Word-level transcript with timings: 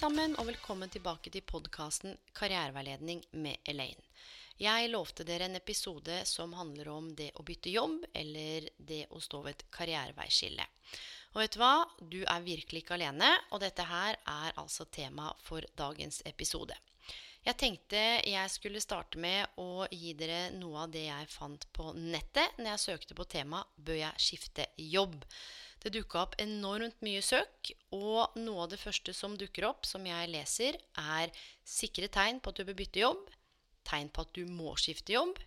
Sammen, 0.00 0.32
og 0.40 0.46
velkommen 0.48 0.88
tilbake 0.88 1.28
til 1.28 1.42
podkasten 1.44 2.14
Karriereveiledning 2.32 3.18
med 3.36 3.60
Elaine. 3.68 4.00
Jeg 4.56 4.86
lovte 4.88 5.26
dere 5.28 5.44
en 5.44 5.58
episode 5.58 6.22
som 6.24 6.54
handler 6.56 6.88
om 6.88 7.10
det 7.18 7.26
å 7.36 7.44
bytte 7.44 7.68
jobb, 7.74 8.06
eller 8.16 8.70
det 8.78 9.02
å 9.12 9.20
stå 9.20 9.42
ved 9.44 9.58
et 9.58 9.66
karriereveiskille. 9.76 10.64
Og 11.34 11.42
vet 11.42 11.52
du 11.52 11.60
hva? 11.60 11.74
Du 12.00 12.18
er 12.22 12.46
virkelig 12.46 12.80
ikke 12.80 12.96
alene, 12.96 13.28
og 13.52 13.60
dette 13.60 13.84
her 13.90 14.16
er 14.16 14.56
altså 14.62 14.88
tema 14.88 15.34
for 15.44 15.68
dagens 15.76 16.22
episode. 16.24 16.78
Jeg 17.44 17.60
tenkte 17.60 18.00
jeg 18.24 18.52
skulle 18.52 18.80
starte 18.80 19.20
med 19.20 19.60
å 19.60 19.84
gi 19.92 20.14
dere 20.16 20.46
noe 20.56 20.86
av 20.86 20.96
det 20.96 21.10
jeg 21.10 21.32
fant 21.32 21.68
på 21.76 21.92
nettet 21.98 22.56
når 22.56 22.72
jeg 22.72 22.86
søkte 22.86 23.16
på 23.20 23.28
temaet 23.36 23.68
'Bør 23.76 24.00
jeg 24.06 24.28
skifte 24.30 24.72
jobb?' 24.80 25.28
Det 25.80 25.92
dukka 25.94 26.24
opp 26.26 26.34
enormt 26.42 26.98
mye 27.04 27.22
søk, 27.24 27.70
og 27.96 28.36
noe 28.36 28.66
av 28.66 28.72
det 28.74 28.80
første 28.82 29.14
som 29.16 29.36
dukker 29.40 29.64
opp, 29.70 29.86
som 29.88 30.04
jeg 30.04 30.28
leser, 30.28 30.76
er 31.00 31.32
sikre 31.64 32.10
tegn 32.12 32.40
på 32.40 32.52
at 32.52 32.60
du 32.60 32.66
bør 32.68 32.76
bytte 32.82 33.00
jobb, 33.00 33.22
tegn 33.88 34.10
på 34.12 34.26
at 34.26 34.34
du 34.36 34.42
må 34.44 34.74
skifte 34.76 35.16
jobb, 35.16 35.40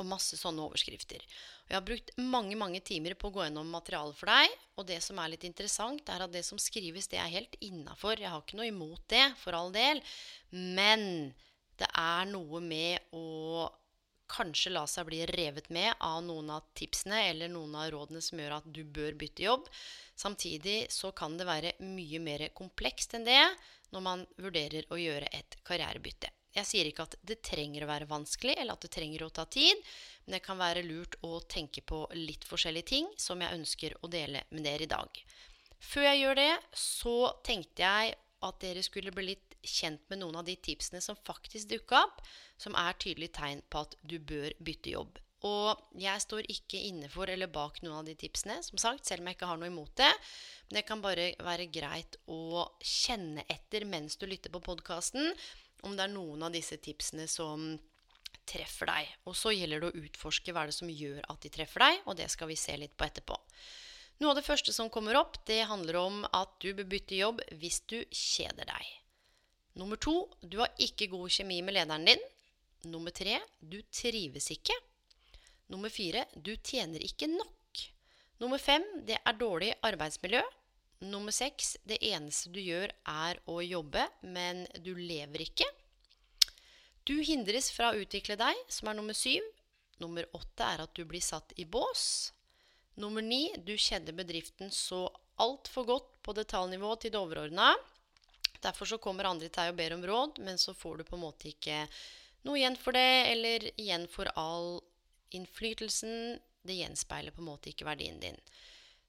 og 0.00 0.08
masse 0.08 0.38
sånne 0.40 0.64
overskrifter. 0.64 1.20
Jeg 1.68 1.76
har 1.76 1.84
brukt 1.84 2.14
mange 2.16 2.56
mange 2.58 2.80
timer 2.82 3.12
på 3.20 3.28
å 3.28 3.34
gå 3.34 3.44
gjennom 3.44 3.68
materialet 3.68 4.16
for 4.16 4.32
deg, 4.32 4.54
og 4.80 4.86
det 4.88 4.96
som 5.04 5.20
er 5.20 5.34
litt 5.34 5.44
interessant, 5.44 6.08
er 6.08 6.24
at 6.24 6.32
det 6.32 6.42
som 6.46 6.58
skrives, 6.58 7.10
det 7.12 7.20
er 7.20 7.28
helt 7.30 7.58
innafor. 7.60 8.16
Jeg 8.16 8.32
har 8.32 8.40
ikke 8.40 8.58
noe 8.58 8.70
imot 8.70 9.04
det, 9.12 9.26
for 9.42 9.58
all 9.58 9.68
del, 9.76 10.00
men 10.56 11.04
det 11.80 11.88
er 12.00 12.32
noe 12.32 12.62
med 12.64 13.12
å 13.16 13.68
kanskje 14.30 14.72
la 14.72 14.86
seg 14.88 15.08
bli 15.08 15.20
revet 15.28 15.68
med 15.74 15.92
av 16.06 16.22
noen 16.24 16.52
av 16.54 16.70
tipsene 16.78 17.24
eller 17.28 17.50
noen 17.52 17.74
av 17.76 17.90
rådene 17.92 18.22
som 18.24 18.40
gjør 18.40 18.56
at 18.60 18.68
du 18.70 18.82
bør 18.84 19.18
bytte 19.18 19.44
jobb. 19.44 19.68
Samtidig 20.18 20.86
så 20.94 21.12
kan 21.16 21.36
det 21.38 21.48
være 21.48 21.76
mye 21.84 22.22
mer 22.22 22.48
komplekst 22.56 23.18
enn 23.18 23.26
det 23.28 23.42
når 23.90 24.06
man 24.06 24.26
vurderer 24.38 24.86
å 24.90 24.98
gjøre 25.00 25.30
et 25.34 25.58
karrierebytte. 25.66 26.30
Jeg 26.54 26.66
sier 26.66 26.88
ikke 26.88 27.04
at 27.06 27.14
det 27.22 27.38
trenger 27.46 27.84
å 27.84 27.90
være 27.90 28.08
vanskelig, 28.10 28.56
eller 28.58 28.74
at 28.74 28.82
det 28.82 28.90
trenger 28.96 29.22
å 29.22 29.30
ta 29.34 29.44
tid, 29.46 29.78
men 30.24 30.34
det 30.34 30.42
kan 30.42 30.58
være 30.58 30.82
lurt 30.82 31.14
å 31.26 31.38
tenke 31.46 31.82
på 31.86 32.02
litt 32.18 32.46
forskjellige 32.48 32.90
ting 32.90 33.06
som 33.18 33.42
jeg 33.42 33.54
ønsker 33.54 33.94
å 34.02 34.10
dele 34.10 34.42
med 34.50 34.66
dere 34.66 34.86
i 34.86 34.90
dag. 34.90 35.22
Før 35.80 36.08
jeg 36.08 36.20
gjør 36.24 36.40
det, 36.40 36.50
så 36.76 37.16
tenkte 37.46 37.86
jeg 37.86 38.18
at 38.46 38.60
dere 38.64 38.82
skulle 38.82 39.14
bli 39.14 39.30
litt 39.30 39.49
kjent 39.62 40.02
med 40.10 40.22
noen 40.22 40.40
av 40.40 40.46
de 40.46 40.56
tipsene 40.56 41.00
som 41.04 41.18
faktisk 41.26 41.70
dukka 41.72 42.04
opp, 42.04 42.22
som 42.60 42.76
er 42.78 42.98
tydelige 43.00 43.36
tegn 43.40 43.64
på 43.70 43.84
at 43.84 43.96
du 44.02 44.18
bør 44.18 44.54
bytte 44.60 44.94
jobb. 44.94 45.20
Og 45.48 45.96
jeg 45.96 46.20
står 46.20 46.48
ikke 46.52 46.80
inne 46.90 47.08
for 47.08 47.30
eller 47.32 47.48
bak 47.48 47.78
noen 47.80 48.02
av 48.02 48.08
de 48.08 48.14
tipsene, 48.18 48.58
som 48.64 48.80
sagt, 48.80 49.06
selv 49.08 49.22
om 49.22 49.30
jeg 49.30 49.38
ikke 49.38 49.48
har 49.48 49.60
noe 49.60 49.70
imot 49.72 49.94
det. 49.96 50.10
Men 50.68 50.80
det 50.80 50.86
kan 50.88 51.04
bare 51.04 51.30
være 51.40 51.70
greit 51.72 52.18
å 52.28 52.66
kjenne 52.84 53.46
etter 53.48 53.86
mens 53.88 54.20
du 54.20 54.26
lytter 54.28 54.52
på 54.52 54.60
podkasten, 54.64 55.32
om 55.88 55.96
det 55.96 56.04
er 56.04 56.12
noen 56.12 56.44
av 56.44 56.52
disse 56.52 56.76
tipsene 56.76 57.24
som 57.30 57.72
treffer 58.50 58.90
deg. 58.90 59.14
Og 59.30 59.36
så 59.38 59.54
gjelder 59.54 59.80
det 59.80 59.90
å 59.90 60.04
utforske 60.04 60.52
hva 60.52 60.66
er 60.66 60.72
det 60.72 60.76
som 60.76 60.92
gjør 60.92 61.24
at 61.24 61.40
de 61.40 61.52
treffer 61.54 61.86
deg, 61.86 62.02
og 62.04 62.18
det 62.20 62.28
skal 62.32 62.50
vi 62.50 62.58
se 62.60 62.76
litt 62.76 62.96
på 62.98 63.08
etterpå. 63.08 63.38
Noe 64.20 64.34
av 64.34 64.36
det 64.36 64.44
første 64.44 64.74
som 64.76 64.90
kommer 64.92 65.16
opp, 65.16 65.38
det 65.48 65.62
handler 65.70 65.96
om 66.02 66.24
at 66.36 66.52
du 66.60 66.74
bør 66.76 66.90
bytte 66.92 67.16
jobb 67.16 67.40
hvis 67.62 67.80
du 67.88 68.02
kjeder 68.12 68.68
deg. 68.68 68.96
Nummer 69.78 69.96
to, 70.02 70.14
du 70.42 70.58
har 70.58 70.72
ikke 70.82 71.10
god 71.12 71.30
kjemi 71.30 71.60
med 71.62 71.76
lederen 71.76 72.08
din. 72.08 72.22
Nummer 72.90 73.14
tre, 73.14 73.36
du 73.60 73.78
trives 73.92 74.50
ikke. 74.50 74.74
Nummer 75.70 75.92
fire, 75.92 76.24
du 76.34 76.56
tjener 76.56 77.02
ikke 77.06 77.28
nok. 77.30 77.84
Nummer 78.40 78.58
fem, 78.58 78.82
det 79.06 79.20
er 79.20 79.38
dårlig 79.38 79.74
arbeidsmiljø. 79.86 80.40
Nummer 81.06 81.32
seks, 81.32 81.76
det 81.88 82.00
eneste 82.04 82.50
du 82.52 82.58
gjør 82.60 82.90
er 83.08 83.38
å 83.48 83.60
jobbe, 83.62 84.02
men 84.26 84.66
du 84.84 84.94
lever 84.96 85.46
ikke. 85.46 85.68
Du 87.08 87.14
hindres 87.24 87.70
fra 87.72 87.92
å 87.92 88.00
utvikle 88.02 88.36
deg, 88.40 88.58
som 88.68 88.90
er 88.90 88.98
nummer 88.98 89.16
syv. 89.16 89.44
Nummer 90.00 90.26
åtte 90.36 90.66
er 90.66 90.82
at 90.84 90.92
du 90.96 91.04
blir 91.08 91.22
satt 91.24 91.54
i 91.60 91.64
bås. 91.64 92.32
Nummer 93.00 93.24
ni, 93.24 93.46
du 93.64 93.76
kjenner 93.80 94.16
bedriften 94.16 94.72
så 94.74 95.06
altfor 95.40 95.86
godt 95.88 96.10
på 96.24 96.34
detaljnivå 96.36 96.96
til 97.00 97.14
det 97.14 97.20
overordna. 97.20 97.72
Derfor 98.60 98.88
så 98.88 98.98
kommer 99.00 99.28
andre 99.28 99.48
til 99.48 99.56
deg 99.56 99.72
og 99.72 99.78
ber 99.78 99.94
om 99.96 100.06
råd, 100.06 100.40
men 100.44 100.60
så 100.60 100.74
får 100.76 101.00
du 101.00 101.04
på 101.08 101.16
en 101.16 101.24
måte 101.24 101.48
ikke 101.50 101.84
noe 102.46 102.58
igjen 102.60 102.76
for 102.80 102.96
det, 102.96 103.10
eller 103.32 103.66
igjen 103.80 104.06
for 104.10 104.30
all 104.40 104.80
innflytelsen. 105.36 106.40
Det 106.66 106.76
gjenspeiler 106.76 107.32
på 107.32 107.40
en 107.40 107.48
måte 107.48 107.72
ikke 107.72 107.88
verdien 107.88 108.20
din. 108.20 108.36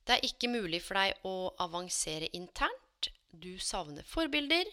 Det 0.08 0.18
er 0.18 0.26
ikke 0.26 0.50
mulig 0.52 0.82
for 0.86 0.98
deg 0.98 1.28
å 1.28 1.52
avansere 1.62 2.32
internt. 2.38 3.12
Du 3.32 3.60
savner 3.60 4.08
forbilder. 4.08 4.68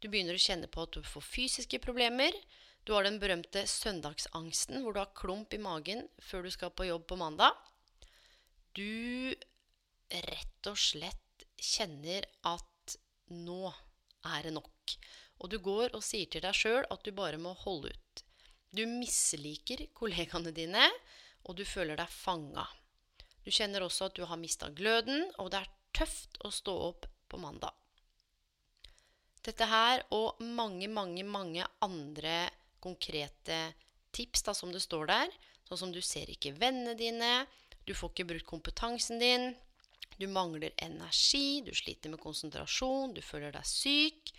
Du 0.00 0.08
begynner 0.08 0.38
å 0.38 0.42
kjenne 0.42 0.70
på 0.70 0.86
at 0.86 0.94
du 0.96 1.02
får 1.04 1.26
fysiske 1.26 1.82
problemer. 1.82 2.34
Du 2.88 2.94
har 2.94 3.04
den 3.04 3.18
berømte 3.20 3.66
søndagsangsten 3.68 4.80
hvor 4.82 4.96
du 4.96 5.02
har 5.02 5.12
klump 5.16 5.52
i 5.54 5.60
magen 5.60 6.06
før 6.24 6.46
du 6.46 6.54
skal 6.54 6.72
på 6.72 6.88
jobb 6.88 7.04
på 7.10 7.18
mandag. 7.20 7.58
Du 8.74 9.34
rett 10.10 10.70
og 10.70 10.78
slett 10.80 11.44
kjenner 11.60 12.24
at 12.48 12.96
nå 13.30 13.68
er 14.26 14.46
det 14.46 14.54
nok. 14.56 14.96
Og 15.40 15.50
du 15.52 15.58
går 15.62 15.94
og 15.96 16.04
sier 16.04 16.28
til 16.30 16.44
deg 16.44 16.56
sjøl 16.56 16.84
at 16.90 17.04
du 17.04 17.12
bare 17.16 17.40
må 17.40 17.54
holde 17.64 17.92
ut. 17.94 18.22
Du 18.70 18.84
misliker 18.86 19.86
kollegaene 19.96 20.52
dine, 20.54 20.84
og 21.48 21.56
du 21.58 21.64
føler 21.66 21.98
deg 21.98 22.12
fanga. 22.12 22.66
Du 23.42 23.50
kjenner 23.50 23.82
også 23.82 24.10
at 24.10 24.18
du 24.18 24.26
har 24.28 24.38
mista 24.40 24.68
gløden, 24.70 25.24
og 25.40 25.50
det 25.50 25.62
er 25.62 25.70
tøft 25.96 26.36
å 26.44 26.52
stå 26.54 26.74
opp 26.90 27.08
på 27.30 27.40
mandag. 27.40 27.72
Dette 29.40 29.64
her 29.64 30.04
og 30.12 30.42
mange, 30.44 30.86
mange, 30.92 31.24
mange 31.24 31.64
andre 31.80 32.50
konkrete 32.84 33.72
tips 34.12 34.44
da, 34.44 34.54
som 34.54 34.72
det 34.74 34.82
står 34.84 35.08
der, 35.08 35.32
sånn 35.64 35.80
som 35.86 35.94
du 35.94 36.00
ser 36.04 36.28
ikke 36.28 36.52
vennene 36.60 36.92
dine, 36.98 37.46
du 37.88 37.94
får 37.96 38.12
ikke 38.12 38.28
brukt 38.34 38.48
kompetansen 38.50 39.22
din, 39.22 39.54
du 40.20 40.26
mangler 40.28 40.74
energi, 40.76 41.62
du 41.64 41.72
sliter 41.74 42.12
med 42.12 42.20
konsentrasjon, 42.20 43.14
du 43.16 43.22
føler 43.24 43.54
deg 43.54 43.64
syk, 43.66 44.32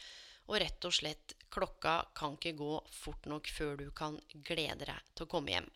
og 0.45 0.59
rett 0.61 0.85
og 0.85 0.93
slett 0.93 1.35
klokka 1.53 1.95
kan 2.17 2.37
ikke 2.37 2.53
gå 2.59 2.73
fort 2.93 3.25
nok 3.29 3.49
før 3.49 3.77
du 3.79 3.87
kan 3.95 4.19
glede 4.45 4.85
deg 4.85 5.13
til 5.15 5.25
å 5.25 5.31
komme 5.31 5.55
hjem. 5.55 5.69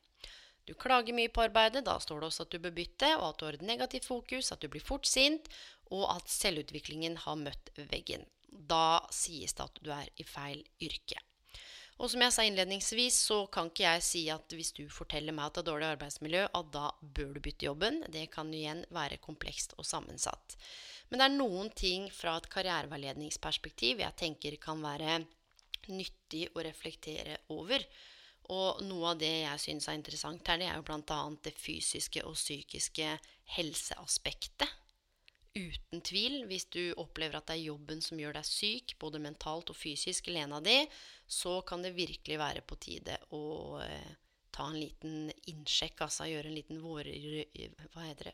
Du 0.66 0.74
klager 0.74 1.14
mye 1.14 1.30
på 1.30 1.44
arbeidet, 1.46 1.86
da 1.86 1.98
står 2.02 2.22
det 2.22 2.30
også 2.30 2.46
at 2.46 2.54
du 2.54 2.62
bør 2.62 2.74
bytte, 2.78 3.12
og 3.20 3.28
at 3.28 3.40
du 3.40 3.46
har 3.48 3.58
et 3.58 3.66
negativt 3.66 4.08
fokus, 4.10 4.52
at 4.54 4.62
du 4.62 4.70
blir 4.74 4.86
fort 4.86 5.10
sint, 5.10 5.50
og 5.94 6.08
at 6.10 6.30
selvutviklingen 6.30 7.20
har 7.26 7.38
møtt 7.42 7.74
veggen. 7.92 8.26
Da 8.50 9.02
sies 9.14 9.54
det 9.58 9.66
at 9.66 9.82
du 9.82 9.92
er 9.94 10.10
i 10.22 10.26
feil 10.26 10.64
yrke. 10.82 11.22
Og 11.96 12.12
som 12.12 12.24
jeg 12.26 12.34
sa 12.36 12.44
innledningsvis, 12.44 13.18
så 13.30 13.38
kan 13.48 13.70
ikke 13.70 13.86
jeg 13.86 14.04
si 14.04 14.24
at 14.34 14.52
hvis 14.52 14.74
du 14.76 14.84
forteller 14.92 15.36
meg 15.36 15.48
at 15.48 15.56
det 15.56 15.64
er 15.64 15.70
dårlig 15.70 15.88
arbeidsmiljø, 15.94 16.42
at 16.60 16.74
da 16.74 16.90
bør 17.00 17.32
du 17.38 17.40
bytte 17.46 17.70
jobben. 17.70 18.02
Det 18.12 18.26
kan 18.34 18.52
igjen 18.54 18.84
være 18.96 19.22
komplekst 19.24 19.78
og 19.80 19.88
sammensatt. 19.88 20.58
Men 21.08 21.22
det 21.22 21.30
er 21.30 21.38
noen 21.38 21.72
ting 21.72 22.10
fra 22.12 22.36
et 22.40 22.50
karriereveiledningsperspektiv 22.52 24.04
jeg 24.04 24.20
tenker 24.20 24.60
kan 24.60 24.84
være 24.84 25.22
nyttig 25.88 26.50
å 26.52 26.66
reflektere 26.66 27.40
over. 27.56 27.86
Og 28.52 28.82
noe 28.86 29.14
av 29.14 29.22
det 29.22 29.32
jeg 29.46 29.62
syns 29.64 29.88
er 29.88 29.98
interessant 29.98 30.52
her, 30.52 30.60
det 30.60 30.68
er 30.68 30.82
jo 30.82 30.86
bl.a. 30.86 31.22
det 31.48 31.56
fysiske 31.58 32.26
og 32.28 32.36
psykiske 32.36 33.14
helseaspektet 33.56 34.82
uten 35.56 36.02
tvil, 36.04 36.42
hvis 36.50 36.68
du 36.72 36.92
opplever 37.00 37.40
at 37.40 37.48
det 37.48 37.56
er 37.56 37.70
jobben 37.70 38.02
som 38.04 38.20
gjør 38.20 38.36
deg 38.38 38.48
syk, 38.48 38.96
både 39.00 39.22
mentalt 39.24 39.72
og 39.72 39.78
fysisk, 39.80 40.28
Lena 40.28 40.60
de, 40.64 40.82
så 41.28 41.60
kan 41.62 41.82
det 41.82 41.96
virkelig 41.98 42.38
være 42.40 42.64
på 42.68 42.78
tide 42.82 43.18
å 43.34 43.44
eh, 43.84 44.12
ta 44.56 44.70
en 44.70 44.80
liten 44.80 45.30
innsjekk, 45.52 46.06
altså 46.06 46.30
gjøre 46.30 46.52
en 46.52 46.58
liten 46.58 46.82
vår, 46.84 47.10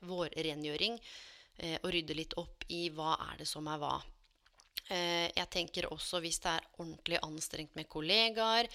vårrengjøring, 0.06 0.98
eh, 1.58 1.78
og 1.82 1.92
rydde 1.96 2.18
litt 2.18 2.38
opp 2.42 2.68
i 2.70 2.88
hva 2.94 3.16
er 3.32 3.42
det 3.42 3.50
som 3.50 3.70
er 3.72 3.80
hva. 3.82 3.96
Eh, 4.92 5.30
jeg 5.32 5.48
tenker 5.54 5.88
også 5.94 6.20
hvis 6.24 6.42
det 6.44 6.52
er 6.52 6.68
ordentlig 6.82 7.20
anstrengt 7.24 7.76
med 7.80 7.88
kollegaer 7.92 8.68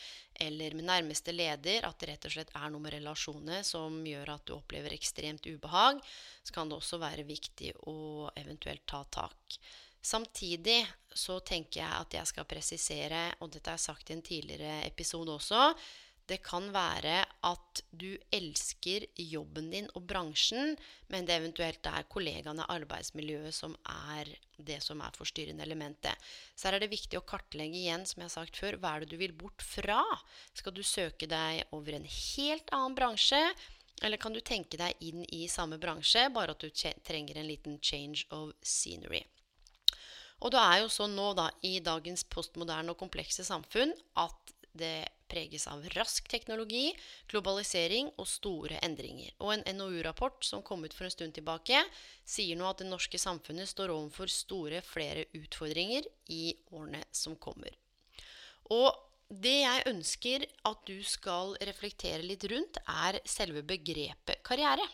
eller 0.46 0.76
med 0.78 0.88
nærmeste 0.88 1.34
leder, 1.34 1.84
at 1.84 1.98
det 2.00 2.08
rett 2.12 2.28
og 2.28 2.32
slett 2.32 2.52
er 2.56 2.70
noe 2.72 2.82
med 2.82 2.94
relasjonene 2.96 3.60
som 3.66 3.98
gjør 4.06 4.32
at 4.36 4.46
du 4.48 4.54
opplever 4.56 4.94
ekstremt 4.96 5.46
ubehag, 5.46 6.00
så 6.42 6.56
kan 6.56 6.70
det 6.70 6.78
også 6.78 7.00
være 7.02 7.26
viktig 7.28 7.74
å 7.90 8.30
eventuelt 8.38 8.86
ta 8.88 9.02
tak. 9.12 9.58
Samtidig 10.06 10.84
så 11.16 11.40
tenker 11.42 11.80
jeg 11.80 12.00
at 12.00 12.14
jeg 12.14 12.30
skal 12.30 12.46
presisere, 12.46 13.22
og 13.42 13.50
dette 13.50 13.72
har 13.72 13.78
jeg 13.78 13.88
sagt 13.88 14.10
i 14.10 14.14
en 14.14 14.22
tidligere 14.22 14.84
episode 14.86 15.32
også, 15.34 15.70
det 16.26 16.40
kan 16.42 16.64
være 16.74 17.20
at 17.46 17.80
du 17.94 18.08
elsker 18.34 19.04
jobben 19.18 19.68
din 19.70 19.86
og 19.94 20.08
bransjen, 20.10 20.74
men 21.12 21.26
det 21.26 21.36
eventuelt 21.38 21.86
er 21.86 22.08
kollegaene, 22.10 22.66
arbeidsmiljøet, 22.74 23.54
som 23.54 23.76
er 24.10 24.32
det 24.58 24.80
som 24.82 25.02
er 25.06 25.14
forstyrrende 25.14 25.62
elementet. 25.62 26.18
Så 26.54 26.66
her 26.66 26.78
er 26.78 26.82
det 26.82 26.90
viktig 26.90 27.20
å 27.20 27.26
kartlegge 27.26 27.78
igjen, 27.78 28.06
som 28.06 28.22
jeg 28.22 28.26
har 28.26 28.34
sagt 28.34 28.58
før, 28.58 28.78
hva 28.82 28.96
er 28.96 29.06
det 29.06 29.14
du 29.14 29.20
vil 29.22 29.36
bort 29.38 29.62
fra? 29.62 30.02
Skal 30.58 30.74
du 30.74 30.82
søke 30.82 31.30
deg 31.30 31.62
over 31.76 31.94
en 31.94 32.10
helt 32.10 32.74
annen 32.74 32.98
bransje? 32.98 33.42
Eller 34.02 34.20
kan 34.20 34.34
du 34.34 34.42
tenke 34.42 34.78
deg 34.80 34.98
inn 35.06 35.22
i 35.30 35.46
samme 35.48 35.78
bransje, 35.82 36.26
bare 36.34 36.58
at 36.58 36.62
du 36.62 36.70
trenger 37.06 37.38
en 37.38 37.50
liten 37.54 37.78
change 37.78 38.26
of 38.34 38.50
scenery? 38.66 39.22
Og 40.44 40.52
det 40.52 40.60
er 40.60 40.82
jo 40.82 40.92
sånn 40.92 41.16
nå, 41.16 41.30
da, 41.38 41.48
i 41.64 41.78
dagens 41.84 42.26
postmoderne 42.28 42.92
og 42.92 43.00
komplekse 43.00 43.44
samfunn, 43.46 43.94
at 44.20 44.52
det 44.76 45.08
preges 45.30 45.66
av 45.70 45.82
rask 45.96 46.28
teknologi, 46.30 46.90
globalisering 47.30 48.12
og 48.20 48.28
store 48.30 48.78
endringer. 48.84 49.32
Og 49.42 49.54
en 49.56 49.64
NOU-rapport 49.78 50.44
som 50.46 50.62
kom 50.66 50.84
ut 50.86 50.94
for 50.94 51.08
en 51.08 51.14
stund 51.14 51.34
tilbake, 51.36 51.80
sier 52.24 52.58
nå 52.58 52.68
at 52.68 52.82
det 52.82 52.90
norske 52.90 53.18
samfunnet 53.20 53.70
står 53.70 53.94
overfor 53.94 54.30
store 54.30 54.82
flere 54.86 55.26
utfordringer 55.36 56.06
i 56.32 56.54
årene 56.70 57.02
som 57.10 57.34
kommer. 57.40 57.74
Og 58.70 58.92
det 59.26 59.56
jeg 59.64 59.86
ønsker 59.90 60.44
at 60.68 60.86
du 60.86 61.00
skal 61.02 61.56
reflektere 61.66 62.22
litt 62.22 62.44
rundt, 62.50 62.78
er 62.86 63.18
selve 63.26 63.64
begrepet 63.66 64.44
karriere. 64.46 64.86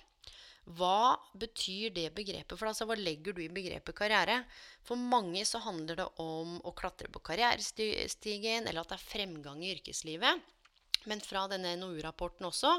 Hva 0.63 1.19
betyr 1.35 1.91
det 1.91 2.09
begrepet? 2.15 2.55
For 2.55 2.71
altså, 2.71 2.87
Hva 2.87 2.97
legger 2.99 3.35
du 3.35 3.43
i 3.43 3.51
begrepet 3.53 3.97
karriere? 3.99 4.43
For 4.87 4.97
mange 4.97 5.43
så 5.49 5.59
handler 5.65 5.99
det 5.99 6.09
om 6.23 6.59
å 6.63 6.75
klatre 6.77 7.11
på 7.11 7.23
karrierestigen, 7.25 8.69
eller 8.69 8.85
at 8.85 8.95
det 8.95 9.01
er 9.01 9.11
fremgang 9.11 9.65
i 9.65 9.73
yrkeslivet. 9.75 10.51
Men 11.11 11.19
fra 11.19 11.49
denne 11.51 11.75
NOU-rapporten 11.81 12.47
også 12.47 12.77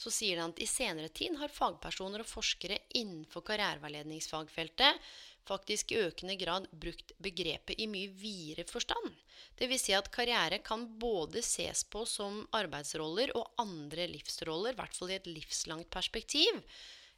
så 0.00 0.10
sier 0.10 0.40
den 0.40 0.50
at 0.50 0.58
i 0.58 0.66
senere 0.66 1.12
tid 1.14 1.36
har 1.38 1.52
fagpersoner 1.54 2.24
og 2.24 2.26
forskere 2.26 2.80
innenfor 2.98 3.44
karriereveiledningsfagfeltet 3.46 4.98
faktisk 5.46 5.92
i 5.92 6.00
økende 6.04 6.36
grad 6.40 6.66
brukt 6.82 7.14
begrepet 7.22 7.80
i 7.80 7.88
mye 7.90 8.10
videre 8.12 8.66
forstand. 8.68 9.14
Dvs. 9.58 9.84
Si 9.86 9.94
at 9.96 10.10
karriere 10.12 10.60
kan 10.64 10.86
både 11.00 11.42
ses 11.46 11.84
på 11.90 12.04
som 12.08 12.42
arbeidsroller 12.56 13.32
og 13.38 13.54
andre 13.62 14.06
livsroller, 14.10 14.74
i 14.74 14.80
hvert 14.80 14.96
fall 14.96 15.12
i 15.12 15.18
et 15.18 15.30
livslangt 15.30 15.90
perspektiv. 15.92 16.60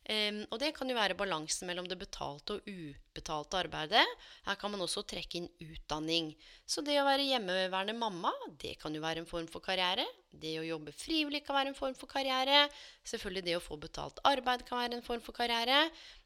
Um, 0.03 0.41
og 0.51 0.59
det 0.59 0.73
kan 0.75 0.91
jo 0.91 0.97
være 0.97 1.15
balansen 1.15 1.69
mellom 1.69 1.87
det 1.87 1.95
betalte 2.01 2.57
og 2.57 2.65
ubetalte 2.67 3.61
arbeidet. 3.61 4.03
Her 4.49 4.57
kan 4.59 4.73
man 4.73 4.83
også 4.83 5.05
trekke 5.07 5.39
inn 5.39 5.47
utdanning. 5.63 6.33
Så 6.67 6.83
det 6.83 6.97
å 6.99 7.05
være 7.07 7.29
hjemmeværende 7.29 7.95
mamma, 7.95 8.33
det 8.59 8.75
kan 8.83 8.95
jo 8.95 9.03
være 9.05 9.23
en 9.23 9.29
form 9.31 9.47
for 9.53 9.63
karriere. 9.63 10.03
Det 10.33 10.57
å 10.59 10.67
jobbe 10.67 10.95
frivillig 10.97 11.45
kan 11.47 11.55
være 11.55 11.71
en 11.71 11.79
form 11.79 11.95
for 11.95 12.11
karriere. 12.11 12.65
Selvfølgelig 13.07 13.45
det 13.47 13.57
å 13.61 13.63
få 13.63 13.79
betalt 13.79 14.19
arbeid 14.27 14.67
kan 14.67 14.83
være 14.83 14.99
en 14.99 15.07
form 15.07 15.23
for 15.23 15.39
karriere. 15.39 15.85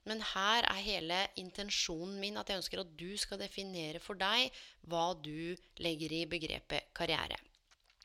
Men 0.08 0.24
her 0.32 0.64
er 0.70 0.86
hele 0.86 1.20
intensjonen 1.42 2.16
min 2.22 2.40
at 2.40 2.48
jeg 2.48 2.62
ønsker 2.62 2.80
at 2.80 2.96
du 2.96 3.10
skal 3.20 3.42
definere 3.44 4.00
for 4.00 4.16
deg 4.16 4.56
hva 4.88 5.10
du 5.20 5.52
legger 5.84 6.16
i 6.16 6.24
begrepet 6.30 6.88
karriere. 6.96 7.36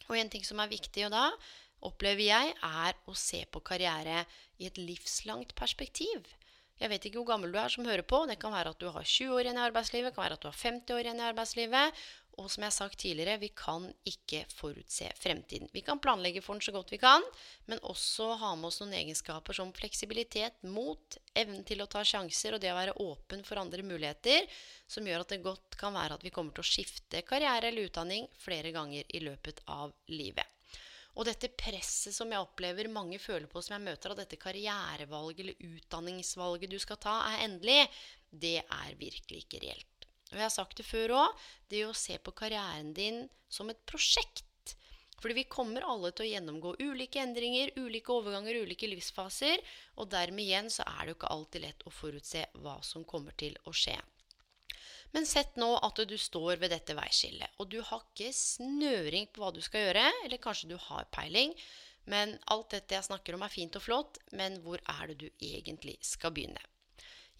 Og 0.09 0.17
en 0.19 0.31
ting 0.33 0.43
som 0.43 0.59
er 0.59 0.71
viktig 0.73 1.07
da, 1.13 1.29
opplever 1.87 2.27
jeg, 2.27 2.53
er 2.61 2.97
å 3.09 3.15
se 3.17 3.43
på 3.51 3.63
karriere 3.65 4.25
i 4.61 4.69
et 4.69 4.77
livslangt 4.79 5.55
perspektiv. 5.57 6.29
Jeg 6.81 6.89
vet 6.89 7.03
ikke 7.05 7.19
hvor 7.21 7.35
gammel 7.35 7.51
du 7.53 7.59
er 7.61 7.69
som 7.69 7.85
hører 7.85 8.05
på. 8.07 8.23
Det 8.25 8.39
kan 8.41 8.53
være 8.53 8.73
at 8.73 8.81
du 8.81 8.87
har 8.89 9.05
20 9.05 9.35
år 9.35 9.45
igjen 9.45 9.59
i 9.59 9.67
arbeidslivet, 9.67 10.09
det 10.09 10.15
kan 10.15 10.25
være 10.25 10.37
at 10.39 10.41
du 10.41 10.49
har 10.49 10.57
50 10.57 10.95
år 10.95 11.05
igjen 11.05 11.21
i 11.21 11.27
arbeidslivet. 11.27 12.03
Og 12.39 12.47
som 12.49 12.63
jeg 12.63 12.71
har 12.71 12.73
sagt 12.73 12.97
tidligere, 13.03 13.37
vi 13.41 13.49
kan 13.53 13.83
ikke 14.07 14.39
forutse 14.49 15.09
fremtiden. 15.19 15.69
Vi 15.75 15.83
kan 15.85 15.99
planlegge 16.01 16.41
for 16.41 16.55
den 16.55 16.63
så 16.65 16.73
godt 16.73 16.93
vi 16.93 16.97
kan, 17.01 17.25
men 17.69 17.81
også 17.85 18.31
ha 18.39 18.53
med 18.55 18.69
oss 18.71 18.79
noen 18.81 18.95
egenskaper 18.97 19.57
som 19.57 19.73
fleksibilitet, 19.77 20.63
mot, 20.63 21.19
evnen 21.37 21.65
til 21.67 21.83
å 21.83 21.89
ta 21.91 22.05
sjanser 22.07 22.55
og 22.55 22.63
det 22.63 22.71
å 22.71 22.79
være 22.79 22.95
åpen 23.03 23.43
for 23.45 23.61
andre 23.61 23.85
muligheter, 23.85 24.47
som 24.89 25.05
gjør 25.05 25.25
at 25.25 25.35
det 25.35 25.43
godt 25.43 25.77
kan 25.77 25.93
være 25.93 26.17
at 26.17 26.25
vi 26.25 26.33
kommer 26.33 26.55
til 26.55 26.63
å 26.63 26.71
skifte 26.71 27.21
karriere 27.27 27.69
eller 27.69 27.91
utdanning 27.91 28.25
flere 28.41 28.73
ganger 28.73 29.05
i 29.11 29.21
løpet 29.27 29.61
av 29.69 29.93
livet. 30.09 30.60
Og 31.15 31.27
dette 31.27 31.51
presset 31.59 32.15
som 32.15 32.31
jeg 32.31 32.43
opplever 32.43 32.87
mange 32.91 33.19
føler 33.19 33.49
på 33.51 33.61
som 33.63 33.75
jeg 33.75 33.85
møter, 33.89 34.13
at 34.13 34.21
dette 34.23 34.39
karrierevalget 34.39 35.43
eller 35.43 35.65
utdanningsvalget 35.75 36.71
du 36.71 36.77
skal 36.79 36.99
ta, 37.03 37.17
er 37.33 37.45
endelig, 37.47 37.81
det 38.31 38.59
er 38.61 38.99
virkelig 38.99 39.43
ikke 39.43 39.59
reelt. 39.65 40.07
Og 40.31 40.37
jeg 40.39 40.45
har 40.47 40.53
sagt 40.53 40.79
det 40.79 40.87
før 40.87 41.17
òg, 41.25 41.43
det 41.71 41.83
å 41.83 41.97
se 41.97 42.15
på 42.23 42.31
karrieren 42.35 42.93
din 42.95 43.25
som 43.51 43.69
et 43.71 43.81
prosjekt. 43.89 44.47
Fordi 45.21 45.35
vi 45.37 45.49
kommer 45.51 45.85
alle 45.85 46.09
til 46.15 46.25
å 46.25 46.29
gjennomgå 46.31 46.71
ulike 46.81 47.21
endringer, 47.21 47.75
ulike 47.77 48.13
overganger, 48.15 48.63
ulike 48.63 48.89
livsfaser. 48.89 49.61
Og 50.01 50.09
dermed 50.09 50.47
igjen 50.47 50.71
så 50.73 50.87
er 50.87 51.03
det 51.03 51.13
jo 51.13 51.17
ikke 51.19 51.33
alltid 51.35 51.65
lett 51.67 51.85
å 51.85 51.93
forutse 51.93 52.47
hva 52.63 52.79
som 52.85 53.05
kommer 53.05 53.35
til 53.37 53.59
å 53.69 53.75
skje. 53.75 53.99
Men 55.11 55.27
sett 55.27 55.57
nå 55.59 55.73
at 55.83 55.99
du 56.07 56.17
står 56.17 56.59
ved 56.61 56.71
dette 56.71 56.95
veiskillet, 56.95 57.57
og 57.59 57.71
du 57.71 57.81
har 57.83 58.03
ikke 58.05 58.31
snøring 58.35 59.27
på 59.31 59.43
hva 59.43 59.51
du 59.51 59.59
skal 59.63 59.89
gjøre, 59.89 60.05
eller 60.25 60.41
kanskje 60.43 60.71
du 60.71 60.77
har 60.79 61.09
peiling, 61.11 61.55
men 62.11 62.37
alt 62.53 62.71
dette 62.73 62.95
jeg 62.95 63.09
snakker 63.09 63.35
om 63.35 63.43
er 63.45 63.53
fint 63.53 63.75
og 63.77 63.83
flott, 63.83 64.21
men 64.37 64.61
hvor 64.63 64.81
er 64.89 65.11
det 65.11 65.17
du 65.21 65.27
egentlig 65.43 65.97
skal 66.05 66.33
begynne? 66.35 66.63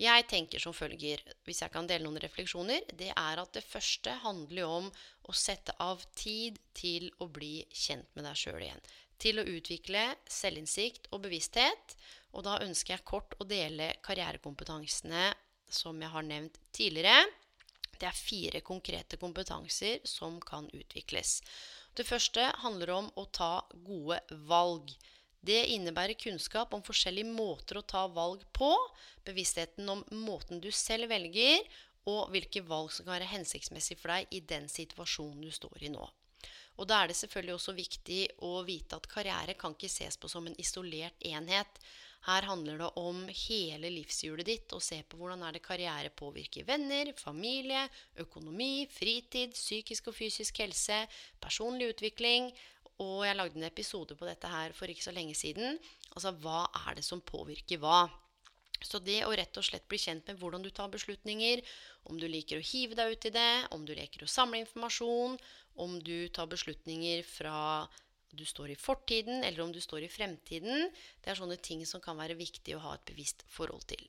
Jeg 0.02 0.26
tenker 0.32 0.62
som 0.62 0.74
følger, 0.74 1.22
hvis 1.46 1.62
jeg 1.62 1.72
kan 1.74 1.86
dele 1.86 2.08
noen 2.08 2.22
refleksjoner, 2.24 2.88
det 2.98 3.12
er 3.14 3.42
at 3.42 3.52
det 3.54 3.64
første 3.66 4.16
handler 4.24 4.66
om 4.66 4.88
å 5.30 5.36
sette 5.38 5.76
av 5.84 6.02
tid 6.18 6.58
til 6.78 7.12
å 7.22 7.28
bli 7.30 7.60
kjent 7.70 8.10
med 8.18 8.26
deg 8.26 8.40
sjøl 8.40 8.64
igjen. 8.66 8.82
Til 9.22 9.38
å 9.38 9.46
utvikle 9.46 10.08
selvinnsikt 10.26 11.12
og 11.14 11.22
bevissthet. 11.28 11.94
Og 12.34 12.48
da 12.48 12.58
ønsker 12.64 12.96
jeg 12.96 13.06
kort 13.06 13.36
å 13.38 13.46
dele 13.46 13.92
karrierekompetansene 14.02 15.28
som 15.70 16.02
jeg 16.02 16.10
har 16.16 16.26
nevnt 16.26 16.58
tidligere 16.74 17.28
det 18.02 18.10
er 18.10 18.18
fire 18.18 18.62
konkrete 18.66 19.20
kompetanser 19.22 20.02
som 20.10 20.40
kan 20.42 20.68
utvikles. 20.74 21.40
Det 21.94 22.08
første 22.08 22.48
handler 22.64 22.94
om 22.96 23.10
å 23.20 23.28
ta 23.30 23.54
gode 23.86 24.20
valg. 24.50 24.94
Det 25.42 25.60
innebærer 25.74 26.18
kunnskap 26.22 26.74
om 26.74 26.84
forskjellige 26.86 27.34
måter 27.34 27.80
å 27.80 27.86
ta 27.86 28.06
valg 28.14 28.44
på, 28.54 28.70
bevisstheten 29.26 29.90
om 29.90 30.04
måten 30.26 30.62
du 30.62 30.70
selv 30.74 31.10
velger, 31.12 31.66
og 32.10 32.32
hvilke 32.34 32.64
valg 32.66 32.90
som 32.94 33.06
kan 33.06 33.20
være 33.20 33.30
hensiktsmessig 33.30 34.00
for 34.00 34.14
deg 34.16 34.34
i 34.34 34.42
den 34.50 34.68
situasjonen 34.70 35.44
du 35.46 35.52
står 35.54 35.86
i 35.86 35.92
nå. 35.94 36.08
Og 36.82 36.88
da 36.90 37.02
er 37.02 37.12
det 37.12 37.18
selvfølgelig 37.20 37.54
også 37.58 37.76
viktig 37.78 38.22
å 38.48 38.54
vite 38.66 38.98
at 38.98 39.10
karriere 39.12 39.58
kan 39.60 39.76
ikke 39.76 39.92
ses 39.92 40.18
på 40.18 40.30
som 40.32 40.48
en 40.50 40.58
isolert 40.62 41.18
enhet. 41.28 41.82
Her 42.28 42.46
handler 42.46 42.78
det 42.78 42.90
om 43.02 43.24
hele 43.34 43.90
livshjulet 43.96 44.46
ditt 44.46 44.74
og 44.78 44.84
se 44.86 45.00
på 45.10 45.18
hvordan 45.18 45.42
er 45.48 45.56
det 45.56 45.64
karriere 45.66 46.12
påvirker 46.14 46.68
venner, 46.68 47.10
familie, 47.18 47.88
økonomi, 48.22 48.86
fritid, 48.94 49.56
psykisk 49.58 50.12
og 50.12 50.18
fysisk 50.20 50.62
helse, 50.62 51.00
personlig 51.42 51.90
utvikling. 51.96 52.52
Og 53.02 53.26
jeg 53.26 53.38
lagde 53.40 53.58
en 53.58 53.66
episode 53.66 54.18
på 54.18 54.28
dette 54.30 54.50
her 54.52 54.76
for 54.78 54.92
ikke 54.92 55.08
så 55.08 55.16
lenge 55.16 55.34
siden. 55.38 55.80
Altså 56.14 56.36
hva 56.44 56.68
er 56.86 57.00
det 57.00 57.08
som 57.08 57.24
påvirker 57.26 57.82
hva? 57.82 58.04
Så 58.82 59.02
det 59.02 59.24
å 59.26 59.34
rett 59.38 59.58
og 59.58 59.66
slett 59.66 59.88
bli 59.90 59.98
kjent 60.02 60.30
med 60.30 60.38
hvordan 60.42 60.62
du 60.66 60.70
tar 60.74 60.90
beslutninger, 60.94 61.62
om 62.10 62.18
du 62.22 62.28
liker 62.30 62.58
å 62.62 62.66
hive 62.66 62.98
deg 62.98 63.14
ut 63.14 63.28
i 63.30 63.34
det, 63.34 63.52
om 63.74 63.86
du 63.86 63.94
liker 63.98 64.26
å 64.26 64.30
samle 64.30 64.62
informasjon, 64.62 65.38
om 65.82 65.98
du 66.02 66.30
tar 66.34 66.50
beslutninger 66.50 67.22
fra 67.26 67.58
du 68.38 68.46
står 68.48 68.70
i 68.74 68.80
fortiden, 68.80 69.44
eller 69.44 69.62
om 69.64 69.72
du 69.74 69.82
står 69.82 70.06
i 70.06 70.12
fremtiden. 70.12 70.90
Det 71.22 71.32
er 71.32 71.40
sånne 71.40 71.58
ting 71.62 71.86
som 71.88 72.02
kan 72.04 72.18
være 72.20 72.40
viktig 72.40 72.76
å 72.78 72.84
ha 72.86 72.96
et 72.98 73.08
bevisst 73.08 73.44
forhold 73.52 73.86
til. 73.92 74.04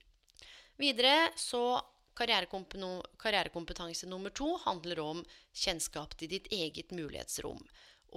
Videre 0.80 1.30
så 1.38 1.80
Karrierekompetanse 2.16 4.06
nummer 4.08 4.30
to 4.36 4.56
handler 4.66 5.00
om 5.00 5.24
kjennskap 5.56 6.14
til 6.20 6.28
ditt 6.28 6.46
eget 6.52 6.92
mulighetsrom. 6.92 7.62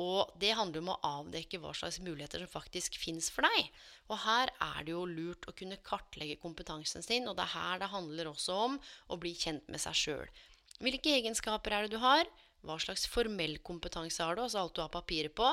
Og 0.03 0.33
det 0.41 0.51
handler 0.59 0.83
om 0.83 0.89
å 0.91 0.99
avdekke 1.07 1.59
hva 1.63 1.71
slags 1.77 2.01
muligheter 2.03 2.39
som 2.43 2.51
faktisk 2.51 2.97
fins 2.99 3.29
for 3.31 3.47
deg. 3.47 3.69
Og 4.11 4.17
her 4.25 4.51
er 4.51 4.83
det 4.83 4.91
jo 4.91 5.05
lurt 5.07 5.47
å 5.47 5.55
kunne 5.55 5.79
kartlegge 5.87 6.41
kompetansen 6.41 7.05
sin, 7.05 7.29
og 7.31 7.37
det 7.37 7.45
er 7.45 7.55
her 7.55 7.79
det 7.79 7.93
handler 7.93 8.25
også 8.33 8.53
om 8.65 8.75
å 9.07 9.15
bli 9.21 9.31
kjent 9.39 9.63
med 9.71 9.79
seg 9.79 9.95
sjøl. 10.01 10.27
Hvilke 10.83 11.15
egenskaper 11.15 11.71
er 11.71 11.81
det 11.85 11.95
du 11.95 12.01
har? 12.03 12.27
Hva 12.65 12.75
slags 12.81 13.07
formell 13.07 13.55
kompetanse 13.63 14.23
har 14.25 14.35
du, 14.35 14.43
altså 14.43 14.59
alt 14.65 14.75
du 14.75 14.81
har 14.83 14.91
papiret 14.91 15.35
på? 15.37 15.47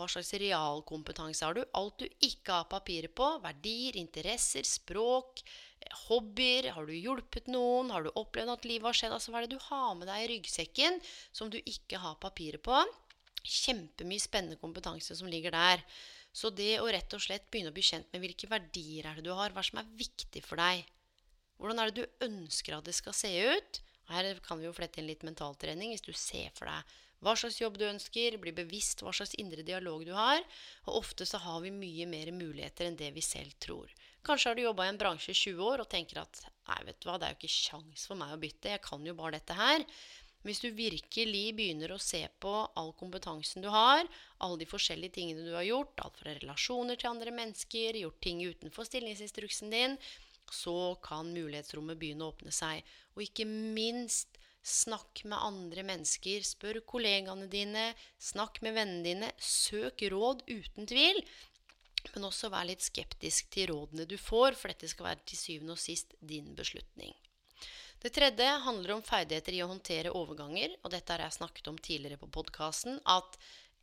Hva 0.00 0.08
slags 0.08 0.32
realkompetanse 0.40 1.44
har 1.44 1.56
du? 1.56 1.60
Alt 1.76 2.00
du 2.00 2.06
ikke 2.24 2.54
har 2.56 2.70
papirer 2.70 3.12
på. 3.12 3.26
Verdier, 3.44 3.98
interesser, 4.00 4.64
språk, 4.64 5.42
hobbyer? 6.06 6.70
Har 6.76 6.88
du 6.88 6.94
hjulpet 6.96 7.50
noen? 7.52 7.92
Har 7.92 8.06
du 8.06 8.10
opplevd 8.14 8.54
at 8.54 8.64
livet 8.68 8.88
har 8.88 8.96
skjedd? 8.96 9.16
Altså, 9.16 9.32
hva 9.32 9.42
er 9.42 9.48
det 9.48 9.58
du 9.58 9.66
har 9.68 9.92
med 9.98 10.08
deg 10.08 10.24
i 10.24 10.30
ryggsekken 10.32 10.96
som 11.28 11.52
du 11.52 11.58
ikke 11.60 12.00
har 12.00 12.16
papiret 12.22 12.64
på? 12.64 12.80
Kjempemye 13.40 14.24
spennende 14.24 14.60
kompetanse 14.60 15.16
som 15.16 15.28
ligger 15.28 15.52
der. 15.56 15.84
Så 16.32 16.52
det 16.54 16.78
å 16.80 16.88
rett 16.88 17.12
og 17.16 17.22
slett 17.22 17.50
begynne 17.50 17.72
å 17.72 17.76
bli 17.76 17.84
kjent 17.84 18.08
med 18.14 18.24
hvilke 18.24 18.48
verdier 18.50 19.10
er 19.10 19.18
det 19.18 19.26
du 19.26 19.34
har, 19.34 19.52
hva 19.52 19.64
som 19.66 19.82
er 19.82 19.94
viktig 19.98 20.42
for 20.46 20.60
deg, 20.62 20.84
hvordan 21.60 21.82
er 21.82 21.90
det 21.90 22.04
du 22.04 22.24
ønsker 22.24 22.76
at 22.76 22.86
det 22.86 22.94
skal 22.96 23.16
se 23.16 23.30
ut? 23.50 23.80
Her 24.10 24.32
kan 24.42 24.58
vi 24.58 24.66
jo 24.66 24.74
flette 24.74 25.02
inn 25.02 25.10
litt 25.10 25.26
mentaltrening 25.26 25.92
hvis 25.92 26.06
du 26.06 26.14
ser 26.16 26.54
for 26.56 26.70
deg 26.70 26.94
hva 27.20 27.34
slags 27.36 27.60
jobb 27.60 27.76
du 27.80 27.84
ønsker, 27.84 28.38
bli 28.40 28.52
bevisst 28.56 29.02
hva 29.04 29.12
slags 29.16 29.34
indre 29.40 29.64
dialog 29.66 30.06
du 30.08 30.14
har. 30.16 30.40
Og 30.88 31.02
ofte 31.02 31.26
så 31.28 31.40
har 31.44 31.60
vi 31.64 31.72
mye 31.74 32.06
mer 32.08 32.32
muligheter 32.32 32.88
enn 32.88 32.96
det 33.00 33.10
vi 33.16 33.24
selv 33.24 33.52
tror. 33.60 33.92
Kanskje 34.24 34.50
har 34.50 34.56
du 34.56 34.64
jobba 34.64 34.86
i 34.86 34.92
en 34.92 35.00
bransje 35.00 35.32
i 35.32 35.38
20 35.38 35.60
år 35.64 35.82
og 35.84 35.90
tenker 35.92 36.22
at 36.22 36.42
nei, 36.68 36.80
vet 36.88 36.98
du 37.00 37.08
hva, 37.08 37.18
det 37.18 37.28
er 37.28 37.36
jo 37.36 37.40
ikke 37.40 37.54
kjangs 37.54 38.08
for 38.08 38.20
meg 38.20 38.34
å 38.34 38.40
bytte, 38.40 38.74
jeg 38.74 38.84
kan 38.84 39.06
jo 39.06 39.16
bare 39.16 39.38
dette 39.38 39.56
her. 39.56 39.84
Hvis 40.44 40.62
du 40.64 40.70
virkelig 40.72 41.44
begynner 41.56 41.92
å 41.92 42.00
se 42.00 42.22
på 42.40 42.52
all 42.80 42.94
kompetansen 42.96 43.60
du 43.64 43.68
har, 43.72 44.06
alle 44.40 44.60
de 44.62 44.68
forskjellige 44.68 45.18
tingene 45.18 45.44
du 45.44 45.52
har 45.52 45.66
gjort, 45.68 46.00
alt 46.00 46.16
fra 46.20 46.32
relasjoner 46.38 46.96
til 46.96 47.10
andre 47.12 47.34
mennesker, 47.36 47.98
gjort 48.00 48.20
ting 48.24 48.40
utenfor 48.46 48.88
stillingsinstruksen 48.88 49.72
din, 49.72 49.98
så 50.50 50.96
kan 51.04 51.28
mulighetsrommet 51.34 52.00
begynne 52.00 52.24
å 52.24 52.32
åpne 52.32 52.54
seg. 52.54 52.80
Og 53.14 53.26
ikke 53.26 53.44
minst 53.48 54.39
snakk 54.66 55.22
med 55.24 55.40
andre 55.40 55.84
mennesker, 55.86 56.44
spør 56.44 56.80
kollegaene 56.88 57.48
dine, 57.50 57.90
snakk 58.20 58.60
med 58.64 58.76
vennene 58.76 59.06
dine, 59.06 59.30
søk 59.40 60.04
råd 60.12 60.44
uten 60.50 60.88
tvil. 60.90 61.22
Men 62.14 62.28
også 62.30 62.48
vær 62.52 62.68
litt 62.68 62.84
skeptisk 62.84 63.50
til 63.52 63.70
rådene 63.72 64.06
du 64.08 64.16
får, 64.20 64.56
for 64.56 64.72
dette 64.72 64.88
skal 64.88 65.10
være 65.10 65.26
til 65.28 65.40
syvende 65.40 65.76
og 65.76 65.82
sist 65.82 66.16
din 66.20 66.54
beslutning. 66.56 67.12
Det 68.00 68.14
tredje 68.16 68.46
handler 68.64 68.94
om 68.94 69.02
ferdigheter 69.04 69.58
i 69.58 69.60
å 69.60 69.68
håndtere 69.68 70.12
overganger. 70.16 70.72
Og 70.80 70.92
dette 70.94 71.12
har 71.12 71.26
jeg 71.26 71.36
snakket 71.36 71.68
om 71.68 71.76
tidligere 71.76 72.16
på 72.22 72.30
podkasten. 72.32 72.96
At 73.04 73.36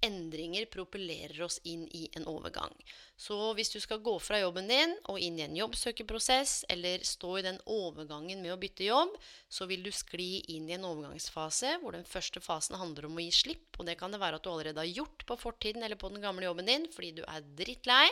endringer 0.06 0.66
propellerer 0.70 1.42
oss 1.46 1.58
inn 1.63 1.86
i 1.96 2.08
en 2.16 2.27
overgang. 2.30 2.74
Så 3.18 3.36
hvis 3.58 3.72
du 3.74 3.80
skal 3.82 4.01
gå 4.06 4.13
fra 4.22 4.39
jobben 4.39 4.70
din 4.70 4.94
og 5.10 5.18
inn 5.22 5.39
i 5.39 5.46
en 5.46 5.56
jobbsøkerprosess, 5.58 6.68
eller 6.70 7.06
stå 7.08 7.32
i 7.39 7.46
den 7.48 7.58
overgangen 7.66 8.44
med 8.44 8.54
å 8.54 8.60
bytte 8.62 8.86
jobb, 8.86 9.16
så 9.50 9.66
vil 9.70 9.82
du 9.86 9.89
skli 9.96 10.44
inn 10.54 10.70
i 10.70 10.75
en 10.77 10.86
overgangsfase 10.86 11.77
hvor 11.82 11.98
den 11.98 12.06
første 12.06 12.44
fasen 12.44 12.77
handler 12.77 13.10
om 13.10 13.18
å 13.18 13.25
gi 13.25 13.32
slipp. 13.39 13.80
Og 13.80 13.89
det 13.89 13.98
kan 13.98 14.13
det 14.13 14.22
være 14.22 14.38
at 14.38 14.46
du 14.46 14.51
allerede 14.54 14.84
har 14.84 15.00
gjort 15.01 15.25
på 15.25 15.39
fortiden 15.48 15.86
eller 15.86 16.00
på 16.00 16.12
den 16.13 16.22
gamle 16.22 16.46
jobben 16.46 16.70
din 16.70 16.86
fordi 16.94 17.16
du 17.18 17.24
er 17.25 17.48
drittlei. 17.58 18.06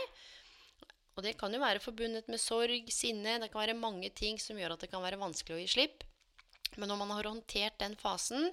Og 1.15 1.23
det 1.23 1.37
kan 1.39 1.53
jo 1.53 1.61
være 1.61 1.83
forbundet 1.83 2.27
med 2.27 2.41
sorg, 2.41 2.89
sinne, 2.91 3.37
det 3.39 3.51
kan 3.53 3.61
være 3.61 3.77
mange 3.77 4.09
ting 4.11 4.41
som 4.41 4.57
gjør 4.59 4.75
at 4.75 4.83
det 4.83 4.91
kan 4.91 5.03
være 5.05 5.21
vanskelig 5.21 5.55
å 5.55 5.61
gi 5.61 5.69
slipp. 5.77 6.03
Men 6.75 6.91
når 6.91 6.99
man 6.99 7.13
har 7.15 7.29
håndtert 7.29 7.77
den 7.79 7.95
fasen, 7.95 8.49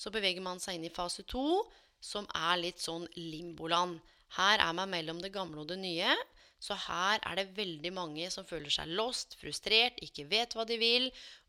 så 0.00 0.10
beveger 0.10 0.42
man 0.42 0.58
seg 0.62 0.78
inn 0.78 0.88
i 0.88 0.94
fase 0.94 1.22
to 1.28 1.62
som 2.00 2.28
er 2.34 2.60
litt 2.60 2.82
sånn 2.82 3.06
limboland. 3.16 4.00
Her 4.36 4.62
er 4.62 4.76
man 4.76 4.92
mellom 4.92 5.20
det 5.22 5.32
gamle 5.34 5.62
og 5.62 5.70
det 5.70 5.78
nye. 5.80 6.14
Så 6.60 6.76
her 6.76 7.22
er 7.24 7.38
det 7.38 7.54
veldig 7.56 7.90
mange 7.96 8.26
som 8.32 8.44
føler 8.44 8.72
seg 8.72 8.90
lost, 8.92 9.38
frustrert, 9.40 9.96
ikke 10.04 10.26
vet 10.28 10.52
hva 10.52 10.66
de 10.68 10.76
vil, 10.80 11.06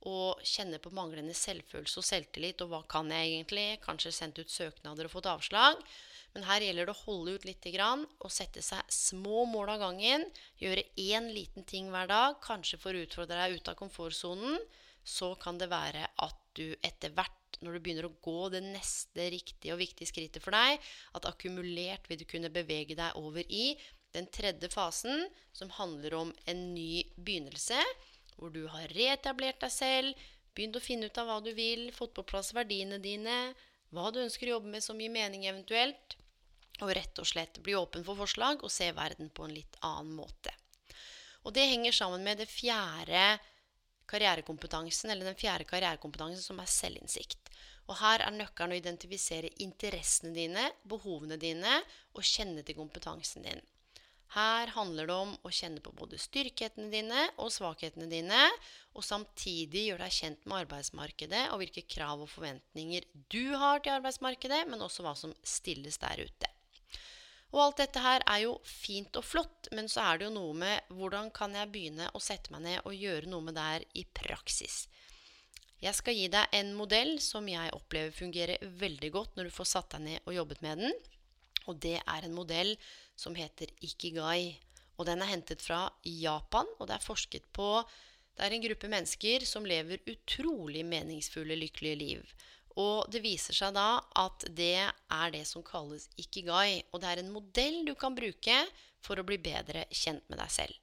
og 0.07 0.39
kjenner 0.47 0.79
på 0.79 0.93
manglende 0.95 1.35
selvfølelse 1.35 1.99
og 1.99 2.07
selvtillit. 2.07 2.63
Og 2.63 2.71
hva 2.71 2.79
kan 2.87 3.11
jeg 3.11 3.33
egentlig? 3.33 3.65
Kanskje 3.83 4.13
sendt 4.15 4.39
ut 4.39 4.53
søknader 4.53 5.09
og 5.09 5.15
fått 5.17 5.27
avslag. 5.33 5.83
Men 6.31 6.47
her 6.47 6.63
gjelder 6.63 6.87
det 6.87 6.95
å 6.95 7.03
holde 7.03 7.35
ut 7.35 7.45
litt 7.45 7.67
og 7.83 8.31
sette 8.31 8.63
seg 8.63 8.87
små 8.87 9.43
mål 9.51 9.73
av 9.73 9.81
gangen. 9.83 10.23
Gjøre 10.63 10.87
én 10.95 11.27
liten 11.35 11.67
ting 11.67 11.91
hver 11.91 12.07
dag, 12.07 12.39
kanskje 12.39 12.79
for 12.79 12.95
å 12.95 13.03
utfordre 13.03 13.35
deg 13.35 13.59
ut 13.59 13.67
av 13.67 13.75
komfortsonen. 13.75 14.61
Så 15.03 15.33
kan 15.41 15.57
det 15.61 15.71
være 15.71 16.07
at 16.21 16.37
du 16.57 16.75
etter 16.83 17.13
hvert 17.15 17.59
når 17.61 17.75
du 17.75 17.83
begynner 17.83 18.07
å 18.07 18.17
gå 18.23 18.49
det 18.53 18.61
neste 18.63 19.27
riktige 19.33 19.73
og 19.75 19.81
viktige 19.81 20.09
skrittet 20.09 20.43
for 20.43 20.55
deg, 20.55 20.79
at 21.17 21.27
akkumulert 21.29 22.07
vil 22.09 22.21
du 22.21 22.27
kunne 22.29 22.51
bevege 22.53 22.97
deg 22.97 23.17
over 23.19 23.45
i 23.47 23.75
den 24.15 24.27
tredje 24.33 24.69
fasen, 24.71 25.27
som 25.55 25.71
handler 25.77 26.15
om 26.17 26.31
en 26.51 26.63
ny 26.73 27.03
begynnelse, 27.15 27.79
hvor 28.35 28.53
du 28.53 28.63
har 28.71 28.91
reetablert 28.95 29.61
deg 29.61 29.73
selv, 29.73 30.23
begynt 30.55 30.79
å 30.79 30.83
finne 30.83 31.07
ut 31.07 31.19
av 31.21 31.29
hva 31.29 31.37
du 31.43 31.51
vil, 31.55 31.89
fått 31.95 32.15
på 32.17 32.25
plass 32.27 32.51
verdiene 32.55 32.99
dine, 33.03 33.53
hva 33.91 34.09
du 34.11 34.21
ønsker 34.23 34.49
å 34.49 34.57
jobbe 34.57 34.71
med 34.73 34.83
som 34.83 34.99
gir 34.99 35.13
mening 35.13 35.45
eventuelt, 35.47 36.17
og 36.81 36.95
rett 36.97 37.19
og 37.21 37.27
slett 37.29 37.59
bli 37.63 37.75
åpen 37.77 38.03
for 38.07 38.17
forslag 38.17 38.63
og 38.65 38.73
se 38.73 38.89
verden 38.97 39.29
på 39.29 39.45
en 39.45 39.53
litt 39.53 39.77
annen 39.85 40.15
måte. 40.17 40.53
Og 41.45 41.53
det 41.55 41.67
henger 41.69 41.93
sammen 41.95 42.25
med 42.25 42.41
det 42.41 42.49
fjerde 42.49 43.37
karrierekompetansen, 44.11 45.11
eller 45.13 45.31
den 45.31 45.39
fjerde 45.39 45.67
karrierekompetansen, 45.69 46.43
som 46.43 46.61
er 46.61 46.69
selvinnsikt. 46.69 47.51
Og 47.89 47.97
her 47.99 48.23
er 48.23 48.35
nøkkelen 48.35 48.75
å 48.75 48.79
identifisere 48.79 49.51
interessene 49.63 50.35
dine, 50.35 50.67
behovene 50.87 51.39
dine, 51.41 51.79
og 52.15 52.27
kjenne 52.27 52.63
til 52.67 52.77
kompetansen 52.77 53.47
din. 53.47 53.63
Her 54.31 54.69
handler 54.77 55.09
det 55.09 55.15
om 55.25 55.31
å 55.43 55.49
kjenne 55.51 55.81
på 55.83 55.91
både 55.91 56.19
styrkhetene 56.21 56.87
dine 56.93 57.25
og 57.43 57.51
svakhetene 57.51 58.07
dine, 58.07 58.45
og 58.95 59.03
samtidig 59.03 59.89
gjøre 59.89 60.05
deg 60.05 60.15
kjent 60.15 60.45
med 60.45 60.61
arbeidsmarkedet 60.61 61.41
og 61.51 61.59
hvilke 61.59 61.83
krav 61.83 62.23
og 62.23 62.31
forventninger 62.31 63.09
du 63.33 63.57
har 63.59 63.83
til 63.83 63.97
arbeidsmarkedet, 63.97 64.63
men 64.71 64.87
også 64.87 65.03
hva 65.03 65.17
som 65.19 65.35
stilles 65.43 65.99
der 65.99 66.23
ute. 66.23 66.51
Og 67.51 67.59
alt 67.65 67.81
dette 67.81 67.99
her 67.99 68.23
er 68.23 68.45
jo 68.45 68.55
fint 68.63 69.17
og 69.19 69.25
flott, 69.27 69.67
men 69.75 69.89
så 69.91 70.05
er 70.05 70.19
det 70.19 70.29
jo 70.29 70.35
noe 70.37 70.55
med 70.55 70.93
hvordan 70.95 71.29
kan 71.35 71.55
jeg 71.57 71.71
begynne 71.73 72.07
å 72.15 72.23
sette 72.23 72.53
meg 72.53 72.63
ned 72.63 72.85
og 72.87 72.95
gjøre 72.95 73.27
noe 73.31 73.43
med 73.43 73.57
det 73.59 73.65
her 73.67 73.85
i 73.99 74.05
praksis. 74.21 74.85
Jeg 75.81 75.97
skal 75.97 76.15
gi 76.15 76.27
deg 76.29 76.53
en 76.53 76.75
modell 76.77 77.15
som 77.23 77.47
jeg 77.49 77.73
opplever 77.75 78.13
fungerer 78.13 78.61
veldig 78.79 79.09
godt 79.15 79.35
når 79.35 79.49
du 79.49 79.55
får 79.55 79.69
satt 79.71 79.95
deg 79.95 80.05
ned 80.05 80.27
og 80.29 80.35
jobbet 80.35 80.61
med 80.63 80.83
den. 80.83 80.99
Og 81.67 81.79
det 81.81 81.97
er 81.99 82.27
en 82.27 82.37
modell 82.37 82.75
som 83.17 83.35
heter 83.35 83.73
Ikigai. 83.81 84.59
Og 85.01 85.07
den 85.09 85.23
er 85.23 85.31
hentet 85.31 85.63
fra 85.65 85.87
Japan, 86.05 86.69
og 86.77 86.87
det 86.87 86.99
er 86.99 87.05
forsket 87.05 87.47
på 87.55 87.81
Det 88.37 88.45
er 88.45 88.53
en 88.55 88.63
gruppe 88.63 88.87
mennesker 88.87 89.43
som 89.45 89.65
lever 89.67 90.05
utrolig 90.07 90.85
meningsfulle, 90.87 91.57
lykkelige 91.59 91.97
liv. 91.99 92.21
Og 92.79 93.09
det 93.11 93.23
viser 93.23 93.55
seg 93.55 93.73
da 93.75 93.99
at 94.21 94.45
det 94.55 94.77
er 94.79 95.33
det 95.33 95.43
som 95.49 95.63
kalles 95.65 96.07
ikigai. 96.21 96.83
Og 96.91 97.01
det 97.03 97.09
er 97.09 97.21
en 97.23 97.33
modell 97.33 97.81
du 97.87 97.93
kan 97.99 98.15
bruke 98.15 98.61
for 99.03 99.19
å 99.19 99.25
bli 99.27 99.39
bedre 99.41 99.85
kjent 99.89 100.23
med 100.31 100.39
deg 100.39 100.53
selv. 100.53 100.77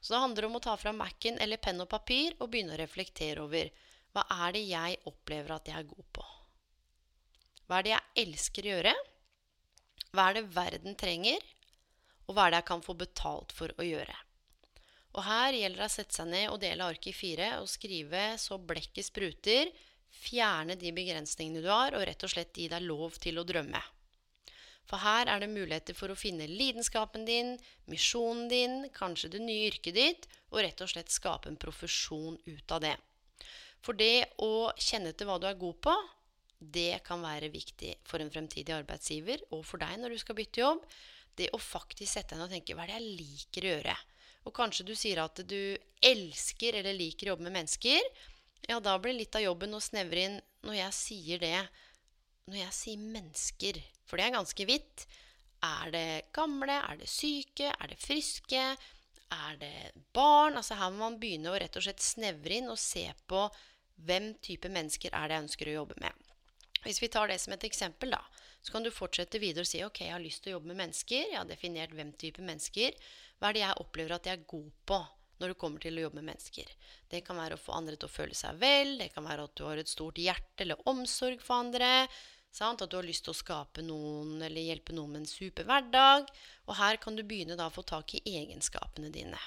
Så 0.00 0.14
det 0.14 0.22
handler 0.22 0.48
om 0.48 0.56
å 0.56 0.64
ta 0.64 0.76
fram 0.80 1.00
Mac-en 1.02 1.38
eller 1.44 1.60
penn 1.60 1.82
og 1.82 1.90
papir 1.90 2.32
og 2.38 2.48
begynne 2.52 2.72
å 2.72 2.80
reflektere 2.80 3.44
over 3.44 3.68
hva 4.14 4.24
er 4.46 4.56
det 4.56 4.62
jeg 4.66 4.96
opplever 5.06 5.52
at 5.54 5.68
jeg 5.68 5.76
er 5.76 5.90
god 5.90 6.06
på? 6.16 6.24
Hva 7.68 7.78
er 7.78 7.86
det 7.86 7.92
jeg 7.92 8.24
elsker 8.24 8.66
å 8.66 8.72
gjøre? 8.72 8.94
Hva 10.10 10.24
er 10.26 10.38
det 10.38 10.48
verden 10.56 10.96
trenger? 10.98 11.44
Og 12.26 12.34
hva 12.34 12.46
er 12.46 12.54
det 12.54 12.62
jeg 12.62 12.70
kan 12.72 12.82
få 12.82 12.96
betalt 12.98 13.52
for 13.54 13.74
å 13.76 13.86
gjøre? 13.86 14.16
Og 15.10 15.24
her 15.26 15.54
gjelder 15.58 15.82
det 15.82 15.86
å 15.90 15.92
sette 15.92 16.16
seg 16.16 16.30
ned 16.30 16.48
og 16.50 16.60
dele 16.62 16.86
arket 16.86 17.12
i 17.12 17.18
fire 17.18 17.52
og 17.60 17.70
skrive 17.70 18.24
så 18.38 18.58
blekket 18.62 19.08
spruter 19.10 19.70
Fjerne 20.10 20.76
de 20.78 20.92
begrensningene 20.94 21.62
du 21.64 21.70
har, 21.70 21.94
og 21.96 22.04
rett 22.06 22.26
og 22.26 22.32
slett 22.32 22.56
gi 22.56 22.68
deg 22.70 22.84
lov 22.84 23.16
til 23.22 23.40
å 23.40 23.46
drømme. 23.46 23.80
For 24.90 24.98
her 25.04 25.28
er 25.30 25.42
det 25.42 25.52
muligheter 25.52 25.94
for 25.94 26.10
å 26.10 26.18
finne 26.18 26.48
lidenskapen 26.50 27.22
din, 27.28 27.54
misjonen 27.90 28.48
din, 28.50 28.80
kanskje 28.94 29.30
det 29.36 29.42
nye 29.44 29.68
yrket 29.68 29.94
ditt, 29.94 30.26
og 30.50 30.64
rett 30.64 30.82
og 30.82 30.90
slett 30.90 31.12
skape 31.14 31.50
en 31.50 31.60
profesjon 31.60 32.40
ut 32.48 32.74
av 32.74 32.82
det. 32.82 32.96
For 33.80 33.96
det 33.96 34.32
å 34.42 34.72
kjenne 34.76 35.12
til 35.14 35.30
hva 35.30 35.38
du 35.40 35.46
er 35.48 35.60
god 35.60 35.78
på, 35.86 35.94
det 36.60 37.00
kan 37.06 37.22
være 37.24 37.48
viktig 37.52 37.94
for 38.04 38.20
en 38.20 38.32
fremtidig 38.32 38.74
arbeidsgiver 38.76 39.46
og 39.54 39.62
for 39.64 39.80
deg 39.80 39.94
når 40.02 40.12
du 40.12 40.20
skal 40.20 40.36
bytte 40.36 40.60
jobb. 40.60 40.82
Det 41.38 41.48
å 41.56 41.60
faktisk 41.62 42.10
sette 42.12 42.34
deg 42.34 42.42
ned 42.42 42.50
og 42.50 42.56
tenke 42.58 42.76
hva 42.76 42.84
er 42.84 42.90
det 42.90 42.98
jeg 42.98 43.14
liker 43.22 43.64
å 43.64 43.72
gjøre? 43.74 43.94
Og 44.48 44.56
kanskje 44.56 44.84
du 44.88 44.92
sier 44.96 45.22
at 45.22 45.40
du 45.48 45.62
elsker 46.04 46.76
eller 46.80 46.96
liker 46.96 47.28
å 47.28 47.34
jobbe 47.34 47.46
med 47.46 47.56
mennesker 47.60 48.04
ja, 48.68 48.78
da 48.80 48.98
blir 49.00 49.16
litt 49.16 49.34
av 49.36 49.44
jobben 49.44 49.74
å 49.74 49.82
snevre 49.82 50.26
inn 50.26 50.38
når 50.66 50.76
jeg 50.76 50.96
sier 50.96 51.42
det 51.42 51.56
Når 52.50 52.58
jeg 52.58 52.76
sier 52.76 53.02
mennesker, 53.02 53.76
for 54.08 54.18
det 54.18 54.26
er 54.26 54.34
ganske 54.34 54.64
vidt. 54.66 55.04
Er 55.62 55.92
det 55.94 56.32
gamle? 56.34 56.80
Er 56.88 56.98
det 56.98 57.08
syke? 57.08 57.70
Er 57.70 57.92
det 57.92 58.00
friske? 58.00 58.62
Er 59.30 59.58
det 59.60 59.92
barn? 60.16 60.56
Altså 60.58 60.74
Her 60.80 60.90
må 60.90 61.04
man 61.04 61.20
begynne 61.20 61.52
å 61.52 61.58
rett 61.60 61.76
og 61.78 61.84
slett 61.84 62.02
snevre 62.02 62.58
inn 62.58 62.72
og 62.72 62.80
se 62.80 63.04
på 63.30 63.44
hvem 64.08 64.32
type 64.42 64.70
mennesker 64.72 65.14
er 65.14 65.28
det 65.28 65.36
jeg 65.36 65.44
ønsker 65.44 65.70
å 65.70 65.76
jobbe 65.78 66.00
med. 66.02 66.26
Hvis 66.82 67.02
vi 67.02 67.10
tar 67.12 67.28
det 67.28 67.38
som 67.42 67.52
et 67.54 67.66
eksempel, 67.68 68.16
da, 68.16 68.22
så 68.64 68.72
kan 68.72 68.84
du 68.84 68.90
fortsette 68.92 69.40
videre 69.40 69.66
og 69.66 69.68
si 69.68 69.82
ok, 69.84 70.02
jeg 70.06 70.14
har 70.16 70.24
lyst 70.24 70.42
til 70.42 70.54
å 70.54 70.58
jobbe 70.58 70.72
med 70.72 70.80
mennesker. 70.80 71.28
Jeg 71.28 71.38
har 71.38 71.48
definert 71.48 71.94
hvem 71.96 72.12
type 72.18 72.42
mennesker. 72.44 72.96
Hva 73.38 73.50
er 73.50 73.56
det 73.56 73.64
jeg 73.66 73.82
opplever 73.84 74.16
at 74.16 74.28
jeg 74.28 74.40
er 74.40 74.48
god 74.48 74.70
på? 74.88 75.00
Når 75.40 75.52
du 75.52 75.60
kommer 75.60 75.82
til 75.82 75.96
å 75.98 76.04
jobbe 76.06 76.20
med 76.20 76.30
mennesker. 76.32 76.68
Det 77.10 77.22
kan 77.26 77.38
være 77.40 77.56
å 77.56 77.62
få 77.62 77.74
andre 77.78 77.96
til 77.96 78.10
å 78.10 78.12
føle 78.12 78.36
seg 78.36 78.60
vel, 78.60 78.98
det 79.00 79.10
kan 79.14 79.26
være 79.26 79.48
at 79.48 79.56
du 79.56 79.64
har 79.66 79.80
et 79.80 79.90
stort 79.90 80.20
hjerte 80.20 80.66
eller 80.66 80.88
omsorg 80.90 81.42
for 81.44 81.64
andre. 81.64 82.08
Sant? 82.50 82.82
At 82.82 82.90
du 82.90 82.98
har 82.98 83.06
lyst 83.06 83.24
til 83.26 83.34
å 83.34 83.38
skape 83.38 83.82
noen 83.86 84.40
eller 84.42 84.64
hjelpe 84.66 84.94
noen 84.94 85.14
med 85.14 85.22
en 85.22 85.30
super 85.30 85.66
hverdag. 85.68 86.30
Og 86.66 86.76
her 86.80 86.98
kan 87.02 87.16
du 87.16 87.22
begynne 87.22 87.56
da 87.58 87.68
å 87.70 87.74
få 87.74 87.86
tak 87.86 88.16
i 88.18 88.24
egenskapene 88.26 89.12
dine. 89.14 89.38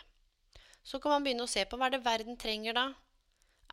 Så 0.84 1.00
kan 1.04 1.16
man 1.16 1.26
begynne 1.28 1.46
å 1.48 1.52
se 1.52 1.64
på 1.68 1.80
hva 1.80 1.92
det 1.92 2.04
verden 2.04 2.40
trenger 2.40 2.76
da. 2.80 2.88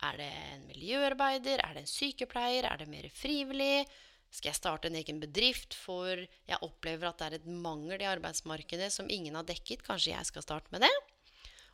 Er 0.07 0.17
det 0.17 0.29
en 0.53 0.63
miljøarbeider? 0.69 1.61
Er 1.63 1.75
det 1.75 1.85
en 1.85 1.91
sykepleier? 1.91 2.67
Er 2.67 2.81
det 2.81 2.89
mer 2.91 3.07
frivillig? 3.15 3.85
Skal 4.31 4.53
jeg 4.53 4.59
starte 4.61 4.87
en 4.87 4.95
egen 4.95 5.19
bedrift, 5.19 5.75
for 5.75 6.15
jeg 6.15 6.63
opplever 6.63 7.09
at 7.09 7.19
det 7.19 7.25
er 7.27 7.39
et 7.41 7.49
mangel 7.51 7.99
i 7.99 8.07
arbeidsmarkedet 8.07 8.87
som 8.95 9.11
ingen 9.11 9.35
har 9.35 9.47
dekket? 9.47 9.83
Kanskje 9.83 10.13
jeg 10.13 10.29
skal 10.29 10.45
starte 10.45 10.71
med 10.71 10.85
det? 10.87 10.93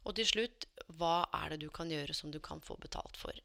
Og 0.08 0.16
til 0.16 0.28
slutt, 0.30 0.66
hva 0.96 1.28
er 1.36 1.52
det 1.52 1.66
du 1.66 1.70
kan 1.74 1.90
gjøre 1.92 2.16
som 2.16 2.32
du 2.32 2.40
kan 2.44 2.62
få 2.64 2.78
betalt 2.80 3.20
for? 3.20 3.36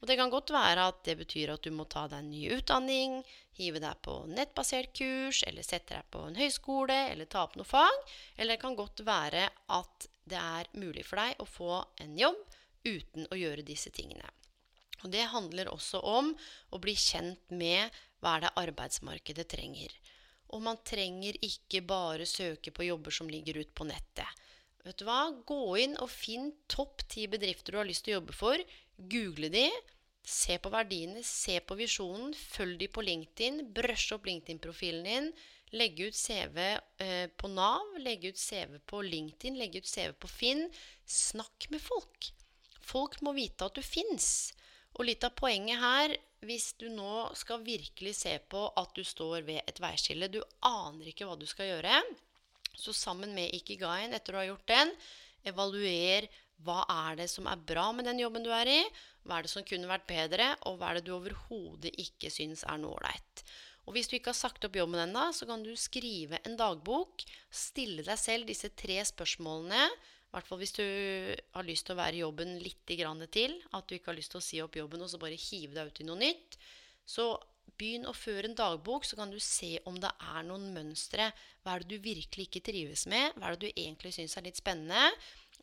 Og 0.00 0.08
Det 0.08 0.16
kan 0.16 0.32
godt 0.32 0.52
være 0.52 0.86
at 0.88 1.00
det 1.04 1.16
betyr 1.18 1.52
at 1.54 1.64
du 1.64 1.70
må 1.72 1.84
ta 1.88 2.06
deg 2.08 2.22
en 2.22 2.30
ny 2.32 2.42
utdanning, 2.56 3.20
hive 3.56 3.80
deg 3.80 4.00
på 4.04 4.14
nettbasert 4.28 4.92
kurs, 4.96 5.42
eller 5.48 5.64
sette 5.64 5.96
deg 5.96 6.08
på 6.12 6.24
en 6.28 6.36
høyskole, 6.36 6.98
eller 7.12 7.28
ta 7.28 7.44
opp 7.44 7.56
noe 7.56 7.68
fag. 7.68 7.96
Eller 8.36 8.56
det 8.56 8.62
kan 8.64 8.76
godt 8.76 9.04
være 9.04 9.48
at 9.76 10.08
det 10.28 10.40
er 10.40 10.70
mulig 10.76 11.04
for 11.08 11.20
deg 11.20 11.40
å 11.40 11.48
få 11.48 11.72
en 12.04 12.16
jobb 12.20 12.40
uten 12.84 13.28
å 13.28 13.40
gjøre 13.40 13.66
disse 13.66 13.92
tingene. 13.92 14.28
Og 15.04 15.10
Det 15.12 15.24
handler 15.32 15.72
også 15.72 16.00
om 16.04 16.34
å 16.72 16.80
bli 16.80 16.92
kjent 16.96 17.52
med 17.52 17.88
hva 18.20 18.36
er 18.36 18.44
det 18.44 18.56
arbeidsmarkedet 18.60 19.48
trenger? 19.48 19.92
Og 20.52 20.60
man 20.64 20.80
trenger 20.84 21.36
ikke 21.44 21.80
bare 21.86 22.28
søke 22.28 22.72
på 22.74 22.88
jobber 22.88 23.14
som 23.14 23.30
ligger 23.30 23.60
ut 23.62 23.72
på 23.72 23.86
nettet. 23.88 24.28
Vet 24.86 25.00
du 25.00 25.04
hva? 25.04 25.22
Gå 25.46 25.60
inn 25.82 25.96
og 26.00 26.08
finn 26.12 26.52
topp 26.72 27.04
ti 27.12 27.26
bedrifter 27.30 27.74
du 27.74 27.80
har 27.80 27.88
lyst 27.88 28.06
til 28.06 28.14
å 28.14 28.20
jobbe 28.20 28.36
for. 28.36 28.62
Google 29.12 29.50
de. 29.52 29.66
Se 30.24 30.56
på 30.62 30.72
verdiene, 30.72 31.22
se 31.26 31.58
på 31.64 31.76
visjonen. 31.76 32.32
Følg 32.36 32.78
de 32.80 32.88
på 32.92 33.04
LinkedIn. 33.04 33.64
brush 33.76 34.14
opp 34.16 34.28
LinkedIn-profilen 34.28 35.08
din. 35.08 35.30
Legge 35.76 36.08
ut 36.08 36.16
CV 36.18 36.58
eh, 36.64 37.28
på 37.38 37.48
Nav, 37.52 37.92
legge 38.02 38.32
ut 38.32 38.40
CV 38.40 38.80
på 38.90 39.02
LinkedIn, 39.06 39.58
legge 39.60 39.78
ut 39.78 39.86
CV 39.86 40.16
på 40.18 40.30
Finn. 40.30 40.64
Snakk 41.06 41.68
med 41.70 41.82
folk. 41.84 42.32
Folk 42.80 43.20
må 43.22 43.36
vite 43.36 43.68
at 43.68 43.76
du 43.78 43.84
fins. 43.86 44.50
Og 44.96 45.06
litt 45.06 45.22
av 45.24 45.36
poenget 45.38 45.78
her 45.78 46.16
hvis 46.48 46.72
du 46.80 46.88
nå 46.90 47.28
skal 47.36 47.62
virkelig 47.62 48.16
se 48.22 48.32
på 48.50 48.64
at 48.80 48.96
du 48.96 49.04
står 49.04 49.44
ved 49.46 49.60
et 49.68 49.78
veiskille, 49.82 50.30
du 50.32 50.40
aner 50.66 51.12
ikke 51.12 51.28
hva 51.28 51.36
du 51.38 51.46
skal 51.46 51.68
gjøre, 51.68 52.00
så 52.76 52.94
sammen 52.96 53.34
med 53.36 53.54
Ikigaien, 53.56 54.14
etter 54.16 54.34
du 54.34 54.40
har 54.40 54.50
gjort 54.50 54.70
den, 54.70 54.92
evaluer 55.48 56.28
hva 56.64 56.82
er 56.92 57.22
det 57.22 57.30
som 57.32 57.48
er 57.48 57.60
bra 57.70 57.88
med 57.96 58.04
den 58.08 58.20
jobben 58.20 58.44
du 58.44 58.50
er 58.52 58.68
i, 58.68 58.80
hva 59.24 59.38
er 59.38 59.46
det 59.46 59.52
som 59.52 59.64
kunne 59.66 59.88
vært 59.88 60.06
bedre, 60.08 60.52
og 60.68 60.78
hva 60.80 60.90
er 60.90 61.00
det 61.00 61.08
du 61.08 61.14
overhodet 61.16 61.94
ikke 62.00 62.32
syns 62.32 62.66
er 62.68 62.80
noe 62.80 62.98
ålreit. 62.98 63.44
Og 63.88 63.96
hvis 63.96 64.10
du 64.10 64.18
ikke 64.18 64.34
har 64.34 64.38
sagt 64.38 64.64
opp 64.68 64.76
jobben 64.76 65.00
ennå, 65.02 65.30
så 65.34 65.48
kan 65.48 65.64
du 65.64 65.72
skrive 65.78 66.38
en 66.44 66.56
dagbok, 66.60 67.24
stille 67.48 68.04
deg 68.06 68.20
selv 68.20 68.50
disse 68.50 68.70
tre 68.76 69.00
spørsmålene 69.08 69.88
i 70.30 70.36
hvert 70.36 70.46
fall 70.46 70.60
hvis 70.60 70.76
du 70.76 70.84
har 71.56 71.66
lyst 71.66 71.88
til 71.88 71.96
å 71.96 71.98
være 71.98 72.14
i 72.14 72.20
jobben 72.22 72.52
litt 72.62 72.86
til. 73.34 73.56
At 73.74 73.88
du 73.88 73.96
ikke 73.96 74.12
har 74.12 74.18
lyst 74.18 74.30
til 74.30 74.38
å 74.38 74.44
si 74.46 74.60
opp 74.62 74.76
jobben 74.78 75.02
og 75.02 75.10
så 75.10 75.18
bare 75.18 75.34
hive 75.34 75.74
deg 75.74 75.90
ut 75.90 75.98
i 75.98 76.06
noe 76.06 76.20
nytt. 76.20 76.54
Så 77.02 77.32
begynn 77.78 78.08
å 78.08 78.16
føre 78.16 78.48
en 78.48 78.56
dagbok, 78.56 79.04
så 79.06 79.18
kan 79.18 79.30
du 79.32 79.38
se 79.42 79.76
om 79.88 79.98
det 80.00 80.10
er 80.10 80.46
noen 80.48 80.70
mønstre. 80.74 81.30
Hva 81.62 81.74
er 81.74 81.84
det 81.84 81.96
du 81.96 82.04
virkelig 82.04 82.48
ikke 82.48 82.64
trives 82.70 83.06
med? 83.10 83.36
Hva 83.36 83.50
er 83.50 83.56
det 83.58 83.68
du 83.68 83.82
egentlig 83.82 84.14
syns 84.16 84.36
er 84.38 84.46
litt 84.46 84.60
spennende? 84.60 85.10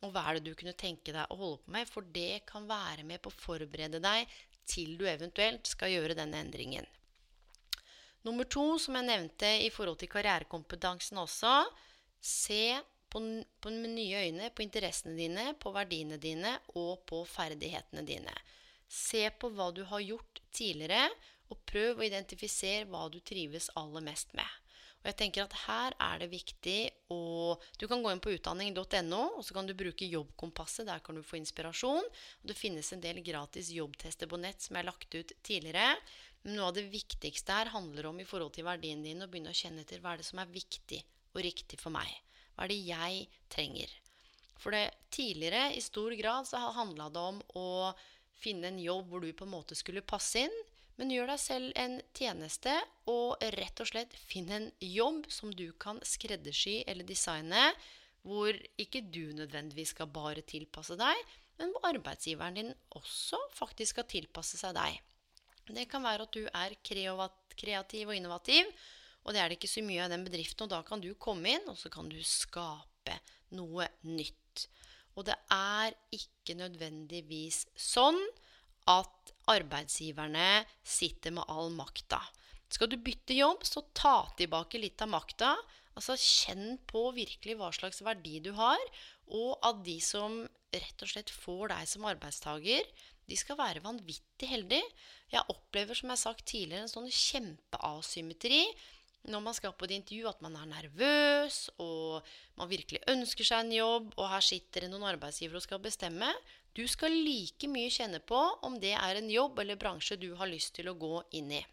Og 0.06 0.14
hva 0.14 0.28
er 0.28 0.38
det 0.38 0.52
du 0.52 0.58
kunne 0.58 0.78
tenke 0.78 1.14
deg 1.16 1.32
å 1.34 1.40
holde 1.40 1.64
på 1.64 1.74
med? 1.74 1.90
For 1.90 2.06
det 2.14 2.44
kan 2.50 2.68
være 2.70 3.06
med 3.08 3.24
på 3.24 3.34
å 3.34 3.40
forberede 3.40 4.02
deg 4.04 4.38
til 4.68 4.98
du 5.00 5.08
eventuelt 5.10 5.68
skal 5.70 5.94
gjøre 5.94 6.18
denne 6.18 6.42
endringen. 6.44 6.86
Nummer 8.28 8.48
to, 8.52 8.76
som 8.82 8.98
jeg 8.98 9.08
nevnte 9.08 9.50
i 9.64 9.72
forhold 9.72 10.02
til 10.02 10.12
karrierekompetansen 10.12 11.20
også, 11.22 11.54
se 12.20 12.76
på, 13.08 13.22
på, 13.64 13.72
nye 13.72 14.26
øyne 14.28 14.50
på 14.52 14.66
interessene 14.66 15.16
dine, 15.16 15.54
på 15.62 15.72
verdiene 15.76 16.20
dine 16.20 16.58
og 16.76 17.06
på 17.08 17.22
ferdighetene 17.30 18.04
dine. 18.08 18.34
Se 18.88 19.28
på 19.40 19.52
hva 19.56 19.70
du 19.76 19.84
har 19.88 20.04
gjort 20.04 20.42
tidligere, 20.56 21.08
og 21.50 21.60
prøv 21.70 22.00
å 22.00 22.08
identifisere 22.08 22.88
hva 22.92 23.08
du 23.12 23.20
trives 23.24 23.70
aller 23.80 24.04
mest 24.06 24.34
med. 24.38 24.48
Og 25.04 25.12
jeg 25.12 25.18
tenker 25.22 25.46
at 25.46 25.54
Her 25.68 25.94
er 26.04 26.20
det 26.20 26.28
viktig 26.32 26.80
å 27.14 27.56
Du 27.80 27.86
kan 27.88 28.02
gå 28.04 28.12
inn 28.12 28.22
på 28.24 28.34
utdanning.no, 28.34 29.22
og 29.38 29.44
så 29.46 29.56
kan 29.56 29.70
du 29.70 29.76
bruke 29.78 30.10
Jobbkompasset. 30.10 30.88
Der 30.90 31.04
kan 31.06 31.16
du 31.16 31.24
få 31.24 31.38
inspirasjon. 31.40 32.04
Og 32.04 32.50
Det 32.50 32.58
finnes 32.58 32.90
en 32.92 33.04
del 33.04 33.22
gratis 33.24 33.70
jobbtester 33.72 34.28
på 34.28 34.42
nett 34.42 34.60
som 34.64 34.76
jeg 34.76 34.84
har 34.84 34.90
lagt 34.90 35.16
ut 35.16 35.32
tidligere. 35.46 35.94
Men 36.44 36.58
noe 36.58 36.72
av 36.72 36.76
det 36.76 36.90
viktigste 36.92 37.56
her 37.56 37.72
handler 37.72 38.10
om 38.10 38.20
i 38.20 38.28
forhold 38.28 38.56
til 38.58 38.68
verdiene 38.68 39.06
dine 39.06 39.28
å 39.28 39.32
begynne 39.32 39.54
å 39.54 39.62
kjenne 39.62 39.86
etter 39.86 40.04
hva 40.04 40.16
er 40.16 40.22
det 40.22 40.28
som 40.28 40.42
er 40.44 40.52
viktig 40.52 41.00
og 41.34 41.42
riktig 41.46 41.80
for 41.80 41.94
meg. 41.94 42.12
Hva 42.56 42.66
er 42.66 42.74
det 42.74 42.82
jeg 42.90 43.26
trenger? 43.54 43.96
For 44.58 44.74
det 44.74 44.90
tidligere, 45.14 45.70
i 45.78 45.82
stor 45.86 46.12
grad, 46.18 46.48
så 46.50 46.60
handla 46.74 47.12
det 47.14 47.26
om 47.32 47.42
å 47.60 47.68
finne 48.38 48.72
en 48.72 48.80
jobb 48.82 49.12
hvor 49.12 49.22
du 49.22 49.30
på 49.34 49.46
en 49.46 49.54
måte 49.54 49.78
skulle 49.78 50.06
passe 50.06 50.48
inn. 50.48 50.58
Men 50.98 51.14
gjør 51.14 51.30
deg 51.30 51.42
selv 51.42 51.78
en 51.78 52.00
tjeneste 52.18 52.74
og 53.12 53.44
rett 53.54 53.82
og 53.84 53.90
slett 53.90 54.16
finn 54.18 54.50
en 54.54 54.70
jobb 54.82 55.28
som 55.30 55.52
du 55.54 55.70
kan 55.78 56.00
skreddersy 56.06 56.80
eller 56.90 57.06
designe, 57.06 57.70
hvor 58.26 58.58
ikke 58.82 59.04
du 59.06 59.30
nødvendigvis 59.38 59.94
skal 59.94 60.10
bare 60.12 60.42
tilpasse 60.42 60.98
deg, 61.00 61.22
men 61.62 61.72
hvor 61.74 61.86
arbeidsgiveren 61.90 62.58
din 62.58 62.74
også 62.98 63.40
faktisk 63.56 63.96
skal 63.96 64.10
tilpasse 64.10 64.60
seg 64.60 64.74
deg. 64.78 64.98
Det 65.68 65.86
kan 65.92 66.04
være 66.06 66.26
at 66.26 66.36
du 66.36 66.46
er 66.48 66.76
kreativ 66.84 68.10
og 68.10 68.18
innovativ, 68.18 68.70
og 69.28 69.36
det 69.36 69.42
er 69.42 69.50
det 69.50 69.58
ikke 69.60 69.70
så 69.70 69.84
mye 69.84 70.04
av 70.06 70.12
den 70.14 70.24
bedriften. 70.24 70.66
Og 70.66 70.72
da 70.72 70.82
kan 70.88 71.02
du 71.04 71.10
komme 71.20 71.52
inn, 71.52 71.66
og 71.68 71.76
så 71.80 71.92
kan 71.92 72.08
du 72.10 72.18
skape 72.24 73.18
noe 73.58 73.90
nytt. 74.08 74.68
Og 75.18 75.26
det 75.28 75.36
er 75.52 75.96
ikke 76.16 76.56
nødvendigvis 76.56 77.66
sånn 77.76 78.20
at 78.88 79.34
arbeidsgiverne 79.52 80.66
sitter 80.84 81.36
med 81.36 81.48
all 81.52 81.72
makta. 81.76 82.20
Skal 82.72 82.92
du 82.92 82.98
bytte 83.00 83.36
jobb, 83.38 83.64
så 83.64 83.86
ta 83.96 84.28
tilbake 84.40 84.80
litt 84.82 85.02
av 85.04 85.12
makta. 85.14 85.54
Altså 85.98 86.18
Kjenn 86.20 86.78
på 86.90 87.08
virkelig 87.16 87.56
hva 87.58 87.72
slags 87.74 88.04
verdi 88.06 88.42
du 88.44 88.52
har, 88.58 88.82
og 89.34 89.56
at 89.66 89.80
de 89.86 89.98
som 90.04 90.44
rett 90.76 91.04
og 91.04 91.10
slett 91.10 91.32
får 91.34 91.72
deg 91.72 91.88
som 91.90 92.06
arbeidstaker, 92.10 92.84
de 93.28 93.36
skal 93.40 93.58
være 93.60 93.84
vanvittig 93.84 94.48
heldige. 94.52 94.86
Jeg 95.32 95.52
opplever, 95.52 95.98
som 95.98 96.12
jeg 96.12 96.16
har 96.16 96.22
sagt 96.22 96.46
tidligere, 96.48 96.86
en 96.86 96.94
sånn 96.94 97.10
kjempeasymmetri 97.12 98.62
når 99.28 99.42
man 99.44 99.56
skal 99.56 99.74
på 99.76 99.88
et 99.88 99.96
intervju, 99.98 100.28
at 100.30 100.44
man 100.44 100.56
er 100.56 100.70
nervøs, 100.70 101.58
og 101.84 102.24
man 102.60 102.70
virkelig 102.72 103.02
ønsker 103.12 103.48
seg 103.48 103.66
en 103.66 103.74
jobb, 103.76 104.14
og 104.16 104.30
her 104.32 104.46
sitter 104.46 104.86
det 104.86 104.92
noen 104.94 105.08
arbeidsgivere 105.10 105.60
og 105.60 105.66
skal 105.66 105.82
bestemme. 105.84 106.30
Du 106.78 106.84
skal 106.86 107.10
like 107.10 107.66
mye 107.74 107.90
kjenne 107.90 108.20
på 108.22 108.38
om 108.68 108.76
det 108.78 108.94
er 108.94 109.18
en 109.18 109.32
jobb 109.34 109.64
eller 109.64 109.80
bransje 109.82 110.20
du 110.22 110.30
har 110.38 110.50
lyst 110.52 110.76
til 110.78 110.92
å 110.92 110.98
gå 111.00 111.16
inn 111.40 111.50
i. 111.58 111.64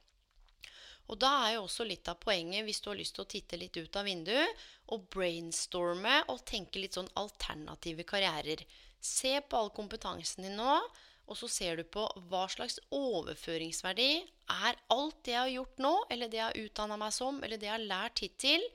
Og 1.13 1.19
da 1.21 1.31
er 1.45 1.59
jo 1.59 1.67
også 1.67 1.85
litt 1.85 2.09
av 2.09 2.17
poenget, 2.23 2.65
hvis 2.65 2.81
du 2.81 2.89
har 2.89 2.97
lyst 2.97 3.19
til 3.19 3.27
å 3.27 3.29
titte 3.29 3.59
litt 3.61 3.77
ut 3.77 3.99
av 4.01 4.09
vinduet, 4.09 4.63
og 4.97 5.05
brainstorme 5.13 6.23
og 6.33 6.41
tenke 6.49 6.81
litt 6.81 6.97
sånn 6.97 7.11
alternative 7.21 8.07
karrierer. 8.09 8.65
Se 9.05 9.35
på 9.45 9.61
all 9.61 9.69
kompetansen 9.77 10.49
din 10.49 10.57
nå. 10.57 10.79
Og 11.25 11.39
så 11.41 11.49
ser 11.49 11.79
du 11.81 11.87
på 11.89 12.03
hva 12.29 12.43
slags 12.53 12.75
overføringsverdi 12.93 14.09
er 14.53 14.81
alt 14.93 15.23
det 15.25 15.33
jeg 15.33 15.41
har 15.41 15.53
gjort 15.55 15.79
nå, 15.81 15.93
eller 16.13 16.29
det 16.29 16.37
jeg 16.37 16.49
har 16.51 16.67
utdanna 16.67 16.99
meg 17.01 17.15
som, 17.17 17.39
eller 17.41 17.61
det 17.61 17.71
jeg 17.71 17.77
har 17.77 17.87
lært 17.93 18.21
hittil. 18.21 18.67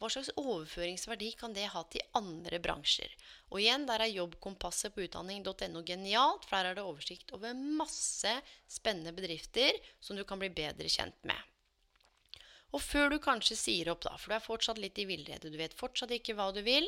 Hva 0.00 0.08
slags 0.08 0.30
overføringsverdi 0.40 1.34
kan 1.36 1.52
det 1.52 1.66
ha 1.74 1.82
til 1.92 2.00
andre 2.16 2.56
bransjer? 2.64 3.12
Og 3.52 3.60
igjen, 3.60 3.84
der 3.84 4.00
er 4.00 4.14
jobbkompasset 4.14 4.94
på 4.94 5.04
utdanning.no 5.04 5.82
genialt, 5.84 6.46
for 6.48 6.56
der 6.56 6.70
er 6.70 6.78
det 6.78 6.86
oversikt 6.88 7.34
over 7.36 7.52
masse 7.52 8.32
spennende 8.64 9.12
bedrifter 9.12 9.76
som 10.00 10.16
du 10.16 10.24
kan 10.24 10.40
bli 10.40 10.48
bedre 10.56 10.88
kjent 10.88 11.20
med. 11.28 11.36
Og 12.72 12.80
før 12.80 13.12
du 13.12 13.18
kanskje 13.20 13.58
sier 13.58 13.90
opp, 13.92 14.00
da, 14.06 14.14
for 14.16 14.32
du 14.32 14.38
er 14.38 14.44
fortsatt 14.46 14.80
litt 14.80 14.96
i 15.02 15.08
villrede, 15.08 15.52
du 15.52 15.58
vet 15.60 15.76
fortsatt 15.76 16.14
ikke 16.16 16.36
hva 16.38 16.48
du 16.54 16.62
vil, 16.64 16.86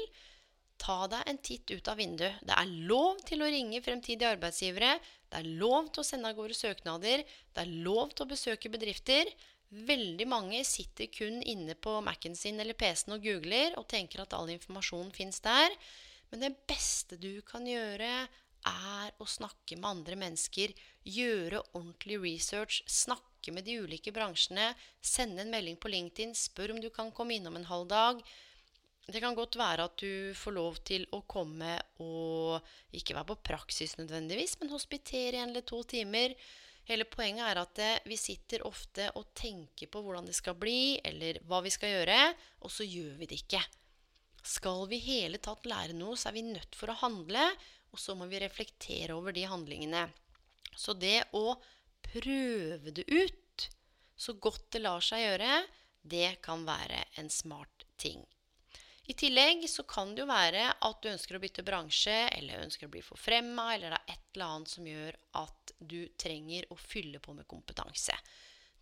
ta 0.83 1.05
deg 1.11 1.29
en 1.29 1.38
titt 1.44 1.70
ut 1.70 1.88
av 1.90 1.98
vinduet. 2.01 2.40
Det 2.42 2.55
er 2.57 2.70
lov 2.88 3.20
til 3.29 3.44
å 3.44 3.51
ringe 3.51 3.83
fremtidige 3.85 4.33
arbeidsgivere. 4.35 4.96
Det 5.31 5.40
er 5.42 5.51
lov 5.61 5.92
til 5.92 6.03
å 6.03 6.07
sende 6.07 6.31
av 6.31 6.38
gårde 6.38 6.57
søknader. 6.59 7.22
Det 7.53 7.62
er 7.62 7.75
lov 7.85 8.14
til 8.16 8.25
å 8.25 8.33
besøke 8.33 8.72
bedrifter. 8.72 9.31
Veldig 9.72 10.26
mange 10.28 10.61
sitter 10.68 11.08
kun 11.08 11.40
inne 11.48 11.72
på 11.80 11.94
Mac-en 12.04 12.37
sin 12.37 12.61
eller 12.61 12.76
PC-en 12.76 13.16
og 13.16 13.24
googler 13.24 13.78
og 13.80 13.88
tenker 13.88 14.20
at 14.20 14.35
all 14.37 14.50
informasjon 14.52 15.08
fins 15.16 15.40
der. 15.44 15.72
Men 16.28 16.44
det 16.44 16.52
beste 16.68 17.16
du 17.20 17.40
kan 17.48 17.64
gjøre, 17.68 18.26
er 18.68 19.11
å 19.18 19.26
snakke 19.26 19.76
med 19.78 19.88
andre 19.88 20.16
mennesker. 20.20 20.72
Gjøre 21.08 21.64
ordentlig 21.72 22.20
research. 22.22 22.82
Snakke 22.87 23.54
med 23.54 23.66
de 23.66 23.80
ulike 23.82 24.12
bransjene. 24.14 24.70
Sende 25.02 25.42
en 25.42 25.50
melding 25.50 25.78
på 25.80 25.90
LinkedIn. 25.90 26.37
Spør 26.38 26.76
om 26.76 26.80
du 26.82 26.90
kan 26.94 27.11
komme 27.14 27.37
innom 27.38 27.58
en 27.58 27.68
halv 27.70 27.88
dag. 27.90 28.22
Det 29.08 29.18
kan 29.24 29.35
godt 29.35 29.58
være 29.58 29.88
at 29.88 29.96
du 29.98 30.35
får 30.38 30.54
lov 30.54 30.78
til 30.87 31.08
å 31.11 31.24
komme 31.26 31.74
og 32.04 32.62
ikke 32.94 33.16
være 33.16 33.32
på 33.32 33.40
praksis 33.50 33.96
nødvendigvis, 33.98 34.61
men 34.61 34.70
hospitere 34.70 35.40
en 35.40 35.50
eller 35.50 35.66
to 35.66 35.80
timer. 35.90 36.37
Hele 36.88 37.07
poenget 37.07 37.47
er 37.47 37.61
at 37.62 37.81
eh, 37.83 38.01
vi 38.11 38.18
sitter 38.18 38.64
ofte 38.66 39.07
og 39.18 39.31
tenker 39.38 39.90
på 39.90 40.03
hvordan 40.03 40.27
det 40.27 40.35
skal 40.35 40.57
bli, 40.59 40.99
eller 41.05 41.38
hva 41.47 41.61
vi 41.62 41.71
skal 41.71 41.95
gjøre, 41.95 42.18
og 42.66 42.73
så 42.75 42.87
gjør 42.87 43.14
vi 43.21 43.29
det 43.31 43.38
ikke. 43.45 43.62
Skal 44.42 44.88
vi 44.90 44.99
hele 45.05 45.38
tatt 45.42 45.68
lære 45.71 45.95
noe, 45.95 46.16
så 46.18 46.31
er 46.31 46.37
vi 46.40 46.49
nødt 46.49 46.75
for 46.75 46.90
å 46.90 46.99
handle, 47.05 47.45
og 47.95 48.01
så 48.03 48.16
må 48.18 48.27
vi 48.31 48.40
reflektere 48.42 49.14
over 49.14 49.35
de 49.37 49.47
handlingene. 49.47 50.09
Så 50.75 50.97
det 50.99 51.21
å 51.38 51.55
prøve 52.03 52.90
det 52.90 53.07
ut 53.07 53.68
så 54.18 54.35
godt 54.42 54.73
det 54.75 54.83
lar 54.83 55.03
seg 55.05 55.23
gjøre, 55.23 55.62
det 56.03 56.40
kan 56.42 56.64
være 56.66 57.05
en 57.21 57.31
smart 57.31 57.87
ting. 58.01 58.25
I 59.10 59.14
tillegg 59.18 59.64
så 59.70 59.82
kan 59.88 60.12
det 60.14 60.22
jo 60.22 60.28
være 60.30 60.68
at 60.78 61.02
du 61.02 61.08
ønsker 61.10 61.36
å 61.36 61.42
bytte 61.42 61.64
bransje, 61.66 62.14
eller 62.36 62.62
ønsker 62.62 62.86
å 62.86 62.92
bli 62.92 63.02
forfremma, 63.02 63.72
eller 63.74 63.90
det 63.90 63.98
er 63.98 64.14
et 64.14 64.36
eller 64.36 64.54
annet 64.54 64.70
som 64.70 64.86
gjør 64.86 65.18
at 65.40 65.72
du 65.78 66.00
trenger 66.20 66.68
å 66.70 66.78
fylle 66.78 67.18
på 67.22 67.34
med 67.34 67.48
kompetanse. 67.50 68.14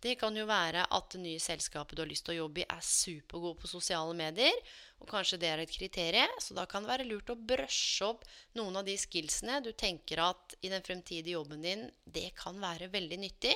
Det 0.01 0.15
kan 0.17 0.33
jo 0.37 0.47
være 0.49 0.87
at 0.97 1.11
det 1.13 1.19
nye 1.21 1.41
selskapet 1.41 1.97
du 1.97 2.01
har 2.01 2.09
lyst 2.09 2.25
til 2.25 2.33
å 2.33 2.43
jobbe 2.43 2.63
i, 2.63 2.67
er 2.69 2.85
supergod 2.85 3.59
på 3.61 3.69
sosiale 3.69 4.15
medier. 4.17 4.55
Og 5.01 5.09
kanskje 5.09 5.37
det 5.41 5.49
er 5.51 5.61
et 5.61 5.73
kriterium, 5.73 6.33
så 6.41 6.57
da 6.57 6.65
kan 6.69 6.85
det 6.85 6.89
være 6.89 7.05
lurt 7.09 7.29
å 7.29 7.37
brushe 7.37 8.07
opp 8.07 8.25
noen 8.57 8.79
av 8.81 8.87
de 8.87 8.95
skillsene 8.97 9.59
du 9.61 9.69
tenker 9.77 10.21
at 10.25 10.57
i 10.65 10.73
den 10.73 10.85
fremtidige 10.85 11.37
jobben 11.37 11.61
din, 11.65 11.85
det 12.05 12.31
kan 12.37 12.57
være 12.61 12.89
veldig 12.93 13.21
nyttig. 13.21 13.53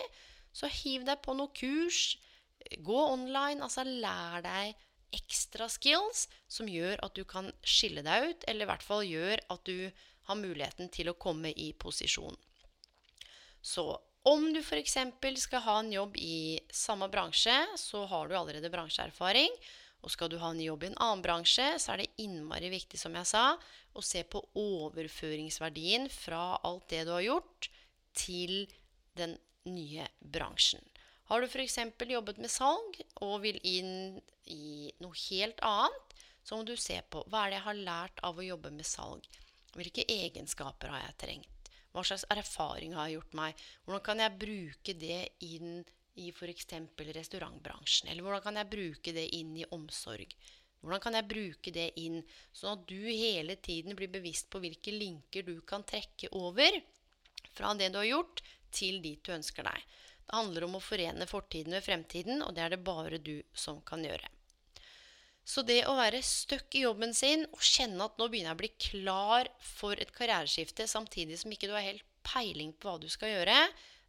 Så 0.53 0.69
hiv 0.81 1.05
deg 1.05 1.21
på 1.25 1.33
noen 1.33 1.53
kurs, 1.57 2.15
gå 2.77 2.99
online, 3.09 3.65
altså 3.65 3.85
lær 3.85 4.45
deg 4.45 4.84
ekstra 5.15 5.69
skills 5.71 6.25
som 6.51 6.69
gjør 6.69 7.01
at 7.05 7.15
du 7.17 7.23
kan 7.27 7.49
skille 7.65 8.03
deg 8.05 8.29
ut, 8.29 8.45
eller 8.47 8.65
i 8.65 8.69
hvert 8.69 8.85
fall 8.85 9.05
gjør 9.07 9.41
at 9.55 9.63
du 9.67 9.89
har 10.25 10.39
muligheten 10.39 10.89
til 10.93 11.11
å 11.11 11.17
komme 11.17 11.51
i 11.51 11.71
posisjon. 11.77 12.35
Så 13.65 13.87
om 14.25 14.47
du 14.53 14.59
f.eks. 14.61 14.97
skal 15.37 15.61
ha 15.67 15.79
en 15.79 15.91
jobb 15.93 16.15
i 16.17 16.57
samme 16.73 17.09
bransje, 17.13 17.53
så 17.77 18.05
har 18.09 18.27
du 18.27 18.37
allerede 18.37 18.71
bransjeerfaring. 18.73 19.53
Og 20.05 20.13
skal 20.13 20.29
du 20.29 20.37
ha 20.41 20.49
en 20.53 20.61
jobb 20.61 20.83
i 20.85 20.89
en 20.91 20.99
annen 21.01 21.21
bransje, 21.25 21.65
så 21.81 21.93
er 21.93 22.03
det 22.03 22.21
innmari 22.21 22.71
viktig, 22.73 22.97
som 22.97 23.13
jeg 23.17 23.29
sa, 23.29 23.45
å 23.93 24.03
se 24.05 24.21
på 24.29 24.41
overføringsverdien 24.61 26.09
fra 26.13 26.59
alt 26.65 26.89
det 26.93 27.03
du 27.07 27.13
har 27.13 27.25
gjort, 27.25 27.69
til 28.17 28.65
den 29.17 29.37
nye 29.69 30.05
bransjen. 30.19 30.81
Har 31.29 31.41
du 31.41 31.47
f.eks. 31.47 31.79
jobbet 32.09 32.37
med 32.37 32.51
salg 32.53 32.99
og 33.25 33.39
vil 33.41 33.57
inn 33.65 34.19
i 34.53 34.91
noe 35.01 35.17
helt 35.25 35.61
annet, 35.65 36.13
så 36.45 36.57
må 36.57 36.65
du 36.67 36.75
se 36.77 36.99
på 37.09 37.23
hva 37.25 37.45
er 37.45 37.55
det 37.55 37.57
jeg 37.57 37.65
har 37.65 37.81
lært 37.87 38.21
av 38.27 38.37
å 38.37 38.45
jobbe 38.45 38.69
med 38.75 38.85
salg. 38.85 39.25
Hvilke 39.73 40.05
egenskaper 40.05 40.93
har 40.93 41.01
jeg 41.07 41.17
trengt? 41.23 41.71
Hva 41.95 42.03
slags 42.05 42.27
erfaring 42.29 42.93
har 42.93 43.09
jeg 43.09 43.17
gjort 43.17 43.37
meg? 43.39 43.65
Hvordan 43.85 44.03
kan 44.05 44.21
jeg 44.21 44.37
bruke 44.43 44.95
det 45.01 45.21
inn 45.47 45.79
i 46.21 46.29
f.eks. 46.29 46.69
restaurantbransjen? 47.17 48.11
Eller 48.11 48.21
hvordan 48.21 48.45
kan 48.45 48.61
jeg 48.61 48.71
bruke 48.75 49.15
det 49.15 49.25
inn 49.35 49.57
i 49.57 49.65
omsorg? 49.73 50.37
Hvordan 50.85 51.01
kan 51.01 51.17
jeg 51.17 51.29
bruke 51.31 51.73
det 51.73 51.87
inn 51.97 52.19
sånn 52.53 52.77
at 52.77 52.85
du 52.85 52.99
hele 53.07 53.57
tiden 53.65 53.97
blir 53.97 54.11
bevisst 54.13 54.51
på 54.53 54.61
hvilke 54.61 54.93
linker 54.93 55.47
du 55.47 55.55
kan 55.65 55.87
trekke 55.87 56.29
over 56.37 56.77
fra 57.55 57.73
det 57.79 57.89
du 57.89 57.97
har 58.03 58.11
gjort, 58.11 58.43
til 58.75 58.99
dit 59.01 59.23
du 59.25 59.33
ønsker 59.33 59.65
deg? 59.65 59.95
Det 60.25 60.35
handler 60.35 60.65
om 60.65 60.77
å 60.77 60.83
forene 60.83 61.27
fortiden 61.29 61.75
med 61.75 61.85
fremtiden, 61.85 62.41
og 62.41 62.55
det 62.55 62.63
er 62.65 62.73
det 62.73 62.81
bare 62.85 63.21
du 63.21 63.37
som 63.53 63.81
kan 63.85 64.03
gjøre. 64.05 64.31
Så 65.45 65.61
det 65.61 65.83
å 65.85 65.93
være 65.93 66.23
stuck 66.25 66.73
i 66.73 66.81
jobben 66.87 67.13
sin 67.13 67.45
og 67.51 67.61
kjenne 67.61 68.07
at 68.07 68.15
nå 68.17 68.25
begynner 68.31 68.49
jeg 68.49 68.57
å 68.57 68.61
bli 68.63 68.71
klar 68.81 69.49
for 69.61 69.99
et 70.01 70.13
karriereskifte, 70.15 70.87
samtidig 70.89 71.37
som 71.37 71.53
ikke 71.53 71.69
du 71.69 71.75
har 71.77 71.85
helt 71.85 72.07
peiling 72.25 72.73
på 72.73 72.89
hva 72.89 72.97
du 73.01 73.05
skal 73.13 73.35
gjøre, 73.35 73.59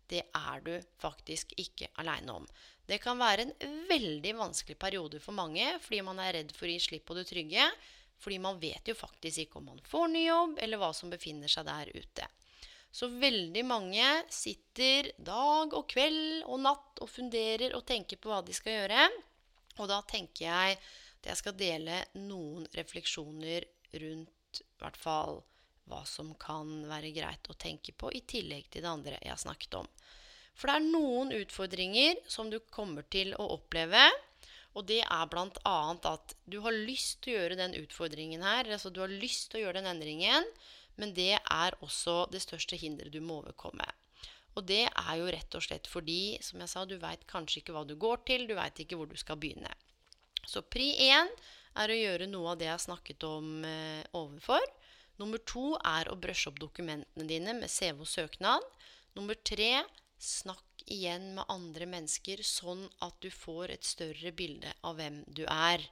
det 0.08 0.22
er 0.24 0.64
du 0.64 0.72
faktisk 1.02 1.52
ikke 1.60 1.90
aleine 2.00 2.38
om. 2.40 2.48
Det 2.86 3.00
kan 3.02 3.18
være 3.18 3.48
en 3.50 3.76
veldig 3.90 4.32
vanskelig 4.38 4.78
periode 4.78 5.20
for 5.20 5.36
mange 5.36 5.66
fordi 5.82 6.00
man 6.06 6.22
er 6.22 6.38
redd 6.38 6.54
for 6.56 6.70
å 6.70 6.72
gi 6.72 6.84
slipp 6.86 7.04
på 7.08 7.18
det 7.18 7.26
trygge. 7.28 7.68
Fordi 8.16 8.38
man 8.40 8.56
vet 8.56 8.88
jo 8.88 8.94
faktisk 8.96 9.42
ikke 9.42 9.58
om 9.60 9.66
man 9.74 9.80
får 9.84 10.06
ny 10.08 10.22
jobb, 10.24 10.54
eller 10.64 10.80
hva 10.80 10.88
som 10.96 11.10
befinner 11.12 11.52
seg 11.52 11.66
der 11.68 11.90
ute. 11.92 12.28
Så 12.96 13.10
veldig 13.12 13.60
mange 13.68 14.04
sitter 14.32 15.10
dag 15.20 15.74
og 15.76 15.84
kveld 15.90 16.46
og 16.48 16.62
natt 16.64 17.02
og 17.04 17.10
funderer 17.12 17.74
og 17.76 17.84
tenker 17.88 18.16
på 18.16 18.30
hva 18.30 18.38
de 18.46 18.54
skal 18.56 18.78
gjøre. 18.78 19.08
Og 19.76 19.90
da 19.90 19.98
tenker 20.08 20.46
jeg 20.46 20.78
at 20.78 21.28
jeg 21.28 21.40
skal 21.42 21.58
dele 21.58 21.98
noen 22.22 22.64
refleksjoner 22.72 23.66
rundt 24.00 24.62
hvert 24.80 24.96
fall 24.96 25.42
hva 25.86 26.00
som 26.08 26.32
kan 26.40 26.70
være 26.88 27.12
greit 27.14 27.50
å 27.52 27.58
tenke 27.60 27.92
på, 27.92 28.10
i 28.10 28.24
tillegg 28.26 28.70
til 28.72 28.82
det 28.82 28.90
andre 28.90 29.20
jeg 29.20 29.30
har 29.34 29.42
snakket 29.44 29.76
om. 29.82 29.90
For 30.56 30.70
det 30.70 30.78
er 30.78 30.88
noen 30.88 31.34
utfordringer 31.36 32.22
som 32.32 32.48
du 32.50 32.58
kommer 32.72 33.04
til 33.12 33.34
å 33.36 33.50
oppleve. 33.58 34.08
Og 34.76 34.88
det 34.88 35.02
er 35.04 35.28
bl.a. 35.32 35.76
at 36.10 36.34
du 36.48 36.58
har 36.64 36.74
lyst 36.74 37.20
til 37.24 37.34
å 37.34 37.38
gjøre 37.38 37.60
den 37.60 37.76
utfordringen 37.78 38.42
her. 38.44 38.72
altså 38.72 38.90
Du 38.92 39.02
har 39.04 39.12
lyst 39.12 39.50
til 39.50 39.60
å 39.60 39.66
gjøre 39.66 39.82
den 39.82 39.92
endringen, 39.92 40.48
men 40.96 41.14
det 41.16 41.34
er 41.38 41.76
også 41.84 42.24
det 42.32 42.42
største 42.44 42.78
hinderet 42.80 43.14
du 43.14 43.20
må 43.24 43.40
overkomme. 43.42 43.86
Og 44.56 44.64
det 44.64 44.86
er 44.88 45.14
jo 45.20 45.28
rett 45.28 45.58
og 45.58 45.64
slett 45.64 45.88
fordi, 45.90 46.38
som 46.40 46.62
jeg 46.62 46.72
sa, 46.72 46.84
du 46.88 46.96
veit 47.00 47.26
kanskje 47.28 47.60
ikke 47.60 47.74
hva 47.76 47.84
du 47.84 47.94
går 48.00 48.22
til, 48.28 48.46
du 48.48 48.54
veit 48.56 48.80
ikke 48.80 48.96
hvor 48.96 49.10
du 49.10 49.16
skal 49.20 49.36
begynne. 49.40 49.72
Så 50.48 50.62
pri 50.64 50.92
én 51.10 51.28
er 51.76 51.92
å 51.92 51.98
gjøre 51.98 52.28
noe 52.30 52.54
av 52.54 52.60
det 52.60 52.68
jeg 52.70 52.76
har 52.76 52.84
snakket 52.86 53.26
om 53.28 53.66
eh, 53.68 54.02
overfor. 54.16 54.64
Nummer 55.20 55.40
to 55.48 55.74
er 55.80 56.08
å 56.08 56.16
brøsje 56.20 56.50
opp 56.50 56.60
dokumentene 56.60 57.28
dine 57.28 57.56
med 57.58 57.72
CV 57.72 58.04
og 58.04 58.08
søknad. 58.08 58.64
Nummer 59.16 59.36
tre 59.36 59.84
snakk 60.20 60.84
igjen 60.86 61.34
med 61.36 61.48
andre 61.52 61.88
mennesker, 61.90 62.40
sånn 62.44 62.86
at 63.04 63.16
du 63.20 63.28
får 63.32 63.74
et 63.74 63.84
større 63.84 64.32
bilde 64.36 64.72
av 64.86 65.00
hvem 65.00 65.22
du 65.26 65.44
er. 65.50 65.84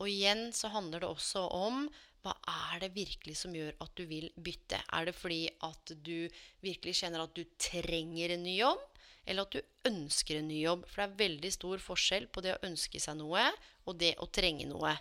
Og 0.00 0.08
igjen 0.10 0.48
så 0.56 0.70
handler 0.72 1.04
det 1.04 1.10
også 1.10 1.44
om 1.54 1.84
hva 2.20 2.34
er 2.70 2.82
det 2.82 2.92
virkelig 2.94 3.38
som 3.40 3.54
gjør 3.56 3.78
at 3.80 3.92
du 3.96 4.04
vil 4.08 4.28
bytte? 4.36 4.80
Er 4.92 5.08
det 5.08 5.16
fordi 5.16 5.46
at 5.66 5.92
du 6.04 6.28
virkelig 6.60 6.98
kjenner 7.00 7.24
at 7.24 7.36
du 7.36 7.44
trenger 7.58 8.36
en 8.36 8.44
ny 8.44 8.58
jobb? 8.60 8.86
eller 9.30 9.46
at 9.46 9.54
du 9.54 9.90
ønsker 9.90 10.40
en 10.40 10.48
ny 10.50 10.62
jobb. 10.64 10.86
For 10.88 11.02
det 11.02 11.06
er 11.06 11.20
veldig 11.20 11.52
stor 11.54 11.82
forskjell 11.82 12.28
på 12.32 12.42
det 12.44 12.56
å 12.56 12.64
ønske 12.66 13.00
seg 13.02 13.18
noe 13.20 13.44
og 13.86 13.98
det 14.00 14.14
å 14.22 14.28
trenge 14.32 14.66
noe. 14.70 14.94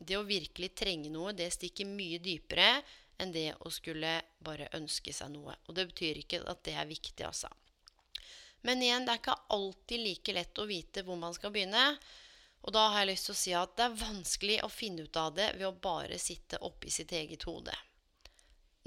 Det 0.00 0.16
å 0.16 0.26
virkelig 0.26 0.72
trenge 0.78 1.10
noe, 1.12 1.34
det 1.36 1.50
stikker 1.54 1.88
mye 1.88 2.20
dypere 2.22 2.80
enn 3.20 3.34
det 3.34 3.50
å 3.60 3.72
skulle 3.72 4.14
bare 4.40 4.70
ønske 4.78 5.12
seg 5.12 5.32
noe. 5.34 5.54
Og 5.68 5.76
det 5.76 5.86
betyr 5.90 6.22
ikke 6.22 6.40
at 6.48 6.64
det 6.64 6.76
er 6.80 6.88
viktig, 6.88 7.26
altså. 7.26 7.50
Men 8.64 8.82
igjen, 8.84 9.06
det 9.06 9.12
er 9.12 9.20
ikke 9.22 9.38
alltid 9.56 10.02
like 10.04 10.34
lett 10.36 10.60
å 10.60 10.68
vite 10.68 11.04
hvor 11.04 11.20
man 11.20 11.36
skal 11.36 11.52
begynne. 11.52 11.84
Og 12.60 12.74
da 12.76 12.88
har 12.92 13.02
jeg 13.02 13.12
lyst 13.12 13.30
til 13.30 13.36
å 13.36 13.40
si 13.42 13.54
at 13.56 13.76
det 13.78 13.86
er 13.86 14.00
vanskelig 14.02 14.58
å 14.64 14.72
finne 14.72 15.06
ut 15.06 15.20
av 15.20 15.32
det 15.38 15.52
ved 15.56 15.68
å 15.68 15.76
bare 15.76 16.18
sitte 16.20 16.60
oppi 16.66 16.92
sitt 16.92 17.12
eget 17.16 17.48
hode 17.48 17.72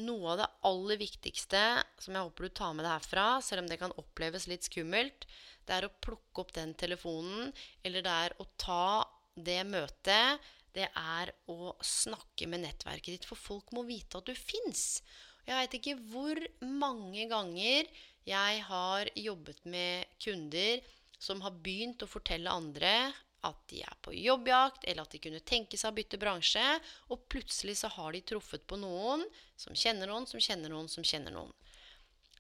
noe 0.02 0.32
av 0.34 0.40
det 0.42 0.48
aller 0.70 0.98
viktigste 0.98 1.62
som 2.02 2.16
jeg 2.16 2.26
håper 2.26 2.48
du 2.48 2.54
tar 2.58 2.74
med 2.74 2.86
deg 2.86 2.96
herfra, 2.96 3.26
selv 3.46 3.64
om 3.64 3.70
det 3.70 3.80
kan 3.82 3.94
oppleves 4.02 4.48
litt 4.50 4.66
skummelt, 4.66 5.28
det 5.68 5.76
er 5.76 5.88
å 5.88 5.94
plukke 6.04 6.44
opp 6.44 6.54
den 6.56 6.74
telefonen, 6.78 7.52
eller 7.86 8.06
det 8.06 8.16
er 8.26 8.36
å 8.42 8.48
ta 8.60 9.04
det 9.36 9.62
møtet. 9.68 10.42
Det 10.74 10.88
er 10.90 11.30
å 11.54 11.76
snakke 11.86 12.48
med 12.50 12.64
nettverket 12.64 13.12
ditt, 13.14 13.28
for 13.30 13.38
folk 13.38 13.70
må 13.78 13.84
vite 13.86 14.18
at 14.18 14.26
du 14.26 14.34
fins. 14.34 15.04
Jeg 15.46 15.60
veit 15.60 15.78
ikke 15.78 16.00
hvor 16.10 16.40
mange 16.66 17.28
ganger 17.30 17.86
jeg 18.26 18.64
har 18.66 19.12
jobbet 19.20 19.62
med 19.70 20.10
kunder 20.24 20.82
som 21.22 21.44
har 21.46 21.54
begynt 21.64 22.04
å 22.04 22.10
fortelle 22.10 22.52
andre 22.52 23.14
at 23.48 23.60
de 23.72 23.82
er 23.84 23.96
på 24.06 24.14
jobbjakt, 24.16 24.86
eller 24.88 25.06
at 25.06 25.14
de 25.14 25.22
kunne 25.24 25.42
tenke 25.44 25.80
seg 25.80 25.92
å 25.92 25.98
bytte 25.98 26.20
bransje. 26.22 26.64
Og 27.12 27.26
plutselig 27.32 27.78
så 27.82 27.92
har 27.96 28.14
de 28.16 28.24
truffet 28.34 28.66
på 28.68 28.80
noen 28.80 29.26
som 29.60 29.76
kjenner 29.78 30.10
noen, 30.10 30.28
som 30.30 30.42
kjenner 30.44 30.74
noen, 30.74 30.90
som 30.92 31.06
kjenner 31.08 31.36
noen. 31.36 31.52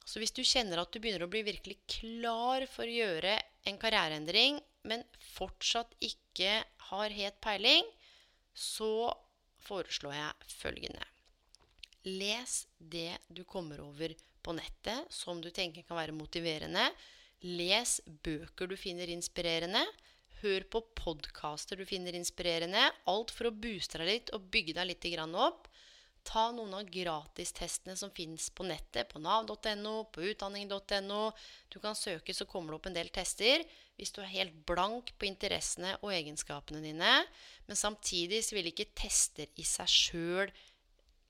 Så 0.03 0.19
hvis 0.19 0.35
du 0.35 0.43
kjenner 0.43 0.81
at 0.81 0.91
du 0.91 0.99
begynner 0.99 1.23
å 1.23 1.31
bli 1.31 1.43
virkelig 1.47 1.77
klar 1.87 2.65
for 2.71 2.87
å 2.87 2.97
gjøre 2.97 3.37
en 3.69 3.79
karriereendring, 3.79 4.59
men 4.83 5.05
fortsatt 5.35 5.95
ikke 6.03 6.59
har 6.89 7.15
helt 7.15 7.39
peiling, 7.43 7.87
så 8.53 9.13
foreslår 9.63 10.17
jeg 10.17 10.53
følgende. 10.59 11.05
Les 12.03 12.65
det 12.77 13.15
du 13.31 13.45
kommer 13.47 13.79
over 13.79 14.11
på 14.43 14.55
nettet 14.57 15.07
som 15.13 15.39
du 15.39 15.49
tenker 15.55 15.85
kan 15.87 15.95
være 15.95 16.15
motiverende. 16.15 16.89
Les 17.47 17.99
bøker 18.23 18.67
du 18.67 18.75
finner 18.79 19.07
inspirerende. 19.11 19.85
Hør 20.43 20.65
på 20.67 20.81
podkaster 20.99 21.79
du 21.79 21.85
finner 21.87 22.15
inspirerende. 22.17 22.81
Alt 23.07 23.31
for 23.31 23.47
å 23.47 23.55
booste 23.55 24.01
deg 24.01 24.09
litt 24.09 24.31
og 24.35 24.49
bygge 24.51 24.75
deg 24.75 24.89
litt 24.89 25.05
opp. 25.39 25.69
Ta 26.27 26.49
noen 26.55 26.73
av 26.75 26.89
gratistestene 26.91 27.95
som 27.99 28.11
fins 28.11 28.49
på 28.51 28.65
nettet, 28.67 29.07
på 29.11 29.19
nav.no, 29.23 29.93
på 30.11 30.23
utdanning.no. 30.31 31.21
Du 31.71 31.79
kan 31.83 31.95
søke, 31.95 32.35
så 32.35 32.47
kommer 32.47 32.73
det 32.73 32.79
opp 32.79 32.89
en 32.91 32.97
del 32.97 33.11
tester. 33.15 33.63
Hvis 33.95 34.11
du 34.11 34.19
er 34.19 34.31
helt 34.33 34.57
blank 34.67 35.13
på 35.15 35.27
interessene 35.29 35.93
og 36.01 36.11
egenskapene 36.11 36.83
dine. 36.83 37.13
Men 37.67 37.79
samtidig 37.79 38.41
så 38.43 38.57
vil 38.57 38.71
ikke 38.71 38.91
tester 38.99 39.47
i 39.55 39.67
seg 39.67 39.91
sjøl 39.91 40.51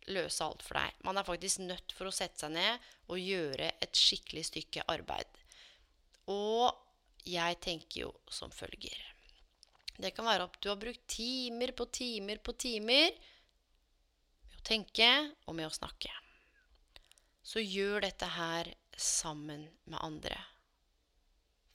løse 0.09 0.41
alt 0.45 0.65
for 0.65 0.81
deg. 0.81 0.97
Man 1.05 1.21
er 1.21 1.27
faktisk 1.27 1.61
nødt 1.67 1.93
for 1.93 2.09
å 2.09 2.15
sette 2.15 2.47
seg 2.47 2.55
ned 2.57 2.89
og 3.13 3.21
gjøre 3.21 3.69
et 3.77 3.97
skikkelig 3.97 4.47
stykke 4.49 4.87
arbeid. 4.89 5.29
Og 6.33 6.73
jeg 7.27 7.59
tenker 7.63 8.05
jo 8.05 8.11
som 8.31 8.51
følger. 8.51 8.97
Det 9.97 10.11
kan 10.15 10.25
være 10.25 10.47
at 10.49 10.57
du 10.61 10.69
har 10.71 10.79
brukt 10.81 11.05
timer 11.07 11.71
på 11.77 11.85
timer 11.93 12.41
på 12.43 12.55
timer 12.59 13.13
med 13.13 14.57
å 14.57 14.63
tenke 14.65 15.09
og 15.45 15.55
med 15.57 15.69
å 15.69 15.75
snakke. 15.75 16.11
Så 17.43 17.61
gjør 17.61 18.05
dette 18.05 18.27
her 18.35 18.71
sammen 18.97 19.67
med 19.83 19.99
andre. 20.01 20.37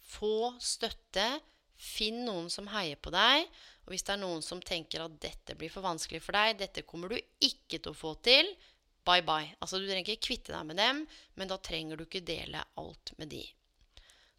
Få 0.09 0.55
støtte. 0.61 1.29
Finn 1.79 2.25
noen 2.27 2.49
som 2.51 2.67
heier 2.73 2.99
på 2.99 3.13
deg. 3.15 3.45
Og 3.87 3.93
hvis 3.93 4.03
det 4.03 4.17
er 4.17 4.23
noen 4.25 4.43
som 4.43 4.59
tenker 4.65 5.05
at 5.05 5.15
dette 5.23 5.55
blir 5.55 5.71
for 5.71 5.85
vanskelig 5.85 6.19
for 6.25 6.35
deg, 6.35 6.57
dette 6.59 6.83
kommer 6.89 7.13
du 7.13 7.21
ikke 7.45 7.79
til 7.79 7.93
å 7.93 7.97
få 7.97 8.17
til, 8.27 8.51
bye 9.07 9.23
bye. 9.23 9.55
Altså 9.63 9.79
Du 9.79 9.87
trenger 9.87 10.03
ikke 10.03 10.27
kvitte 10.27 10.53
deg 10.53 10.67
med 10.69 10.81
dem, 10.81 11.05
men 11.39 11.49
da 11.49 11.61
trenger 11.63 11.97
du 11.97 12.05
ikke 12.05 12.27
dele 12.27 12.65
alt 12.83 13.15
med 13.21 13.31
de. 13.33 13.45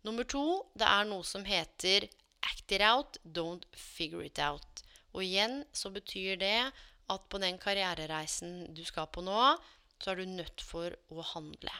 Nummer 0.08 0.28
to, 0.28 0.46
det 0.80 0.88
er 0.88 1.08
noe 1.10 1.26
som 1.28 1.44
heter 1.48 2.08
act 2.46 2.72
it 2.72 2.84
out, 2.86 3.18
don't 3.24 3.66
figure 3.76 4.26
it 4.26 4.40
out. 4.40 4.84
Og 5.14 5.26
igjen 5.26 5.64
så 5.76 5.92
betyr 5.92 6.40
det 6.40 6.72
at 7.10 7.26
på 7.30 7.42
den 7.42 7.58
karrierereisen 7.60 8.70
du 8.78 8.84
skal 8.88 9.10
på 9.12 9.24
nå, 9.26 9.58
så 10.00 10.14
er 10.14 10.22
du 10.22 10.38
nødt 10.38 10.64
for 10.64 10.94
å 11.12 11.26
handle. 11.34 11.74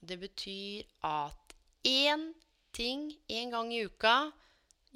Det 0.00 0.18
betyr 0.20 0.86
at 1.06 1.54
én 1.86 2.32
ting 2.74 3.12
én 3.30 3.52
gang 3.54 3.70
i 3.72 3.84
uka 3.86 4.32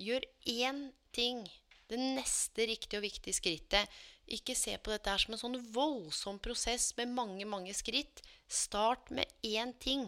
Gjør 0.01 0.25
én 0.49 0.79
ting. 1.13 1.43
Det 1.91 1.99
neste 1.99 2.65
riktige 2.71 3.01
og 3.01 3.05
viktige 3.05 3.37
skrittet. 3.37 3.91
Ikke 4.31 4.55
se 4.57 4.77
på 4.79 4.93
dette 4.95 5.13
som 5.21 5.35
en 5.35 5.41
sånn 5.43 5.59
voldsom 5.75 6.39
prosess 6.41 6.95
med 6.97 7.13
mange, 7.13 7.45
mange 7.45 7.75
skritt. 7.77 8.23
Start 8.49 9.11
med 9.13 9.29
én 9.45 9.75
ting. 9.83 10.07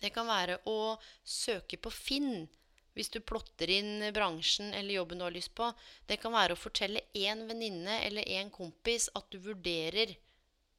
Det 0.00 0.10
kan 0.14 0.28
være 0.28 0.58
å 0.70 0.96
søke 1.24 1.76
på 1.80 1.92
Finn 1.92 2.48
hvis 2.96 3.12
du 3.14 3.20
plotter 3.22 3.70
inn 3.70 4.02
bransjen 4.14 4.72
eller 4.74 4.96
jobben 4.98 5.20
du 5.20 5.24
har 5.24 5.34
lyst 5.34 5.54
på. 5.56 5.68
Det 6.06 6.18
kan 6.20 6.34
være 6.34 6.56
å 6.56 6.60
fortelle 6.60 7.04
én 7.16 7.46
venninne 7.48 8.00
eller 8.06 8.26
én 8.28 8.50
kompis 8.52 9.08
at 9.14 9.28
du 9.30 9.38
vurderer. 9.44 10.16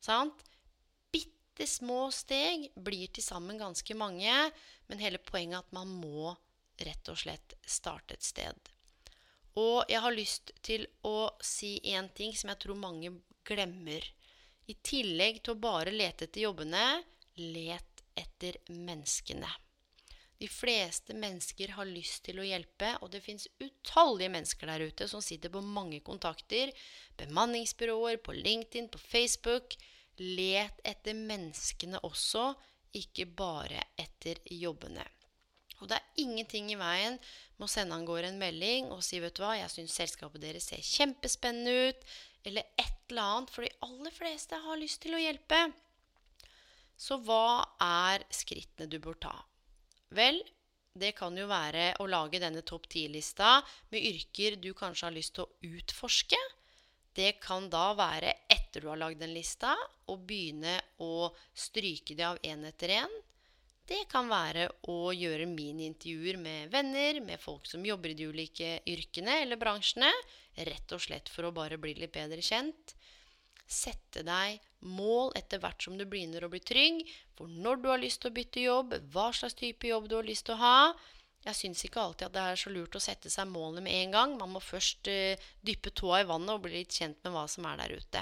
Sant? 0.03 0.43
Bitte 1.13 1.67
små 1.69 2.09
steg 2.13 2.67
blir 2.75 3.11
til 3.13 3.25
sammen 3.25 3.61
ganske 3.61 3.95
mange, 3.97 4.35
men 4.89 5.01
hele 5.01 5.21
poenget 5.23 5.61
er 5.61 5.65
at 5.65 5.75
man 5.75 5.95
må 6.01 6.35
rett 6.81 7.11
og 7.13 7.19
slett 7.21 7.55
starte 7.65 8.17
et 8.17 8.25
sted. 8.25 8.71
Og 9.59 9.83
jeg 9.91 9.99
har 9.99 10.15
lyst 10.15 10.53
til 10.63 10.85
å 11.07 11.31
si 11.43 11.77
én 11.91 12.07
ting 12.15 12.35
som 12.37 12.51
jeg 12.51 12.61
tror 12.63 12.79
mange 12.79 13.11
glemmer. 13.47 14.05
I 14.71 14.77
tillegg 14.79 15.41
til 15.43 15.55
å 15.55 15.63
bare 15.63 15.91
lete 15.91 16.27
etter 16.27 16.45
jobbene, 16.45 17.01
let 17.35 17.90
etter 18.21 18.57
menneskene. 18.69 19.49
De 20.41 20.47
fleste 20.49 21.13
mennesker 21.13 21.75
har 21.77 21.85
lyst 21.85 22.23
til 22.25 22.39
å 22.41 22.45
hjelpe, 22.47 22.95
og 23.05 23.11
det 23.13 23.21
fins 23.21 23.43
utallige 23.61 24.31
mennesker 24.33 24.71
der 24.71 24.87
ute 24.89 25.05
som 25.09 25.21
sitter 25.21 25.53
på 25.53 25.61
mange 25.61 25.99
kontakter. 26.01 26.71
Bemanningsbyråer, 27.21 28.17
på 28.25 28.33
LinkedIn, 28.33 28.87
på 28.89 29.01
Facebook. 29.03 29.75
Let 30.17 30.81
etter 30.81 31.13
menneskene 31.17 32.01
også, 32.07 32.55
ikke 32.97 33.27
bare 33.37 33.85
etter 34.01 34.41
jobbene. 34.49 35.05
Og 35.81 35.89
det 35.89 35.99
er 35.99 36.25
ingenting 36.25 36.73
i 36.73 36.79
veien 36.79 37.19
med 37.57 37.67
å 37.67 37.69
sende 37.69 37.97
av 37.97 38.09
gårde 38.09 38.33
en 38.33 38.41
melding 38.41 38.89
og 38.93 39.05
si 39.05 39.21
vet 39.21 39.37
du 39.37 39.43
hva, 39.43 39.55
jeg 39.57 39.71
syns 39.73 39.95
selskapet 39.97 40.41
deres 40.43 40.67
ser 40.69 40.81
kjempespennende 40.85 41.89
ut, 41.89 42.03
eller 42.49 42.65
et 42.81 43.13
eller 43.13 43.37
annet. 43.37 43.53
For 43.53 43.65
de 43.65 43.71
aller 43.85 44.17
fleste 44.17 44.57
har 44.65 44.81
lyst 44.81 45.01
til 45.05 45.17
å 45.17 45.21
hjelpe. 45.21 45.63
Så 47.01 47.17
hva 47.25 47.63
er 47.81 48.21
skrittene 48.29 48.89
du 48.89 48.99
bør 49.01 49.17
ta? 49.25 49.33
Vel, 50.13 50.37
det 50.93 51.15
kan 51.17 51.37
jo 51.39 51.47
være 51.49 51.95
å 52.03 52.07
lage 52.11 52.41
denne 52.43 52.61
topp 52.67 52.85
10-lista 52.91 53.55
med 53.93 54.05
yrker 54.11 54.59
du 54.61 54.73
kanskje 54.77 55.07
har 55.07 55.15
lyst 55.15 55.33
til 55.37 55.47
å 55.47 55.77
utforske. 55.77 56.39
Det 57.17 57.33
kan 57.43 57.67
da 57.71 57.91
være 57.97 58.35
etter 58.51 58.83
du 58.83 58.91
har 58.91 59.01
lagd 59.01 59.19
den 59.23 59.33
lista, 59.33 59.73
å 60.11 60.15
begynne 60.15 60.77
å 61.03 61.31
stryke 61.57 62.15
det 62.15 62.27
av 62.27 62.39
én 62.45 62.63
etter 62.69 62.93
én. 63.01 63.19
Det 63.87 64.05
kan 64.11 64.29
være 64.31 64.69
å 64.93 65.11
gjøre 65.11 65.49
miniintervjuer 65.49 66.37
med 66.39 66.69
venner, 66.71 67.19
med 67.25 67.41
folk 67.41 67.65
som 67.67 67.83
jobber 67.83 68.13
i 68.13 68.19
de 68.19 68.29
ulike 68.29 68.75
yrkene 68.87 69.41
eller 69.41 69.59
bransjene. 69.59 70.11
Rett 70.69 70.93
og 70.95 71.01
slett 71.03 71.31
for 71.33 71.49
å 71.49 71.55
bare 71.55 71.81
bli 71.81 71.97
litt 71.97 72.13
bedre 72.15 72.43
kjent 72.45 72.95
sette 73.71 74.23
deg 74.27 74.59
mål 74.81 75.31
etter 75.37 75.61
hvert 75.61 75.83
som 75.83 75.97
du 75.97 76.05
begynner 76.09 76.45
å 76.45 76.51
bli 76.51 76.61
trygg, 76.63 77.01
for 77.37 77.49
når 77.49 77.81
du 77.81 77.89
har 77.91 78.01
lyst 78.01 78.21
til 78.23 78.31
å 78.31 78.35
bytte 78.35 78.63
jobb, 78.63 78.95
hva 79.13 79.29
slags 79.35 79.57
type 79.59 79.87
jobb 79.87 80.09
du 80.09 80.17
har 80.17 80.27
lyst 80.27 80.47
til 80.47 80.57
å 80.57 80.61
ha. 80.61 80.77
Jeg 81.45 81.57
syns 81.57 81.85
ikke 81.85 82.01
alltid 82.01 82.27
at 82.27 82.35
det 82.35 82.41
er 82.51 82.59
så 82.61 82.73
lurt 82.73 82.95
å 82.97 83.01
sette 83.01 83.29
seg 83.33 83.49
målene 83.49 83.81
med 83.85 83.97
en 83.97 84.15
gang. 84.15 84.35
Man 84.37 84.53
må 84.53 84.61
først 84.61 85.09
uh, 85.09 85.47
dyppe 85.65 85.93
tåa 85.97 86.21
i 86.21 86.27
vannet 86.29 86.53
og 86.53 86.65
bli 86.65 86.75
litt 86.75 86.93
kjent 86.93 87.17
med 87.25 87.33
hva 87.33 87.47
som 87.49 87.65
er 87.69 87.81
der 87.81 87.95
ute. 87.97 88.21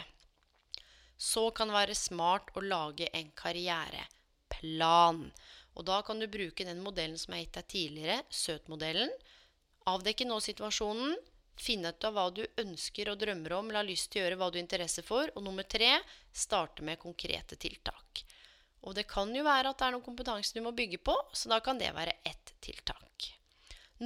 Så 1.20 1.50
kan 1.52 1.68
det 1.68 1.76
være 1.76 1.98
smart 2.00 2.54
å 2.56 2.64
lage 2.64 3.10
en 3.12 3.34
karriereplan. 3.36 5.26
Og 5.76 5.86
da 5.88 6.00
kan 6.08 6.20
du 6.20 6.30
bruke 6.32 6.64
den 6.68 6.80
modellen 6.84 7.20
som 7.20 7.36
jeg 7.36 7.42
har 7.42 7.46
gitt 7.46 7.58
deg 7.60 7.68
tidligere, 7.74 8.22
søt-modellen. 8.32 9.12
Avdekke 9.92 10.28
nå 10.28 10.40
situasjonen. 10.44 11.18
Finne 11.60 11.92
ut 11.92 12.06
av 12.08 12.16
hva 12.16 12.28
du 12.32 12.44
ønsker 12.62 13.12
og 13.12 13.20
drømmer 13.20 13.58
om 13.58 13.70
eller 13.70 13.82
har 13.82 13.90
lyst 13.90 14.12
til 14.14 14.22
å 14.22 14.26
gjøre, 14.26 14.40
hva 14.40 14.50
du 14.50 14.60
har 14.60 14.64
interesse 14.64 15.04
for. 15.06 15.32
Og 15.36 15.44
nummer 15.44 15.68
tre 15.68 15.92
starte 16.32 16.86
med 16.88 17.02
konkrete 17.02 17.60
tiltak. 17.60 18.24
Og 18.88 18.96
det 18.96 19.10
kan 19.12 19.32
jo 19.36 19.44
være 19.44 19.74
at 19.74 19.80
det 19.80 19.90
er 19.90 19.96
noen 19.96 20.06
kompetanse 20.06 20.56
du 20.56 20.64
må 20.64 20.72
bygge 20.76 21.02
på, 21.04 21.16
så 21.36 21.52
da 21.52 21.60
kan 21.64 21.80
det 21.82 21.92
være 21.96 22.16
ett 22.28 22.54
tiltak. 22.64 23.28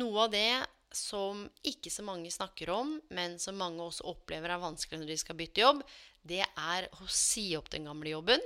Noe 0.01 0.25
av 0.25 0.33
det 0.33 0.63
som 0.93 1.43
ikke 1.65 1.91
så 1.93 2.05
mange 2.05 2.31
snakker 2.33 2.69
om, 2.73 2.95
men 3.13 3.37
som 3.41 3.57
mange 3.57 3.85
også 3.85 4.05
opplever 4.09 4.53
er 4.53 4.61
vanskelig 4.61 5.01
når 5.01 5.13
de 5.13 5.21
skal 5.21 5.37
bytte 5.37 5.61
jobb, 5.61 5.81
det 6.25 6.41
er 6.45 6.89
å 6.97 7.07
si 7.09 7.51
opp 7.57 7.69
den 7.73 7.89
gamle 7.89 8.13
jobben. 8.13 8.41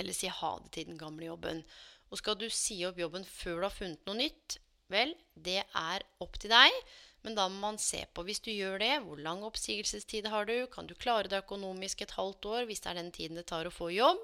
Eller 0.00 0.16
si 0.16 0.30
ha 0.30 0.52
det 0.62 0.72
til 0.74 0.90
den 0.90 0.98
gamle 1.00 1.28
jobben. 1.28 1.62
Og 2.10 2.20
skal 2.20 2.38
du 2.38 2.46
si 2.50 2.80
opp 2.86 2.98
jobben 3.00 3.26
før 3.26 3.60
du 3.60 3.66
har 3.68 3.74
funnet 3.74 4.06
noe 4.06 4.18
nytt, 4.18 4.58
vel, 4.92 5.14
det 5.34 5.62
er 5.64 6.04
opp 6.22 6.38
til 6.40 6.52
deg. 6.52 6.74
Men 7.26 7.34
da 7.34 7.48
må 7.50 7.58
man 7.58 7.78
se 7.82 8.04
på, 8.14 8.22
hvis 8.22 8.38
du 8.44 8.52
gjør 8.52 8.78
det, 8.78 8.92
hvor 9.02 9.18
lang 9.18 9.40
oppsigelsestid 9.46 10.28
har 10.30 10.46
du? 10.46 10.54
Kan 10.70 10.86
du 10.86 10.94
klare 10.94 11.26
det 11.30 11.40
økonomisk 11.42 12.04
et 12.04 12.14
halvt 12.14 12.46
år 12.52 12.68
hvis 12.68 12.84
det 12.84 12.92
er 12.92 13.00
den 13.00 13.10
tiden 13.14 13.40
det 13.40 13.48
tar 13.50 13.66
å 13.66 13.74
få 13.74 13.90
jobb? 13.90 14.20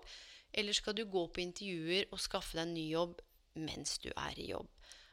Eller 0.52 0.76
skal 0.76 0.94
du 0.94 1.02
gå 1.10 1.24
på 1.32 1.42
intervjuer 1.42 2.06
og 2.12 2.22
skaffe 2.22 2.54
deg 2.54 2.68
en 2.68 2.76
ny 2.76 2.86
jobb 2.92 3.18
mens 3.58 3.96
du 4.04 4.12
er 4.12 4.38
i 4.38 4.52
jobb? 4.52 4.68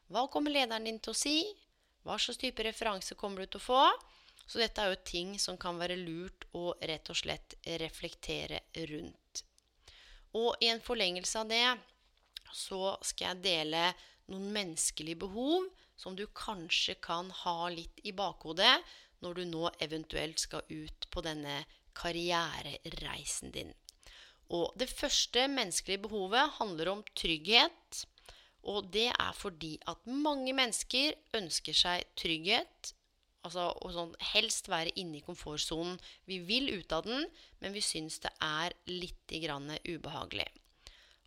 Hva 0.10 0.28
kommer 0.30 0.54
lederen 0.54 0.86
din 0.86 1.02
til 1.02 1.16
å 1.16 1.18
si? 1.18 1.38
Hva 2.06 2.20
slags 2.22 2.42
type 2.42 2.64
referanse 2.66 3.18
kommer 3.18 3.42
du 3.42 3.56
til 3.56 3.62
å 3.62 3.68
få? 3.72 3.82
Så 4.50 4.62
dette 4.62 4.82
er 4.82 4.94
jo 4.94 5.02
ting 5.06 5.34
som 5.42 5.58
kan 5.62 5.78
være 5.82 5.98
lurt 6.00 6.46
å 6.58 6.72
rett 6.78 7.10
og 7.10 7.18
slett 7.18 7.58
reflektere 7.82 8.64
rundt. 8.90 9.44
Og 10.38 10.62
i 10.62 10.70
en 10.70 10.82
forlengelse 10.82 11.42
av 11.42 11.50
det 11.50 11.66
så 12.54 12.96
skal 13.06 13.32
jeg 13.32 13.44
dele 13.46 13.84
noen 14.32 14.50
menneskelige 14.56 15.22
behov 15.26 15.68
som 16.00 16.16
du 16.16 16.26
kanskje 16.38 16.96
kan 17.04 17.32
ha 17.44 17.70
litt 17.74 18.02
i 18.08 18.14
bakhodet 18.16 18.78
når 19.24 19.40
du 19.40 19.44
nå 19.50 19.70
eventuelt 19.84 20.40
skal 20.40 20.64
ut 20.70 21.10
på 21.12 21.24
denne 21.26 21.64
karrierereisen 22.00 23.52
din. 23.56 23.74
Og 24.50 24.72
det 24.80 24.90
første 24.90 25.46
menneskelige 25.52 26.06
behovet 26.08 26.56
handler 26.58 26.94
om 26.94 27.04
trygghet. 27.18 28.06
Og 28.70 28.88
det 28.94 29.10
er 29.12 29.36
fordi 29.38 29.76
at 29.88 30.08
mange 30.10 30.56
mennesker 30.58 31.14
ønsker 31.38 31.76
seg 31.78 32.08
trygghet. 32.20 32.94
Altså 33.46 33.70
å 33.72 33.92
sånn, 33.94 34.16
helst 34.34 34.68
være 34.72 34.96
inne 35.00 35.20
i 35.20 35.24
komfortsonen. 35.26 36.00
Vi 36.28 36.42
vil 36.48 36.72
ut 36.80 36.92
av 36.96 37.06
den, 37.06 37.28
men 37.62 37.76
vi 37.76 37.84
syns 37.84 38.20
det 38.24 38.34
er 38.44 38.76
litt 38.90 39.30
ubehagelig. 39.30 40.50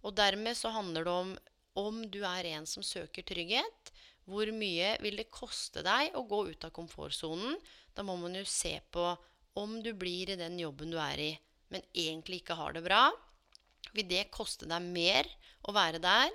Og 0.02 0.16
dermed 0.18 0.58
så 0.58 0.72
handler 0.74 1.06
det 1.06 1.14
om 1.14 1.32
om 1.78 2.02
du 2.10 2.20
er 2.26 2.48
en 2.52 2.66
som 2.68 2.84
søker 2.84 3.24
trygghet, 3.26 3.92
hvor 4.28 4.46
mye 4.54 4.94
vil 5.02 5.18
det 5.18 5.30
koste 5.34 5.82
deg 5.82 6.14
å 6.14 6.22
gå 6.28 6.44
ut 6.52 6.66
av 6.66 6.74
komfortsonen? 6.74 7.56
Da 7.94 8.04
må 8.06 8.14
man 8.20 8.36
jo 8.38 8.44
se 8.48 8.76
på 8.94 9.06
om 9.58 9.80
du 9.84 9.92
blir 9.98 10.30
i 10.32 10.38
den 10.38 10.58
jobben 10.60 10.92
du 10.92 10.98
er 11.00 11.20
i, 11.20 11.32
men 11.72 11.84
egentlig 11.92 12.42
ikke 12.42 12.56
har 12.60 12.76
det 12.76 12.84
bra. 12.86 13.08
Vil 13.92 14.08
det 14.08 14.30
koste 14.32 14.68
deg 14.68 14.84
mer 14.84 15.28
å 15.66 15.74
være 15.74 16.00
der 16.02 16.30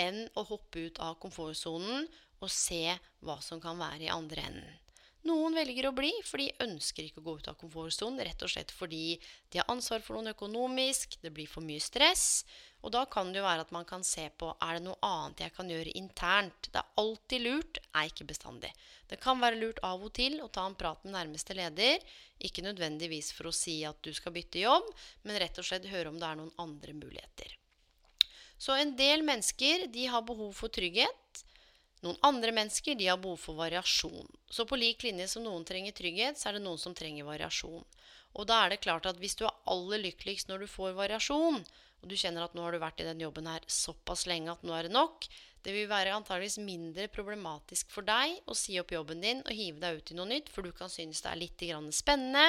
enn 0.00 0.24
å 0.38 0.46
hoppe 0.46 0.86
ut 0.88 1.02
av 1.02 1.18
komfortsonen 1.22 2.06
og 2.40 2.50
se 2.50 2.86
hva 3.24 3.36
som 3.44 3.60
kan 3.62 3.78
være 3.80 4.06
i 4.06 4.14
andre 4.14 4.46
enden? 4.48 4.80
Noen 5.24 5.56
velger 5.56 5.86
å 5.88 5.94
bli, 5.96 6.10
for 6.28 6.36
de 6.36 6.50
ønsker 6.60 7.06
ikke 7.06 7.22
å 7.22 7.24
gå 7.24 7.38
ut 7.40 7.46
av 7.48 7.56
komfortsonen. 7.56 8.20
Rett 8.28 8.42
og 8.44 8.50
slett 8.52 8.72
fordi 8.76 9.16
de 9.48 9.60
har 9.60 9.70
ansvar 9.72 10.04
for 10.04 10.18
noen 10.18 10.34
økonomisk, 10.34 11.16
det 11.22 11.32
blir 11.32 11.48
for 11.48 11.64
mye 11.64 11.80
stress. 11.80 12.44
Og 12.84 12.92
da 12.92 13.06
kan 13.08 13.30
det 13.32 13.40
jo 13.40 13.46
være 13.46 13.64
at 13.64 13.72
man 13.72 13.86
kan 13.88 14.02
se 14.04 14.26
på 14.36 14.50
er 14.60 14.76
det 14.76 14.84
noe 14.84 14.98
annet 15.08 15.40
jeg 15.46 15.54
kan 15.56 15.70
gjøre 15.72 15.94
internt. 15.96 16.68
Det 16.68 16.82
er 16.82 17.00
alltid 17.00 17.44
lurt, 17.46 17.80
er 17.96 18.10
ikke 18.10 18.26
bestandig. 18.28 18.74
Det 19.08 19.16
kan 19.22 19.40
være 19.40 19.56
lurt 19.60 19.80
av 19.86 20.04
og 20.04 20.12
til 20.16 20.36
å 20.44 20.50
ta 20.52 20.66
en 20.68 20.76
prat 20.76 21.00
med 21.06 21.16
nærmeste 21.16 21.56
leder. 21.56 22.04
Ikke 22.44 22.64
nødvendigvis 22.66 23.32
for 23.32 23.48
å 23.48 23.56
si 23.56 23.78
at 23.88 23.96
du 24.04 24.12
skal 24.12 24.34
bytte 24.36 24.60
jobb, 24.60 24.90
men 25.24 25.40
rett 25.40 25.60
og 25.60 25.64
slett 25.64 25.88
høre 25.88 26.12
om 26.12 26.20
det 26.20 26.28
er 26.28 26.40
noen 26.40 26.52
andre 26.60 26.96
muligheter. 26.98 27.56
Så 28.60 28.76
en 28.76 28.92
del 28.96 29.24
mennesker 29.24 29.86
de 29.92 30.04
har 30.12 30.24
behov 30.28 30.52
for 30.56 30.72
trygghet. 30.72 31.44
Noen 32.04 32.20
andre 32.26 32.52
mennesker 32.52 32.98
de 33.00 33.08
har 33.08 33.16
behov 33.20 33.40
for 33.40 33.56
variasjon. 33.56 34.28
Så 34.52 34.68
på 34.68 34.76
lik 34.76 35.06
linje 35.08 35.30
som 35.32 35.44
noen 35.46 35.64
trenger 35.64 35.96
trygghet, 35.96 36.36
så 36.36 36.50
er 36.50 36.58
det 36.58 36.66
noen 36.66 36.80
som 36.80 36.92
trenger 36.96 37.24
variasjon. 37.24 37.84
Og 38.34 38.48
da 38.50 38.60
er 38.64 38.74
det 38.74 38.82
klart 38.84 39.08
at 39.08 39.16
hvis 39.22 39.38
du 39.40 39.46
er 39.48 39.56
aller 39.72 40.04
lykkeligst 40.04 40.50
når 40.50 40.64
du 40.64 40.68
får 40.68 40.96
variasjon, 40.98 41.62
og 42.04 42.12
du 42.12 42.18
kjenner 42.20 42.44
at 42.44 42.52
nå 42.52 42.62
har 42.66 42.76
du 42.76 42.82
vært 42.82 43.00
i 43.00 43.08
den 43.08 43.24
jobben 43.24 43.48
her 43.48 43.64
såpass 43.64 44.26
lenge 44.28 44.52
at 44.52 44.64
nå 44.66 44.76
er 44.76 44.86
det 44.86 44.92
nok, 44.92 45.24
det 45.64 45.72
vil 45.72 45.88
være 45.88 46.12
antageligvis 46.12 46.60
mindre 46.60 47.06
problematisk 47.08 47.88
for 47.94 48.04
deg 48.04 48.36
å 48.44 48.56
si 48.58 48.76
opp 48.76 48.92
jobben 48.92 49.22
din 49.24 49.40
og 49.40 49.56
hive 49.56 49.80
deg 49.80 49.96
ut 49.96 50.10
i 50.12 50.16
noe 50.18 50.28
nytt, 50.28 50.50
for 50.52 50.66
du 50.66 50.74
kan 50.76 50.92
synes 50.92 51.24
det 51.24 51.30
er 51.30 51.40
litt 51.40 51.64
spennende. 51.96 52.44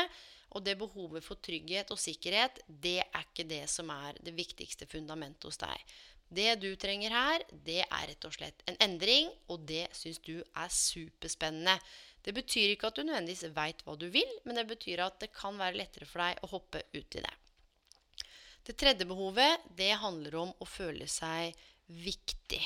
Og 0.55 0.63
det 0.63 0.75
behovet 0.79 1.23
for 1.23 1.39
trygghet 1.43 1.89
og 1.91 1.99
sikkerhet, 1.99 2.59
det 2.67 3.01
er 3.03 3.23
ikke 3.23 3.47
det 3.47 3.63
som 3.71 3.89
er 3.91 4.19
det 4.23 4.35
viktigste 4.35 4.87
fundamentet 4.87 5.47
hos 5.47 5.59
deg. 5.59 5.95
Det 6.35 6.55
du 6.59 6.69
trenger 6.79 7.11
her, 7.11 7.43
det 7.51 7.81
er 7.85 8.05
rett 8.11 8.27
og 8.27 8.35
slett 8.35 8.63
en 8.67 8.77
endring, 8.83 9.31
og 9.51 9.63
det 9.67 9.85
syns 9.95 10.19
du 10.23 10.39
er 10.39 10.71
superspennende. 10.71 11.75
Det 12.23 12.35
betyr 12.35 12.73
ikke 12.73 12.91
at 12.91 12.99
du 12.99 13.03
nødvendigvis 13.03 13.51
veit 13.55 13.83
hva 13.85 13.95
du 13.99 14.07
vil, 14.11 14.37
men 14.43 14.59
det 14.59 14.67
betyr 14.67 15.03
at 15.05 15.19
det 15.23 15.31
kan 15.35 15.59
være 15.59 15.79
lettere 15.79 16.07
for 16.09 16.23
deg 16.23 16.43
å 16.43 16.51
hoppe 16.55 16.83
ut 16.95 17.19
i 17.19 17.23
det. 17.23 17.35
Det 18.65 18.73
tredje 18.73 19.05
behovet, 19.05 19.61
det 19.77 19.91
handler 20.01 20.35
om 20.41 20.51
å 20.57 20.65
føle 20.65 21.05
seg 21.11 21.53
viktig. 21.85 22.63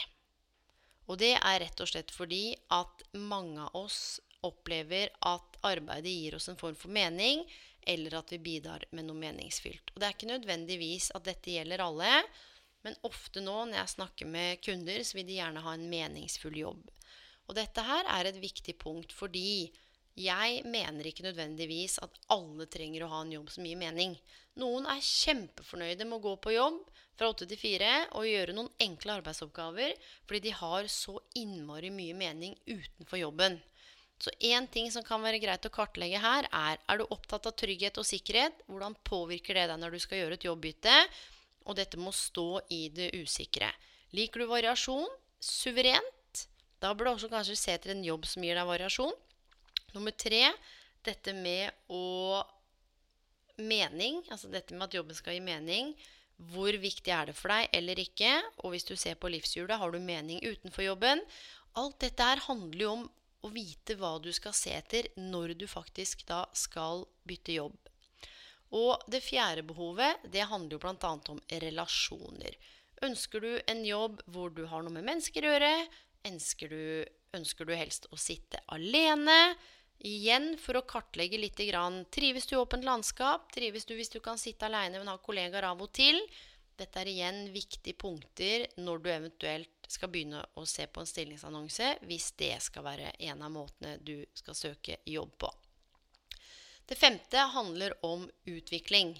Og 1.11 1.17
det 1.19 1.33
er 1.35 1.59
rett 1.65 1.81
og 1.83 1.89
slett 1.89 2.13
fordi 2.15 2.53
at 2.71 3.03
mange 3.19 3.65
av 3.65 3.75
oss 3.75 4.19
opplever 4.47 5.11
at 5.27 5.57
arbeidet 5.67 6.13
gir 6.13 6.37
oss 6.37 6.47
en 6.47 6.59
form 6.59 6.77
for 6.79 6.93
mening, 6.95 7.43
eller 7.83 8.15
at 8.19 8.31
vi 8.31 8.39
bidrar 8.39 8.85
med 8.95 9.09
noe 9.09 9.19
meningsfylt. 9.19 9.91
Og 9.91 9.99
det 9.99 10.07
er 10.07 10.15
ikke 10.15 10.31
nødvendigvis 10.31 11.09
at 11.17 11.25
dette 11.27 11.51
gjelder 11.51 11.83
alle, 11.83 12.13
men 12.87 12.95
ofte 13.03 13.43
nå 13.43 13.57
når 13.65 13.81
jeg 13.81 13.95
snakker 13.97 14.31
med 14.31 14.63
kunder, 14.63 15.03
så 15.03 15.19
vil 15.19 15.27
de 15.27 15.39
gjerne 15.41 15.65
ha 15.65 15.75
en 15.75 15.87
meningsfull 15.91 16.55
jobb. 16.61 16.85
Og 17.49 17.57
dette 17.57 17.83
her 17.83 18.07
er 18.13 18.29
et 18.29 18.39
viktig 18.39 18.77
punkt 18.79 19.11
fordi 19.15 19.67
jeg 20.17 20.63
mener 20.67 21.07
ikke 21.07 21.25
nødvendigvis 21.27 21.99
at 22.03 22.15
alle 22.33 22.65
trenger 22.71 23.05
å 23.05 23.11
ha 23.13 23.21
en 23.23 23.33
jobb 23.37 23.51
som 23.53 23.67
gir 23.67 23.79
mening. 23.79 24.15
Noen 24.59 24.87
er 24.89 25.03
kjempefornøyde 25.05 26.07
med 26.07 26.17
å 26.17 26.23
gå 26.23 26.33
på 26.43 26.55
jobb 26.55 26.81
fra 27.19 27.29
8 27.31 27.47
til 27.51 27.59
4 27.59 27.91
og 28.17 28.27
gjøre 28.27 28.55
noen 28.55 28.71
enkle 28.83 29.17
arbeidsoppgaver 29.19 29.95
fordi 30.25 30.41
de 30.47 30.55
har 30.59 30.89
så 30.91 31.15
innmari 31.39 31.91
mye 31.93 32.17
mening 32.17 32.57
utenfor 32.67 33.21
jobben. 33.21 33.59
Så 34.19 34.33
én 34.43 34.67
ting 34.67 34.89
som 34.91 35.05
kan 35.07 35.23
være 35.23 35.39
greit 35.39 35.63
å 35.63 35.71
kartlegge 35.71 36.19
her, 36.19 36.47
er 36.51 36.79
er 36.91 36.99
du 36.99 37.05
opptatt 37.07 37.47
av 37.47 37.55
trygghet 37.55 38.01
og 38.01 38.07
sikkerhet. 38.07 38.65
Hvordan 38.67 38.97
påvirker 39.07 39.55
det 39.55 39.69
deg 39.71 39.79
når 39.79 39.95
du 39.95 39.99
skal 40.03 40.19
gjøre 40.19 40.35
et 40.35 40.47
jobbbytte? 40.49 40.95
Og 41.71 41.77
dette 41.79 41.99
må 42.01 42.11
stå 42.11 42.59
i 42.75 42.89
det 42.91 43.13
usikre. 43.15 43.71
Liker 44.11 44.43
du 44.43 44.49
variasjon? 44.51 45.07
Suverent. 45.39 46.43
Da 46.83 46.91
bør 46.91 47.07
du 47.07 47.11
også 47.13 47.31
kanskje 47.31 47.55
se 47.59 47.75
etter 47.77 47.93
en 47.93 48.03
jobb 48.03 48.27
som 48.27 48.43
gir 48.43 48.59
deg 48.59 48.67
variasjon. 48.67 49.15
Nummer 49.95 50.15
tre 50.15 50.45
dette 51.05 51.33
med 51.33 51.71
å 51.89 52.41
mening, 53.59 54.21
altså 54.31 54.49
dette 54.51 54.75
med 54.75 54.87
at 54.87 54.97
jobben 54.99 55.17
skal 55.17 55.35
gi 55.35 55.43
mening. 55.43 55.93
Hvor 56.51 56.71
viktig 56.79 57.11
er 57.11 57.29
det 57.29 57.35
for 57.35 57.51
deg 57.51 57.67
eller 57.75 57.99
ikke? 57.99 58.31
Og 58.63 58.73
hvis 58.73 58.87
du 58.87 58.95
ser 58.95 59.19
på 59.19 59.31
livshjulet, 59.31 59.75
har 59.79 59.91
du 59.91 59.99
mening 59.99 60.39
utenfor 60.45 60.85
jobben? 60.85 61.23
Alt 61.79 61.99
dette 62.03 62.25
her 62.25 62.41
handler 62.47 62.83
jo 62.85 62.91
om 62.95 63.07
å 63.45 63.51
vite 63.51 63.95
hva 63.99 64.17
du 64.23 64.31
skal 64.35 64.55
se 64.55 64.71
etter 64.75 65.07
når 65.19 65.55
du 65.59 65.67
faktisk 65.69 66.25
da 66.27 66.45
skal 66.55 67.05
bytte 67.27 67.55
jobb. 67.55 67.77
Og 68.75 69.01
det 69.09 69.23
fjerde 69.25 69.63
behovet, 69.65 70.19
det 70.29 70.45
handler 70.47 70.77
jo 70.77 70.81
bl.a. 70.83 71.13
om 71.33 71.39
relasjoner. 71.63 72.57
Ønsker 73.07 73.43
du 73.43 73.51
en 73.71 73.83
jobb 73.87 74.19
hvor 74.27 74.51
du 74.53 74.65
har 74.69 74.83
noe 74.83 74.93
med 74.93 75.07
mennesker 75.07 75.45
å 75.45 75.53
gjøre? 75.53 75.73
Ønsker 76.29 76.71
du, 76.71 76.81
ønsker 77.35 77.67
du 77.67 77.73
helst 77.79 78.09
å 78.11 78.19
sitte 78.19 78.61
alene? 78.75 79.55
Igjen 79.99 80.53
for 80.61 80.79
å 80.79 80.85
kartlegge 80.87 81.39
litt. 81.41 81.59
Trives 82.11 82.45
du 82.47 82.55
i 82.55 82.59
åpent 82.59 82.85
landskap? 82.87 83.49
Trives 83.51 83.83
du 83.85 83.97
hvis 83.97 84.13
du 84.13 84.21
kan 84.23 84.39
sitte 84.39 84.69
alene, 84.69 84.99
men 84.99 85.11
ha 85.11 85.17
kollegaer 85.19 85.67
av 85.67 85.81
og 85.83 85.91
til? 85.91 86.21
Dette 86.79 87.01
er 87.01 87.09
igjen 87.11 87.41
viktige 87.51 87.97
punkter 87.99 88.63
når 88.79 89.01
du 89.03 89.09
eventuelt 89.11 89.89
skal 89.91 90.11
begynne 90.13 90.45
å 90.55 90.63
se 90.69 90.85
på 90.87 91.01
en 91.01 91.09
stillingsannonse, 91.09 91.97
hvis 92.07 92.29
det 92.39 92.53
skal 92.63 92.85
være 92.85 93.11
en 93.27 93.43
av 93.43 93.51
måtene 93.51 93.97
du 93.99 94.21
skal 94.37 94.55
søke 94.55 95.01
jobb 95.03 95.33
på. 95.43 95.51
Det 96.87 96.95
femte 96.95 97.43
handler 97.51 97.97
om 98.05 98.23
utvikling. 98.47 99.17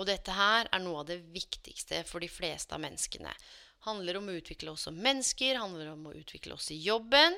Og 0.00 0.08
dette 0.08 0.32
her 0.32 0.70
er 0.72 0.80
noe 0.80 1.02
av 1.02 1.10
det 1.10 1.18
viktigste 1.34 2.00
for 2.08 2.24
de 2.24 2.30
fleste 2.32 2.72
av 2.72 2.80
menneskene. 2.80 3.34
Handler 3.84 4.16
om 4.16 4.30
å 4.30 4.38
utvikle 4.38 4.72
oss 4.72 4.86
som 4.88 4.96
mennesker, 4.96 5.60
handler 5.60 5.92
om 5.92 6.08
å 6.08 6.14
utvikle 6.16 6.56
oss 6.56 6.70
i 6.72 6.80
jobben. 6.80 7.36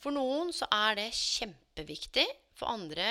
For 0.00 0.14
noen 0.16 0.52
så 0.56 0.68
er 0.72 0.96
det 0.98 1.10
kjempeviktig. 1.16 2.26
For 2.56 2.72
andre 2.72 3.10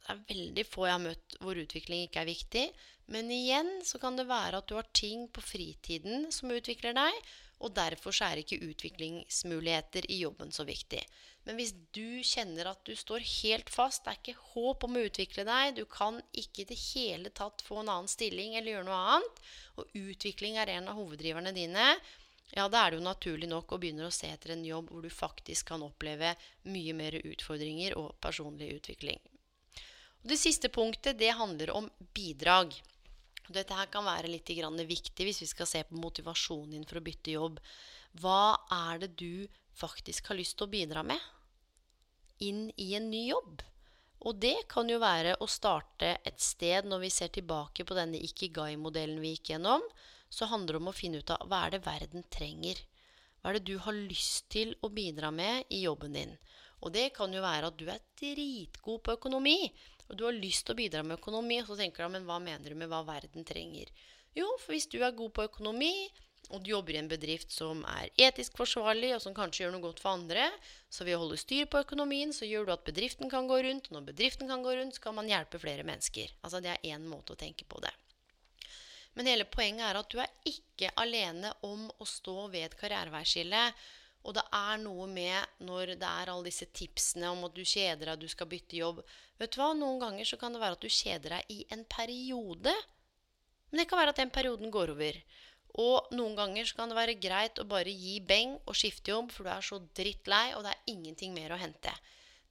det 0.00 0.14
er 0.14 0.24
veldig 0.30 0.64
få 0.66 0.86
jeg 0.88 0.96
har 0.96 1.02
møtt 1.04 1.36
hvor 1.42 1.58
utvikling 1.60 2.06
ikke 2.06 2.22
er 2.22 2.30
viktig. 2.30 2.64
Men 3.10 3.30
igjen 3.34 3.68
så 3.86 3.98
kan 4.02 4.16
det 4.18 4.28
være 4.30 4.60
at 4.60 4.70
du 4.70 4.76
har 4.78 4.88
ting 4.96 5.26
på 5.34 5.42
fritiden 5.42 6.28
som 6.34 6.52
utvikler 6.54 6.94
deg, 6.96 7.16
og 7.60 7.74
derfor 7.76 8.14
så 8.16 8.30
er 8.30 8.40
ikke 8.40 8.62
utviklingsmuligheter 8.70 10.06
i 10.08 10.20
jobben 10.22 10.52
så 10.54 10.64
viktig. 10.64 11.02
Men 11.44 11.58
hvis 11.58 11.72
du 11.96 12.22
kjenner 12.24 12.70
at 12.70 12.80
du 12.86 12.94
står 12.96 13.24
helt 13.42 13.70
fast, 13.72 14.04
det 14.04 14.12
er 14.12 14.20
ikke 14.20 14.48
håp 14.54 14.86
om 14.86 14.96
å 14.96 15.04
utvikle 15.08 15.44
deg, 15.48 15.76
du 15.76 15.84
kan 15.88 16.20
ikke 16.30 16.64
i 16.64 16.68
det 16.70 16.78
hele 16.90 17.32
tatt 17.36 17.64
få 17.66 17.82
en 17.82 17.92
annen 17.92 18.10
stilling 18.10 18.56
eller 18.56 18.76
gjøre 18.76 18.88
noe 18.88 19.02
annet, 19.16 19.44
og 19.80 20.00
utvikling 20.00 20.58
er 20.60 20.72
en 20.76 20.90
av 20.92 21.00
hoveddriverne 21.00 21.52
dine, 21.56 21.92
ja, 22.56 22.66
da 22.68 22.82
er 22.82 22.90
det 22.90 22.98
jo 22.98 23.06
naturlig 23.06 23.48
nok 23.50 23.72
å 23.72 23.78
begynne 23.78 24.08
å 24.08 24.14
se 24.14 24.30
etter 24.30 24.54
en 24.56 24.64
jobb 24.66 24.90
hvor 24.90 25.04
du 25.04 25.10
faktisk 25.12 25.70
kan 25.70 25.84
oppleve 25.86 26.32
mye 26.66 26.94
mer 26.98 27.16
utfordringer 27.20 27.94
og 28.00 28.16
personlig 28.22 28.72
utvikling. 28.80 29.20
Og 30.20 30.32
det 30.32 30.40
siste 30.40 30.68
punktet 30.72 31.18
det 31.20 31.30
handler 31.38 31.72
om 31.76 31.88
bidrag. 32.14 32.74
Dette 33.50 33.74
her 33.74 33.88
kan 33.90 34.04
være 34.06 34.30
litt 34.30 34.50
viktig 34.50 35.26
hvis 35.26 35.42
vi 35.42 35.46
skal 35.46 35.66
se 35.66 35.82
på 35.84 35.96
motivasjonen 35.96 36.74
din 36.74 36.86
for 36.86 37.00
å 37.00 37.06
bytte 37.06 37.38
jobb. 37.38 37.60
Hva 38.20 38.58
er 38.90 38.98
det 38.98 39.14
du 39.16 39.46
faktisk 39.74 40.28
har 40.28 40.36
lyst 40.36 40.58
til 40.58 40.66
å 40.66 40.74
bidra 40.74 41.02
med 41.02 41.18
inn 42.40 42.70
i 42.76 42.94
en 42.94 43.10
ny 43.10 43.28
jobb? 43.30 43.62
Og 44.20 44.36
det 44.36 44.66
kan 44.68 44.88
jo 44.90 44.98
være 45.00 45.38
å 45.40 45.48
starte 45.48 46.18
et 46.28 46.40
sted 46.42 46.84
når 46.84 47.06
vi 47.06 47.10
ser 47.14 47.30
tilbake 47.32 47.86
på 47.88 47.96
denne 47.96 48.20
ikigai-modellen 48.20 49.20
vi 49.22 49.32
gikk 49.36 49.54
gjennom 49.54 49.84
så 50.30 50.48
handler 50.50 50.76
det 50.76 50.82
om 50.82 50.90
å 50.92 50.96
finne 50.96 51.20
ut 51.20 51.34
av 51.34 51.44
hva 51.50 51.64
er 51.66 51.74
det 51.74 51.84
verden 51.84 52.24
trenger. 52.32 52.80
Hva 53.40 53.50
er 53.50 53.58
det 53.58 53.68
du 53.68 53.76
har 53.82 53.96
lyst 53.96 54.48
til 54.52 54.72
å 54.84 54.92
bidra 54.94 55.32
med 55.34 55.68
i 55.74 55.82
jobben 55.84 56.16
din? 56.16 56.36
Og 56.80 56.94
det 56.94 57.10
kan 57.16 57.32
jo 57.34 57.42
være 57.44 57.68
at 57.68 57.76
du 57.80 57.86
er 57.92 58.00
dritgod 58.20 59.02
på 59.04 59.16
økonomi, 59.18 59.58
og 60.08 60.16
du 60.18 60.24
har 60.26 60.36
lyst 60.36 60.66
til 60.66 60.74
å 60.74 60.80
bidra 60.80 61.04
med 61.06 61.18
økonomi, 61.20 61.60
og 61.60 61.68
så 61.70 61.78
tenker 61.78 62.06
du 62.06 62.16
men 62.16 62.26
hva 62.28 62.40
mener 62.42 62.72
du 62.72 62.78
med 62.78 62.90
hva 62.90 63.02
verden 63.06 63.46
trenger? 63.46 63.92
Jo, 64.36 64.46
for 64.62 64.74
hvis 64.74 64.88
du 64.90 64.98
er 65.02 65.16
god 65.16 65.34
på 65.36 65.46
økonomi, 65.50 65.92
og 66.50 66.64
du 66.64 66.72
jobber 66.72 66.96
i 66.96 67.00
en 67.00 67.10
bedrift 67.10 67.52
som 67.54 67.84
er 67.86 68.10
etisk 68.26 68.56
forsvarlig, 68.58 69.12
og 69.14 69.22
som 69.22 69.34
kanskje 69.36 69.64
gjør 69.64 69.74
noe 69.76 69.84
godt 69.84 70.02
for 70.02 70.16
andre, 70.16 70.48
så 70.90 71.06
ved 71.06 71.16
å 71.16 71.22
holde 71.24 71.38
styr 71.38 71.68
på 71.70 71.82
økonomien, 71.84 72.34
så 72.34 72.48
gjør 72.48 72.66
du 72.66 72.74
at 72.74 72.86
bedriften 72.86 73.30
kan 73.30 73.46
gå 73.50 73.60
rundt. 73.66 73.90
Og 73.90 73.98
når 73.98 74.08
bedriften 74.10 74.50
kan 74.50 74.64
gå 74.66 74.74
rundt, 74.78 74.96
så 74.96 75.04
kan 75.04 75.18
man 75.18 75.30
hjelpe 75.30 75.62
flere 75.62 75.86
mennesker. 75.86 76.32
Altså 76.42 76.62
det 76.64 76.74
er 76.74 76.96
én 76.96 77.06
måte 77.06 77.36
å 77.36 77.38
tenke 77.38 77.68
på 77.70 77.82
det. 77.84 77.92
Men 79.18 79.26
hele 79.26 79.46
poenget 79.50 79.86
er 79.88 79.98
at 80.00 80.12
du 80.12 80.20
er 80.22 80.30
ikke 80.48 80.92
alene 81.00 81.50
om 81.66 81.88
å 81.98 82.06
stå 82.06 82.46
ved 82.52 82.68
et 82.68 82.76
karriereveiskille. 82.78 83.64
Og 84.28 84.36
det 84.36 84.44
er 84.52 84.80
noe 84.82 85.06
med 85.08 85.64
når 85.64 85.94
det 86.00 86.08
er 86.08 86.30
alle 86.30 86.50
disse 86.50 86.68
tipsene 86.76 87.30
om 87.32 87.46
at 87.48 87.56
du 87.56 87.62
kjeder 87.64 88.12
deg, 88.12 88.20
du 88.20 88.28
skal 88.30 88.48
bytte 88.50 88.78
jobb. 88.78 89.00
Vet 89.40 89.54
du 89.54 89.60
hva? 89.62 89.70
Noen 89.76 90.00
ganger 90.02 90.28
så 90.28 90.36
kan 90.40 90.52
det 90.54 90.60
være 90.62 90.76
at 90.76 90.84
du 90.84 90.92
kjeder 90.92 91.36
deg 91.38 91.54
i 91.56 91.60
en 91.72 91.86
periode. 91.88 92.74
Men 93.70 93.80
det 93.80 93.88
kan 93.88 94.00
være 94.00 94.14
at 94.14 94.20
den 94.20 94.34
perioden 94.34 94.72
går 94.74 94.92
over. 94.94 95.20
Og 95.80 96.10
noen 96.12 96.34
ganger 96.36 96.66
så 96.66 96.76
kan 96.80 96.90
det 96.90 96.98
være 96.98 97.18
greit 97.22 97.60
å 97.62 97.68
bare 97.70 97.92
gi 97.94 98.18
beng 98.26 98.56
og 98.66 98.76
skifte 98.76 99.14
jobb, 99.14 99.30
for 99.32 99.46
du 99.46 99.52
er 99.54 99.64
så 99.64 99.78
drittlei, 99.96 100.46
og 100.56 100.66
det 100.66 100.74
er 100.74 100.92
ingenting 100.92 101.34
mer 101.36 101.54
å 101.54 101.60
hente. 101.60 101.92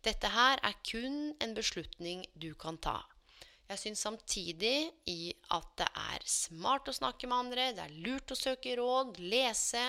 Dette 0.05 0.31
her 0.31 0.61
er 0.63 0.77
kun 0.87 1.33
en 1.43 1.55
beslutning 1.57 2.23
du 2.39 2.53
kan 2.55 2.79
ta. 2.79 3.01
Jeg 3.69 3.81
syns 3.83 4.01
samtidig 4.01 4.89
i 5.11 5.29
at 5.53 5.67
det 5.77 5.87
er 5.93 6.23
smart 6.25 6.89
å 6.89 6.95
snakke 6.95 7.29
med 7.29 7.37
andre, 7.37 7.67
det 7.77 7.83
er 7.83 7.97
lurt 8.01 8.33
å 8.33 8.37
søke 8.37 8.73
råd, 8.79 9.19
lese, 9.21 9.83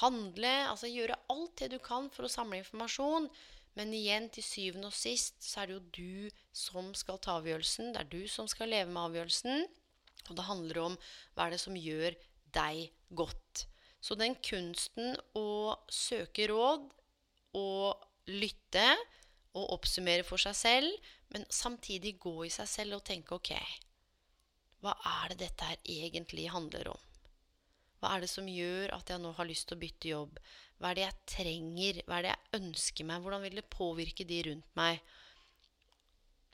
handle, 0.00 0.52
altså 0.70 0.88
gjøre 0.88 1.18
alt 1.32 1.56
det 1.60 1.72
du 1.74 1.78
kan 1.84 2.08
for 2.14 2.24
å 2.24 2.32
samle 2.32 2.62
informasjon. 2.62 3.28
Men 3.78 3.92
igjen, 3.94 4.30
til 4.32 4.44
syvende 4.44 4.88
og 4.88 4.96
sist, 4.96 5.36
så 5.44 5.62
er 5.62 5.68
det 5.68 5.76
jo 5.76 5.82
du 5.94 6.40
som 6.56 6.90
skal 6.96 7.20
ta 7.22 7.36
avgjørelsen. 7.38 7.92
Det 7.94 8.02
er 8.02 8.10
du 8.10 8.24
som 8.30 8.48
skal 8.50 8.72
leve 8.72 8.90
med 8.90 9.02
avgjørelsen. 9.10 9.66
Og 10.28 10.32
det 10.38 10.46
handler 10.48 10.80
om 10.82 10.96
hva 11.34 11.46
er 11.46 11.54
det 11.54 11.60
som 11.62 11.76
gjør 11.78 12.16
deg 12.56 12.88
godt. 13.16 13.66
Så 14.00 14.16
den 14.18 14.34
kunsten 14.42 15.14
å 15.36 15.76
søke 15.92 16.48
råd 16.50 16.88
og 17.58 18.06
lytte 18.30 18.86
og 19.58 19.72
oppsummere 19.76 20.24
for 20.26 20.40
seg 20.42 20.56
selv, 20.56 21.12
men 21.34 21.46
samtidig 21.50 22.16
gå 22.22 22.34
i 22.46 22.52
seg 22.52 22.68
selv 22.70 22.98
og 22.98 23.06
tenke 23.06 23.34
ok, 23.36 23.54
hva 24.80 24.94
er 25.22 25.32
det 25.32 25.40
dette 25.44 25.66
her 25.68 25.80
egentlig 25.84 26.48
handler 26.52 26.92
om? 26.94 27.06
Hva 28.00 28.14
er 28.14 28.24
det 28.24 28.30
som 28.32 28.46
gjør 28.48 28.94
at 28.96 29.10
jeg 29.12 29.20
nå 29.20 29.34
har 29.36 29.48
lyst 29.48 29.66
til 29.68 29.76
å 29.76 29.80
bytte 29.82 30.08
jobb? 30.08 30.38
Hva 30.80 30.90
er 30.90 30.96
det 30.96 31.02
jeg 31.04 31.26
trenger? 31.34 31.98
Hva 32.06 32.16
er 32.16 32.24
det 32.24 32.30
jeg 32.32 32.60
ønsker 32.62 33.08
meg? 33.10 33.20
Hvordan 33.20 33.44
vil 33.44 33.58
det 33.60 33.66
påvirke 33.74 34.24
de 34.24 34.38
rundt 34.46 34.70
meg? 34.78 35.02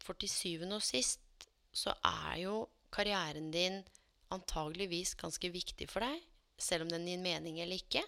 For 0.03 0.19
til 0.19 0.33
syvende 0.33 0.81
og 0.81 0.87
sist 0.87 1.47
så 1.77 1.95
er 2.03 2.41
jo 2.43 2.57
karrieren 2.95 3.53
din 3.55 3.79
antageligvis 4.35 5.15
ganske 5.21 5.51
viktig 5.55 5.87
for 5.91 6.03
deg, 6.03 6.19
selv 6.59 6.87
om 6.87 6.91
den 6.91 7.07
gir 7.07 7.23
mening 7.23 7.61
eller 7.63 7.79
ikke. 7.79 8.03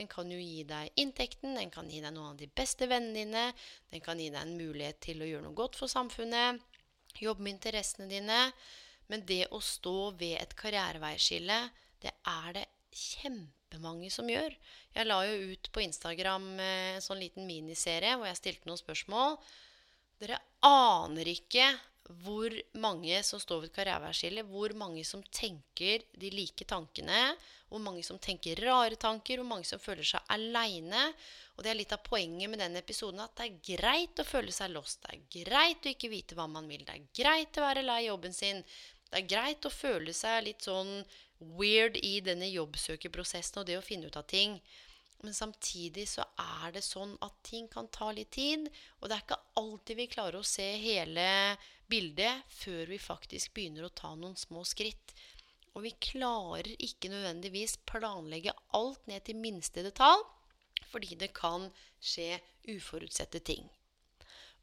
Den 0.00 0.08
kan 0.08 0.30
jo 0.32 0.38
gi 0.40 0.62
deg 0.64 0.96
inntekten, 0.96 1.58
den 1.58 1.68
kan 1.72 1.88
gi 1.92 2.00
deg 2.00 2.14
noen 2.16 2.32
av 2.32 2.38
de 2.40 2.46
beste 2.48 2.86
vennene 2.88 3.18
dine, 3.18 3.42
den 3.92 4.00
kan 4.00 4.16
gi 4.16 4.30
deg 4.32 4.40
en 4.40 4.56
mulighet 4.56 4.96
til 5.04 5.20
å 5.20 5.28
gjøre 5.28 5.44
noe 5.44 5.58
godt 5.58 5.76
for 5.76 5.92
samfunnet, 5.92 6.62
jobbe 7.20 7.44
med 7.44 7.58
interessene 7.58 8.08
dine. 8.08 8.38
Men 9.12 9.26
det 9.28 9.50
å 9.52 9.60
stå 9.60 10.14
ved 10.16 10.38
et 10.38 10.56
karriereveiskille, 10.56 11.58
det 12.00 12.14
er 12.32 12.52
det 12.56 12.64
kjempemange 12.96 14.08
som 14.14 14.30
gjør. 14.30 14.56
Jeg 14.94 15.08
la 15.10 15.20
jo 15.28 15.52
ut 15.52 15.70
på 15.74 15.84
Instagram 15.84 16.48
eh, 16.62 16.96
en 16.96 17.04
sånn 17.04 17.20
liten 17.20 17.44
miniserie 17.46 18.16
hvor 18.16 18.30
jeg 18.30 18.40
stilte 18.40 18.70
noen 18.70 18.80
spørsmål. 18.80 19.36
Dere 20.22 20.40
aner 20.64 21.28
ikke 21.28 21.68
hvor 22.24 22.54
mange 22.80 23.20
som 23.26 23.42
står 23.42 23.66
ved 23.66 23.70
et 23.70 23.76
karriereveiskille, 23.76 24.48
hvor 24.48 24.72
mange 24.78 25.04
som 25.06 25.22
tenker 25.28 26.08
de 26.18 26.32
like 26.34 26.66
tankene, 26.66 27.34
hvor 27.70 27.82
mange 27.82 28.02
som 28.06 28.18
tenker 28.18 28.58
rare 28.64 28.98
tanker, 28.98 29.38
hvor 29.38 29.48
mange 29.48 29.68
som 29.68 29.80
føler 29.82 30.06
seg 30.06 30.32
aleine. 30.34 31.06
Og 31.56 31.64
det 31.64 31.72
er 31.72 31.78
litt 31.78 31.94
av 31.94 32.02
poenget 32.02 32.50
med 32.50 32.60
den 32.62 32.78
episoden 32.80 33.22
at 33.22 33.36
det 33.38 33.46
er 33.46 33.78
greit 33.78 34.20
å 34.20 34.26
føle 34.26 34.52
seg 34.54 34.74
lost. 34.74 35.04
Det 35.04 35.14
er 35.14 35.46
greit 35.46 35.86
å 35.86 35.94
ikke 35.94 36.10
vite 36.12 36.38
hva 36.38 36.48
man 36.50 36.68
vil. 36.70 36.82
Det 36.84 36.96
er 36.96 37.08
greit 37.22 37.58
å 37.60 37.66
være 37.68 37.86
lei 37.86 38.02
jobben 38.08 38.34
sin. 38.34 38.64
Det 39.10 39.22
er 39.22 39.30
greit 39.30 39.66
å 39.66 39.72
føle 39.74 40.14
seg 40.16 40.44
litt 40.46 40.66
sånn 40.66 41.00
weird 41.56 41.96
i 42.02 42.18
denne 42.24 42.50
jobbsøkerprosessen 42.50 43.62
og 43.62 43.68
det 43.68 43.78
å 43.78 43.84
finne 43.84 44.10
ut 44.10 44.18
av 44.18 44.26
ting. 44.28 44.58
Men 45.22 45.36
samtidig 45.36 46.06
så 46.08 46.24
er 46.40 46.72
det 46.74 46.82
sånn 46.84 47.12
at 47.24 47.34
ting 47.44 47.66
kan 47.68 47.90
ta 47.92 48.08
litt 48.14 48.32
tid. 48.36 48.68
Og 49.00 49.08
det 49.08 49.16
er 49.16 49.24
ikke 49.24 49.42
alltid 49.60 49.98
vi 49.98 50.08
klarer 50.14 50.40
å 50.40 50.46
se 50.46 50.66
hele 50.80 51.26
bildet 51.90 52.46
før 52.54 52.86
vi 52.88 53.00
faktisk 53.02 53.52
begynner 53.56 53.88
å 53.88 53.94
ta 53.94 54.14
noen 54.14 54.36
små 54.38 54.64
skritt. 54.68 55.14
Og 55.76 55.84
vi 55.86 55.92
klarer 56.02 56.70
ikke 56.82 57.10
nødvendigvis 57.12 57.76
planlegge 57.88 58.54
alt 58.76 59.06
ned 59.10 59.22
til 59.26 59.38
minste 59.38 59.84
detalj, 59.86 60.24
fordi 60.90 61.14
det 61.20 61.30
kan 61.36 61.68
skje 62.02 62.40
uforutsette 62.72 63.42
ting. 63.46 63.68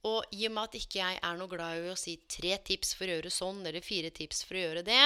Og 0.06 0.28
i 0.36 0.46
og 0.48 0.54
med 0.54 0.68
at 0.68 0.78
ikke 0.78 1.00
jeg 1.00 1.20
er 1.24 1.40
noe 1.40 1.52
glad 1.52 1.82
i 1.82 1.92
å 1.92 1.98
si 2.00 2.18
tre 2.30 2.58
tips 2.70 2.94
for 2.98 3.08
å 3.08 3.18
gjøre 3.18 3.34
sånn, 3.34 3.64
eller 3.66 3.86
fire 3.86 4.12
tips 4.14 4.44
for 4.46 4.60
å 4.60 4.64
gjøre 4.66 4.86
det, 4.88 5.04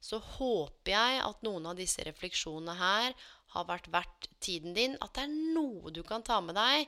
så 0.00 0.20
håper 0.22 0.92
jeg 0.92 1.22
at 1.24 1.44
noen 1.46 1.66
av 1.72 1.78
disse 1.78 2.04
refleksjonene 2.06 2.76
her 2.78 3.16
har 3.54 3.68
vært 3.68 3.88
verdt 3.90 4.28
tiden 4.44 4.76
din. 4.76 4.94
At 5.02 5.16
det 5.16 5.26
er 5.26 5.54
noe 5.56 5.92
du 5.94 6.04
kan 6.06 6.22
ta 6.22 6.38
med 6.44 6.58
deg. 6.58 6.86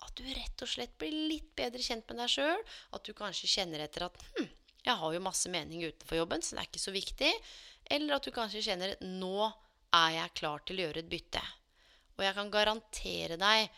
At 0.00 0.16
du 0.16 0.24
rett 0.24 0.64
og 0.64 0.70
slett 0.72 0.96
blir 0.98 1.14
litt 1.30 1.52
bedre 1.58 1.82
kjent 1.84 2.08
med 2.08 2.18
deg 2.22 2.32
sjøl. 2.32 2.64
At 2.96 3.06
du 3.06 3.12
kanskje 3.16 3.52
kjenner 3.52 3.84
etter 3.84 4.08
at 4.08 4.16
hm, 4.32 4.48
jeg 4.86 4.96
har 5.02 5.14
jo 5.14 5.22
masse 5.22 5.52
mening 5.52 5.84
utenfor 5.84 6.22
jobben, 6.22 6.42
så 6.42 6.56
det 6.56 6.64
er 6.64 6.70
ikke 6.70 6.82
så 6.82 6.94
viktig. 6.94 7.30
Eller 7.90 8.16
at 8.16 8.26
du 8.26 8.32
kanskje 8.34 8.62
kjenner 8.64 8.96
nå 9.02 9.50
er 9.96 10.10
jeg 10.16 10.36
klar 10.38 10.62
til 10.64 10.78
å 10.78 10.86
gjøre 10.86 11.02
et 11.02 11.10
bytte. 11.10 11.42
Og 12.18 12.26
jeg 12.26 12.36
kan 12.36 12.52
garantere 12.52 13.38
deg 13.40 13.70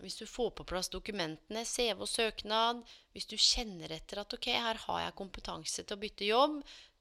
hvis 0.00 0.16
du 0.16 0.24
får 0.24 0.54
på 0.56 0.64
plass 0.64 0.88
dokumentene, 0.88 1.62
CV 1.68 1.98
og 2.00 2.08
søknad, 2.08 2.78
hvis 3.12 3.28
du 3.28 3.34
kjenner 3.36 3.92
etter 3.92 4.22
at 4.22 4.32
ok, 4.32 4.48
her 4.48 4.80
har 4.86 5.02
jeg 5.04 5.16
kompetanse 5.18 5.84
til 5.84 5.96
å 5.96 6.00
bytte 6.00 6.28
jobb, 6.28 6.54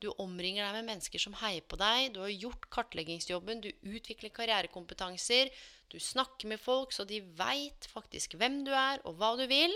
du 0.04 0.10
omringer 0.20 0.66
deg 0.66 0.78
med 0.80 0.90
mennesker 0.92 1.24
som 1.24 1.38
heier 1.40 1.64
på 1.64 1.80
deg, 1.80 2.14
du 2.16 2.20
har 2.24 2.34
gjort 2.34 2.68
kartleggingsjobben, 2.76 3.64
du 3.64 3.70
utvikler 3.96 4.34
karrierekompetanser, 4.36 5.52
du 5.90 5.98
snakker 6.04 6.52
med 6.52 6.62
folk 6.62 6.94
så 6.96 7.08
de 7.08 7.22
veit 7.40 7.88
faktisk 7.90 8.36
hvem 8.40 8.62
du 8.68 8.74
er 8.76 9.02
og 9.08 9.16
hva 9.20 9.34
du 9.40 9.46
vil, 9.50 9.74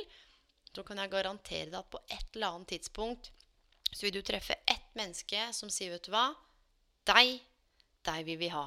så 0.74 0.84
kan 0.86 1.00
jeg 1.00 1.14
garantere 1.14 1.72
deg 1.72 1.80
at 1.80 1.92
på 1.94 2.02
et 2.10 2.28
eller 2.36 2.58
annet 2.58 2.76
tidspunkt 2.76 3.32
så 3.94 4.08
vil 4.08 4.18
du 4.18 4.24
treffe 4.26 4.58
ett 4.68 4.90
menneske 4.98 5.48
som 5.54 5.72
sier, 5.72 5.94
vet 5.94 6.08
du 6.08 6.14
hva, 6.14 6.32
deg, 7.10 7.42
deg 8.08 8.26
vil 8.28 8.40
vi 8.42 8.50
ha. 8.54 8.66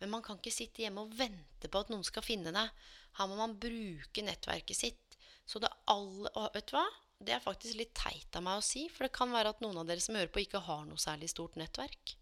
Men 0.00 0.14
man 0.14 0.24
kan 0.24 0.40
ikke 0.40 0.54
sitte 0.54 0.84
hjemme 0.84 1.04
og 1.04 1.14
vente 1.16 1.68
på 1.68 1.82
at 1.82 1.92
noen 1.92 2.04
skal 2.06 2.24
finne 2.24 2.52
deg. 2.54 2.72
Her 3.18 3.28
må 3.28 3.36
man 3.36 3.58
bruke 3.60 4.24
nettverket 4.24 4.78
sitt. 4.78 5.16
Så 5.44 5.60
det 5.60 5.70
alle 5.90 6.30
Og 6.38 6.54
vet 6.54 6.70
du 6.70 6.76
hva? 6.76 6.86
Det 7.20 7.34
er 7.34 7.42
faktisk 7.44 7.76
litt 7.76 7.92
teit 7.92 8.36
av 8.38 8.44
meg 8.46 8.60
å 8.60 8.64
si, 8.64 8.86
for 8.88 9.04
det 9.04 9.12
kan 9.12 9.32
være 9.34 9.52
at 9.52 9.60
noen 9.60 9.82
av 9.82 9.88
dere 9.88 10.00
som 10.00 10.16
hører 10.16 10.32
på, 10.32 10.40
ikke 10.40 10.62
har 10.64 10.86
noe 10.88 11.00
særlig 11.00 11.28
stort 11.28 11.58
nettverk. 11.60 12.14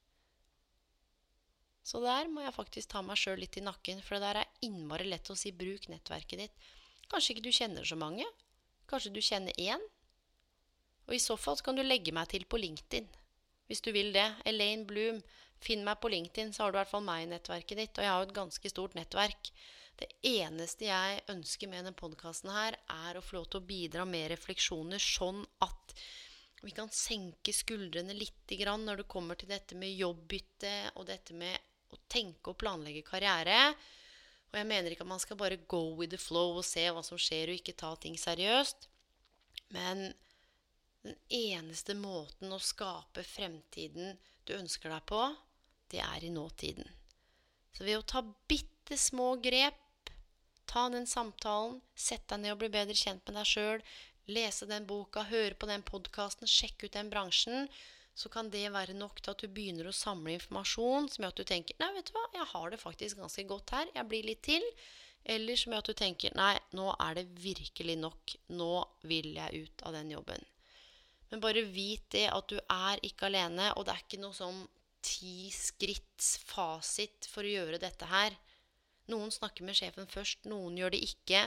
Så 1.86 2.00
der 2.02 2.26
må 2.28 2.42
jeg 2.42 2.56
faktisk 2.56 2.90
ta 2.90 3.00
meg 3.06 3.16
sjøl 3.16 3.38
litt 3.38 3.56
i 3.60 3.62
nakken, 3.62 4.02
for 4.02 4.18
det 4.18 4.26
der 4.26 4.40
er 4.42 4.66
innmari 4.66 5.06
lett 5.06 5.30
å 5.30 5.36
si 5.38 5.52
'bruk 5.54 5.86
nettverket 5.88 6.42
ditt'. 6.42 6.66
Kanskje 7.08 7.36
ikke 7.36 7.46
du 7.46 7.54
kjenner 7.54 7.86
så 7.86 7.96
mange. 7.96 8.26
Kanskje 8.90 9.14
du 9.14 9.22
kjenner 9.22 9.54
én. 9.54 9.80
Og 11.06 11.14
i 11.14 11.22
så 11.22 11.38
fall 11.40 11.56
så 11.56 11.64
kan 11.64 11.78
du 11.78 11.82
legge 11.86 12.12
meg 12.12 12.28
til 12.28 12.44
på 12.44 12.60
LinkedIn. 12.60 13.06
Hvis 13.68 13.84
du 13.84 13.92
vil 13.94 14.14
det. 14.14 14.28
Elaine 14.48 14.88
Bloom. 14.88 15.20
Finn 15.58 15.82
meg 15.84 15.98
på 15.98 16.10
LinkedIn, 16.12 16.52
så 16.54 16.64
har 16.64 16.70
du 16.70 16.78
i 16.78 16.80
hvert 16.80 16.92
fall 16.92 17.02
meg 17.02 17.24
i 17.24 17.30
nettverket 17.32 17.80
ditt. 17.80 17.98
Og 17.98 18.04
jeg 18.04 18.12
har 18.12 18.22
jo 18.22 18.28
et 18.28 18.36
ganske 18.36 18.70
stort 18.70 18.94
nettverk. 18.94 19.50
Det 19.98 20.06
eneste 20.30 20.86
jeg 20.86 21.22
ønsker 21.32 21.70
med 21.70 21.82
denne 21.82 21.98
podkasten 21.98 22.52
her, 22.54 22.76
er 23.08 23.18
å 23.18 23.22
få 23.24 23.40
lov 23.40 23.48
til 23.50 23.58
å 23.58 23.66
bidra 23.66 24.04
med 24.06 24.28
refleksjoner, 24.30 25.02
sånn 25.02 25.42
at 25.64 25.94
vi 26.62 26.74
kan 26.74 26.90
senke 26.94 27.54
skuldrene 27.54 28.14
litt 28.18 28.50
når 28.50 29.02
det 29.02 29.10
kommer 29.10 29.38
til 29.38 29.50
dette 29.50 29.76
med 29.78 29.94
jobbbytte 29.94 30.92
og 30.96 31.06
dette 31.06 31.34
med 31.34 31.58
å 31.94 31.98
tenke 32.10 32.50
og 32.50 32.58
planlegge 32.58 33.02
karriere. 33.06 33.74
Og 34.50 34.56
jeg 34.58 34.66
mener 34.66 34.90
ikke 34.90 35.04
at 35.04 35.12
man 35.12 35.22
skal 35.22 35.36
bare 35.36 35.60
go 35.68 35.94
with 35.94 36.10
the 36.10 36.18
flow 36.18 36.56
og 36.58 36.64
se 36.64 36.86
hva 36.90 37.02
som 37.04 37.18
skjer, 37.18 37.50
og 37.50 37.60
ikke 37.60 37.76
ta 37.78 37.92
ting 38.00 38.16
seriøst. 38.18 38.88
Men 39.74 40.08
den 41.06 41.16
eneste 41.28 41.94
måten 41.94 42.52
å 42.52 42.60
skape 42.62 43.22
fremtiden 43.26 44.16
du 44.48 44.54
ønsker 44.56 44.90
deg 44.92 45.04
på, 45.08 45.20
det 45.92 46.00
er 46.04 46.24
i 46.24 46.32
nåtiden. 46.32 46.88
Så 47.76 47.84
ved 47.86 48.00
å 48.00 48.06
ta 48.06 48.24
bitte 48.48 48.96
små 48.98 49.36
grep 49.42 49.84
Ta 50.68 50.88
den 50.92 51.06
samtalen, 51.08 51.78
sett 51.96 52.26
deg 52.28 52.42
ned 52.42 52.52
og 52.52 52.58
bli 52.60 52.68
bedre 52.72 52.96
kjent 52.96 53.22
med 53.24 53.38
deg 53.38 53.48
sjøl. 53.48 53.84
Lese 54.28 54.66
den 54.68 54.84
boka, 54.84 55.22
høre 55.30 55.56
på 55.56 55.68
den 55.70 55.80
podkasten, 55.80 56.50
sjekke 56.50 56.86
ut 56.90 56.96
den 56.98 57.08
bransjen. 57.08 57.70
Så 58.12 58.28
kan 58.28 58.50
det 58.52 58.66
være 58.74 58.96
nok 58.98 59.22
til 59.22 59.32
at 59.32 59.40
du 59.40 59.48
begynner 59.48 59.88
å 59.88 59.96
samle 59.96 60.34
informasjon 60.36 61.08
som 61.08 61.24
gjør 61.24 61.32
at 61.32 61.40
du 61.40 61.48
tenker 61.48 61.78
Nei, 61.80 61.88
vet 61.96 62.10
du 62.10 62.12
hva, 62.18 62.26
jeg 62.34 62.50
har 62.52 62.68
det 62.74 62.80
faktisk 62.82 63.22
ganske 63.22 63.46
godt 63.48 63.72
her. 63.78 63.88
Jeg 63.94 64.10
blir 64.10 64.28
litt 64.28 64.44
til. 64.44 64.66
Eller 65.24 65.56
som 65.56 65.72
gjør 65.72 65.86
at 65.86 65.88
du 65.88 66.00
tenker 66.02 66.36
Nei, 66.36 66.52
nå 66.76 66.90
er 66.92 67.16
det 67.16 67.26
virkelig 67.40 67.96
nok. 68.04 68.36
Nå 68.60 68.72
vil 69.08 69.32
jeg 69.38 69.64
ut 69.64 69.88
av 69.88 69.96
den 69.96 70.12
jobben. 70.18 70.44
Men 71.30 71.42
bare 71.44 71.64
vit 71.68 72.06
det 72.14 72.26
at 72.32 72.48
du 72.48 72.56
er 72.58 73.00
ikke 73.04 73.28
alene, 73.28 73.72
og 73.76 73.86
det 73.86 73.94
er 73.94 74.04
ikke 74.04 74.20
noe 74.22 74.36
sånn 74.36 74.62
ti 75.04 75.48
skritts 75.54 76.36
fasit 76.48 77.28
for 77.30 77.46
å 77.46 77.52
gjøre 77.52 77.80
dette 77.82 78.08
her. 78.08 78.36
Noen 79.12 79.32
snakker 79.32 79.64
med 79.64 79.76
sjefen 79.78 80.08
først, 80.10 80.48
noen 80.48 80.76
gjør 80.76 80.94
det 80.94 81.02
ikke. 81.04 81.46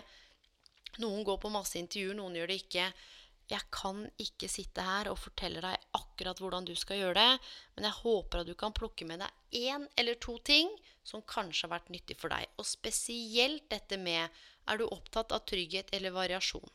Noen 1.01 1.25
går 1.25 1.41
på 1.41 1.51
masse 1.53 1.77
intervjuer, 1.79 2.17
noen 2.17 2.37
gjør 2.39 2.51
det 2.51 2.61
ikke. 2.63 2.87
Jeg 3.51 3.67
kan 3.73 4.05
ikke 4.21 4.47
sitte 4.47 4.83
her 4.85 5.09
og 5.11 5.19
fortelle 5.19 5.61
deg 5.63 5.89
akkurat 5.97 6.39
hvordan 6.39 6.67
du 6.67 6.71
skal 6.79 7.01
gjøre 7.01 7.17
det, 7.19 7.49
men 7.75 7.87
jeg 7.89 7.99
håper 7.99 8.41
at 8.41 8.47
du 8.47 8.53
kan 8.59 8.75
plukke 8.75 9.07
med 9.09 9.19
deg 9.23 9.65
én 9.67 9.87
eller 9.99 10.19
to 10.23 10.37
ting 10.47 10.71
som 11.03 11.25
kanskje 11.27 11.67
har 11.67 11.73
vært 11.75 11.91
nyttig 11.91 12.15
for 12.21 12.31
deg. 12.31 12.47
Og 12.61 12.67
spesielt 12.69 13.67
dette 13.73 13.99
med 13.99 14.29
er 14.71 14.79
du 14.79 14.85
opptatt 14.87 15.35
av 15.35 15.43
trygghet 15.49 15.91
eller 15.97 16.15
variasjon? 16.15 16.69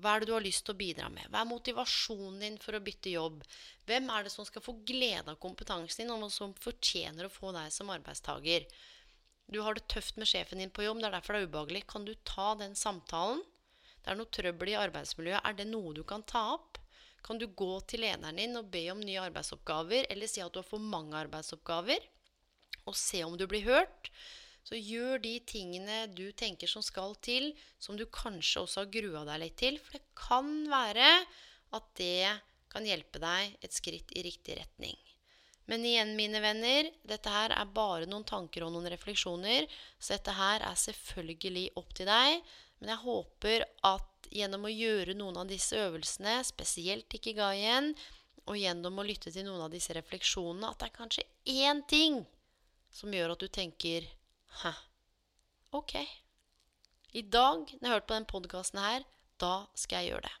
Hva 0.00 0.14
er 0.14 0.22
det 0.22 0.28
du 0.30 0.34
har 0.34 0.44
lyst 0.44 0.64
til 0.66 0.74
å 0.74 0.78
bidra 0.78 1.08
med? 1.12 1.28
Hva 1.30 1.42
er 1.44 1.50
motivasjonen 1.50 2.40
din 2.42 2.58
for 2.62 2.76
å 2.76 2.82
bytte 2.82 3.12
jobb? 3.12 3.44
Hvem 3.86 4.10
er 4.10 4.26
det 4.26 4.32
som 4.34 4.46
skal 4.48 4.64
få 4.64 4.76
glede 4.86 5.30
av 5.30 5.40
kompetansen 5.42 6.04
din, 6.04 6.12
og 6.14 6.32
som 6.34 6.54
fortjener 6.58 7.28
å 7.28 7.32
få 7.32 7.52
deg 7.54 7.70
som 7.74 7.92
arbeidstaker? 7.94 8.66
Du 9.46 9.60
har 9.62 9.76
det 9.76 9.86
tøft 9.92 10.16
med 10.16 10.28
sjefen 10.28 10.62
din 10.62 10.72
på 10.72 10.86
jobb, 10.86 11.02
det 11.02 11.10
er 11.10 11.18
derfor 11.18 11.36
det 11.36 11.44
er 11.44 11.50
ubehagelig. 11.50 11.84
Kan 11.90 12.06
du 12.08 12.14
ta 12.26 12.54
den 12.58 12.74
samtalen? 12.78 13.42
Det 14.04 14.12
er 14.12 14.18
noe 14.18 14.32
trøbbel 14.36 14.72
i 14.72 14.78
arbeidsmiljøet. 14.80 15.44
Er 15.44 15.56
det 15.56 15.68
noe 15.68 15.94
du 15.96 16.02
kan 16.08 16.24
ta 16.28 16.46
opp? 16.56 16.80
Kan 17.24 17.38
du 17.40 17.46
gå 17.48 17.72
til 17.88 18.02
lederen 18.04 18.36
din 18.36 18.58
og 18.60 18.68
be 18.72 18.82
om 18.92 19.00
nye 19.00 19.22
arbeidsoppgaver, 19.22 20.10
eller 20.12 20.28
si 20.28 20.42
at 20.44 20.52
du 20.52 20.60
har 20.60 20.68
for 20.68 20.82
mange 20.82 21.16
arbeidsoppgaver, 21.16 22.02
og 22.84 22.96
se 23.00 23.22
om 23.24 23.38
du 23.40 23.46
blir 23.48 23.64
hørt? 23.64 24.10
Så 24.64 24.78
gjør 24.80 25.20
de 25.20 25.34
tingene 25.44 26.06
du 26.16 26.30
tenker 26.32 26.70
som 26.70 26.82
skal 26.84 27.12
til, 27.24 27.50
som 27.78 27.98
du 28.00 28.06
kanskje 28.08 28.62
også 28.64 28.84
har 28.84 28.92
grua 28.94 29.24
deg 29.28 29.42
litt 29.42 29.58
til. 29.60 29.76
For 29.82 29.98
det 29.98 30.04
kan 30.16 30.52
være 30.72 31.10
at 31.76 31.90
det 32.00 32.32
kan 32.72 32.86
hjelpe 32.88 33.20
deg 33.22 33.58
et 33.62 33.76
skritt 33.76 34.14
i 34.16 34.24
riktig 34.24 34.56
retning. 34.58 34.96
Men 35.68 35.84
igjen, 35.88 36.12
mine 36.16 36.40
venner, 36.44 36.90
dette 37.08 37.30
her 37.32 37.52
er 37.56 37.70
bare 37.76 38.08
noen 38.08 38.26
tanker 38.28 38.66
og 38.66 38.74
noen 38.74 38.90
refleksjoner. 38.92 39.68
Så 39.96 40.16
dette 40.16 40.34
her 40.36 40.64
er 40.64 40.80
selvfølgelig 40.80 41.70
opp 41.80 41.94
til 41.96 42.08
deg. 42.08 42.40
Men 42.80 42.92
jeg 42.92 43.04
håper 43.04 43.64
at 43.88 44.28
gjennom 44.34 44.66
å 44.66 44.72
gjøre 44.72 45.16
noen 45.16 45.38
av 45.40 45.48
disse 45.48 45.78
øvelsene, 45.78 46.40
spesielt 46.44 47.16
ikke 47.16 47.36
ga 47.38 47.52
igjen, 47.56 47.92
og 48.44 48.58
gjennom 48.60 49.00
å 49.00 49.06
lytte 49.06 49.32
til 49.32 49.46
noen 49.46 49.62
av 49.64 49.72
disse 49.72 49.94
refleksjonene, 49.96 50.68
at 50.68 50.80
det 50.80 50.90
er 50.90 50.98
kanskje 50.98 51.24
én 51.48 51.80
ting 51.88 52.20
som 52.92 53.12
gjør 53.14 53.32
at 53.34 53.40
du 53.40 53.48
tenker 53.48 54.04
Hæ, 54.62 54.70
ok. 55.72 55.94
I 57.14 57.22
dag, 57.22 57.58
når 57.58 57.80
jeg 57.80 57.90
har 57.90 57.96
hørt 57.98 58.06
på 58.06 58.14
den 58.14 58.26
podkasten 58.30 58.78
her, 58.78 59.04
da 59.40 59.66
skal 59.74 60.02
jeg 60.04 60.12
gjøre 60.12 60.26
det. 60.28 60.34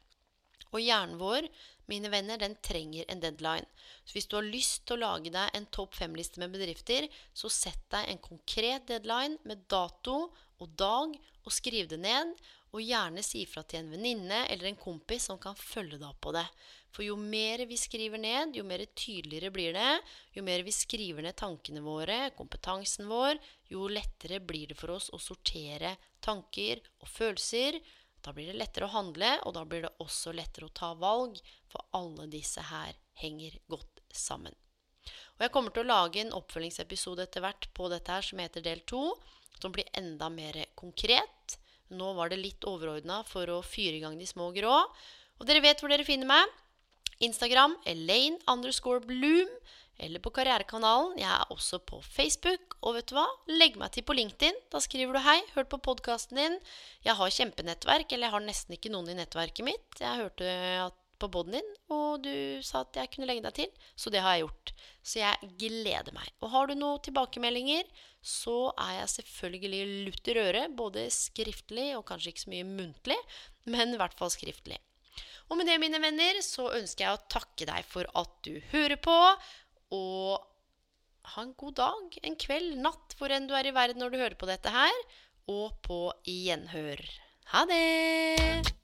Og 0.74 0.82
hjernen 0.82 1.18
vår, 1.18 1.48
mine 1.90 2.10
venner, 2.10 2.38
den 2.38 2.56
trenger 2.62 3.06
en 3.10 3.22
deadline. 3.22 3.66
Så 4.04 4.16
hvis 4.16 4.26
du 4.30 4.36
har 4.38 4.46
lyst 4.46 4.86
til 4.86 4.96
å 4.96 5.02
lage 5.04 5.32
deg 5.34 5.54
en 5.54 5.66
topp 5.74 5.94
fem-liste 5.98 6.42
med 6.42 6.54
bedrifter, 6.54 7.06
så 7.34 7.50
sett 7.52 7.82
deg 7.94 8.10
en 8.10 8.22
konkret 8.22 8.86
deadline 8.90 9.38
med 9.46 9.66
dato 9.70 10.16
og 10.62 10.78
dag, 10.78 11.14
og 11.44 11.52
skriv 11.52 11.90
det 11.90 12.00
ned. 12.02 12.34
Og 12.74 12.82
gjerne 12.82 13.22
si 13.22 13.44
fra 13.46 13.62
til 13.62 13.84
en 13.84 13.92
venninne 13.94 14.44
eller 14.50 14.66
en 14.70 14.78
kompis 14.80 15.28
som 15.30 15.38
kan 15.38 15.54
følge 15.54 16.00
deg 16.00 16.08
opp 16.08 16.20
på 16.26 16.32
det. 16.34 16.46
For 16.94 17.06
jo 17.06 17.14
mer 17.18 17.62
vi 17.70 17.78
skriver 17.78 18.18
ned, 18.18 18.56
jo 18.58 18.64
mer 18.66 18.82
tydeligere 18.98 19.52
blir 19.54 19.76
det. 19.76 19.92
Jo 20.34 20.42
mer 20.46 20.62
vi 20.66 20.74
skriver 20.74 21.22
ned 21.22 21.38
tankene 21.38 21.82
våre, 21.84 22.32
kompetansen 22.38 23.06
vår, 23.10 23.38
jo 23.70 23.86
lettere 23.90 24.42
blir 24.42 24.72
det 24.72 24.78
for 24.78 24.94
oss 24.96 25.10
å 25.14 25.22
sortere 25.22 25.94
tanker 26.24 26.82
og 27.02 27.10
følelser 27.10 27.78
da 28.24 28.32
blir 28.32 28.48
det 28.48 28.56
lettere 28.56 28.86
å 28.86 28.94
handle, 28.94 29.30
og 29.44 29.52
da 29.52 29.64
blir 29.68 29.84
det 29.84 29.92
også 30.00 30.32
lettere 30.32 30.70
å 30.70 30.72
ta 30.72 30.94
valg, 30.96 31.36
for 31.68 31.84
alle 31.96 32.24
disse 32.32 32.62
her 32.70 32.96
henger 33.20 33.58
godt 33.68 34.00
sammen. 34.08 34.54
Og 35.36 35.44
jeg 35.44 35.52
kommer 35.52 35.74
til 35.74 35.84
å 35.84 35.90
lage 35.90 36.22
en 36.22 36.32
oppfølgingsepisode 36.32 37.26
etter 37.26 37.44
hvert 37.44 37.68
på 37.76 37.90
dette 37.92 38.14
her 38.16 38.24
som 38.24 38.40
heter 38.40 38.64
del 38.64 38.80
to, 38.88 39.02
som 39.60 39.74
blir 39.74 39.90
enda 39.98 40.30
mer 40.32 40.56
konkret. 40.78 41.58
Nå 41.92 42.12
var 42.16 42.32
det 42.32 42.40
litt 42.40 42.64
overordna 42.64 43.22
for 43.28 43.50
å 43.52 43.62
fyre 43.64 43.98
i 43.98 44.02
gang 44.04 44.16
de 44.18 44.26
små 44.28 44.50
grå. 44.56 44.76
Og 45.40 45.48
dere 45.48 45.64
vet 45.64 45.82
hvor 45.82 45.92
dere 45.92 46.06
finner 46.06 46.30
meg. 46.30 46.60
Instagram 47.22 47.76
Elaine 47.86 48.40
underscore 48.50 49.04
Bloom 49.04 49.50
eller 50.02 50.18
på 50.18 50.32
Karrierekanalen. 50.34 51.18
Jeg 51.20 51.30
er 51.30 51.52
også 51.54 51.78
på 51.86 52.00
Facebook. 52.02 52.74
Og 52.82 52.96
vet 52.96 53.10
du 53.10 53.14
hva? 53.18 53.26
Legg 53.52 53.78
meg 53.78 53.94
til 53.94 54.06
på 54.06 54.16
LinkedIn. 54.16 54.56
Da 54.72 54.80
skriver 54.82 55.14
du 55.14 55.20
'hei, 55.22 55.40
hørt 55.54 55.70
på 55.70 55.78
podkasten 55.78 56.38
din'. 56.38 56.60
Jeg 57.04 57.14
har 57.14 57.30
kjempenettverk, 57.30 58.12
eller 58.12 58.26
jeg 58.26 58.34
har 58.34 58.40
nesten 58.40 58.74
ikke 58.74 58.90
noen 58.90 59.08
i 59.08 59.14
nettverket 59.14 59.64
mitt. 59.64 60.00
Jeg 60.00 60.18
hørte 60.18 60.44
at 60.88 61.03
på 61.20 61.28
poden 61.32 61.58
din, 61.58 61.68
og 61.94 62.24
du 62.24 62.62
sa 62.64 62.82
at 62.84 62.96
jeg 62.98 63.12
kunne 63.12 63.28
legge 63.28 63.44
deg 63.46 63.56
til. 63.58 63.84
Så 63.96 64.12
det 64.12 64.22
har 64.24 64.36
jeg 64.36 64.46
gjort. 64.46 64.72
Så 65.04 65.20
jeg 65.20 65.50
gleder 65.60 66.14
meg. 66.16 66.30
Og 66.42 66.52
har 66.54 66.68
du 66.68 66.74
noen 66.78 67.02
tilbakemeldinger, 67.04 67.86
så 68.24 68.72
er 68.80 69.00
jeg 69.00 69.12
selvfølgelig 69.18 69.82
lutter 70.08 70.40
øre, 70.40 70.64
både 70.72 71.06
skriftlig 71.12 71.90
og 71.98 72.06
kanskje 72.08 72.32
ikke 72.32 72.44
så 72.46 72.54
mye 72.54 72.66
muntlig, 72.68 73.20
men 73.68 73.94
i 73.94 74.00
hvert 74.00 74.16
fall 74.18 74.32
skriftlig. 74.32 74.80
Og 75.52 75.58
med 75.60 75.68
det, 75.68 75.76
mine 75.82 76.00
venner, 76.00 76.40
så 76.44 76.70
ønsker 76.72 77.04
jeg 77.04 77.16
å 77.18 77.24
takke 77.30 77.68
deg 77.68 77.84
for 77.88 78.08
at 78.16 78.32
du 78.46 78.56
hører 78.72 78.96
på. 79.04 79.18
Og 79.94 80.40
ha 81.34 81.44
en 81.44 81.52
god 81.60 81.76
dag, 81.80 82.16
en 82.24 82.38
kveld, 82.40 82.78
natt, 82.80 83.16
hvor 83.18 83.32
enn 83.32 83.48
du 83.48 83.54
er 83.56 83.68
i 83.68 83.76
verden 83.76 84.02
når 84.02 84.14
du 84.14 84.20
hører 84.22 84.38
på 84.40 84.48
dette 84.50 84.72
her. 84.72 85.04
Og 85.52 85.76
på 85.84 86.06
gjenhør. 86.24 87.04
Ha 87.52 87.66
det! 87.68 88.83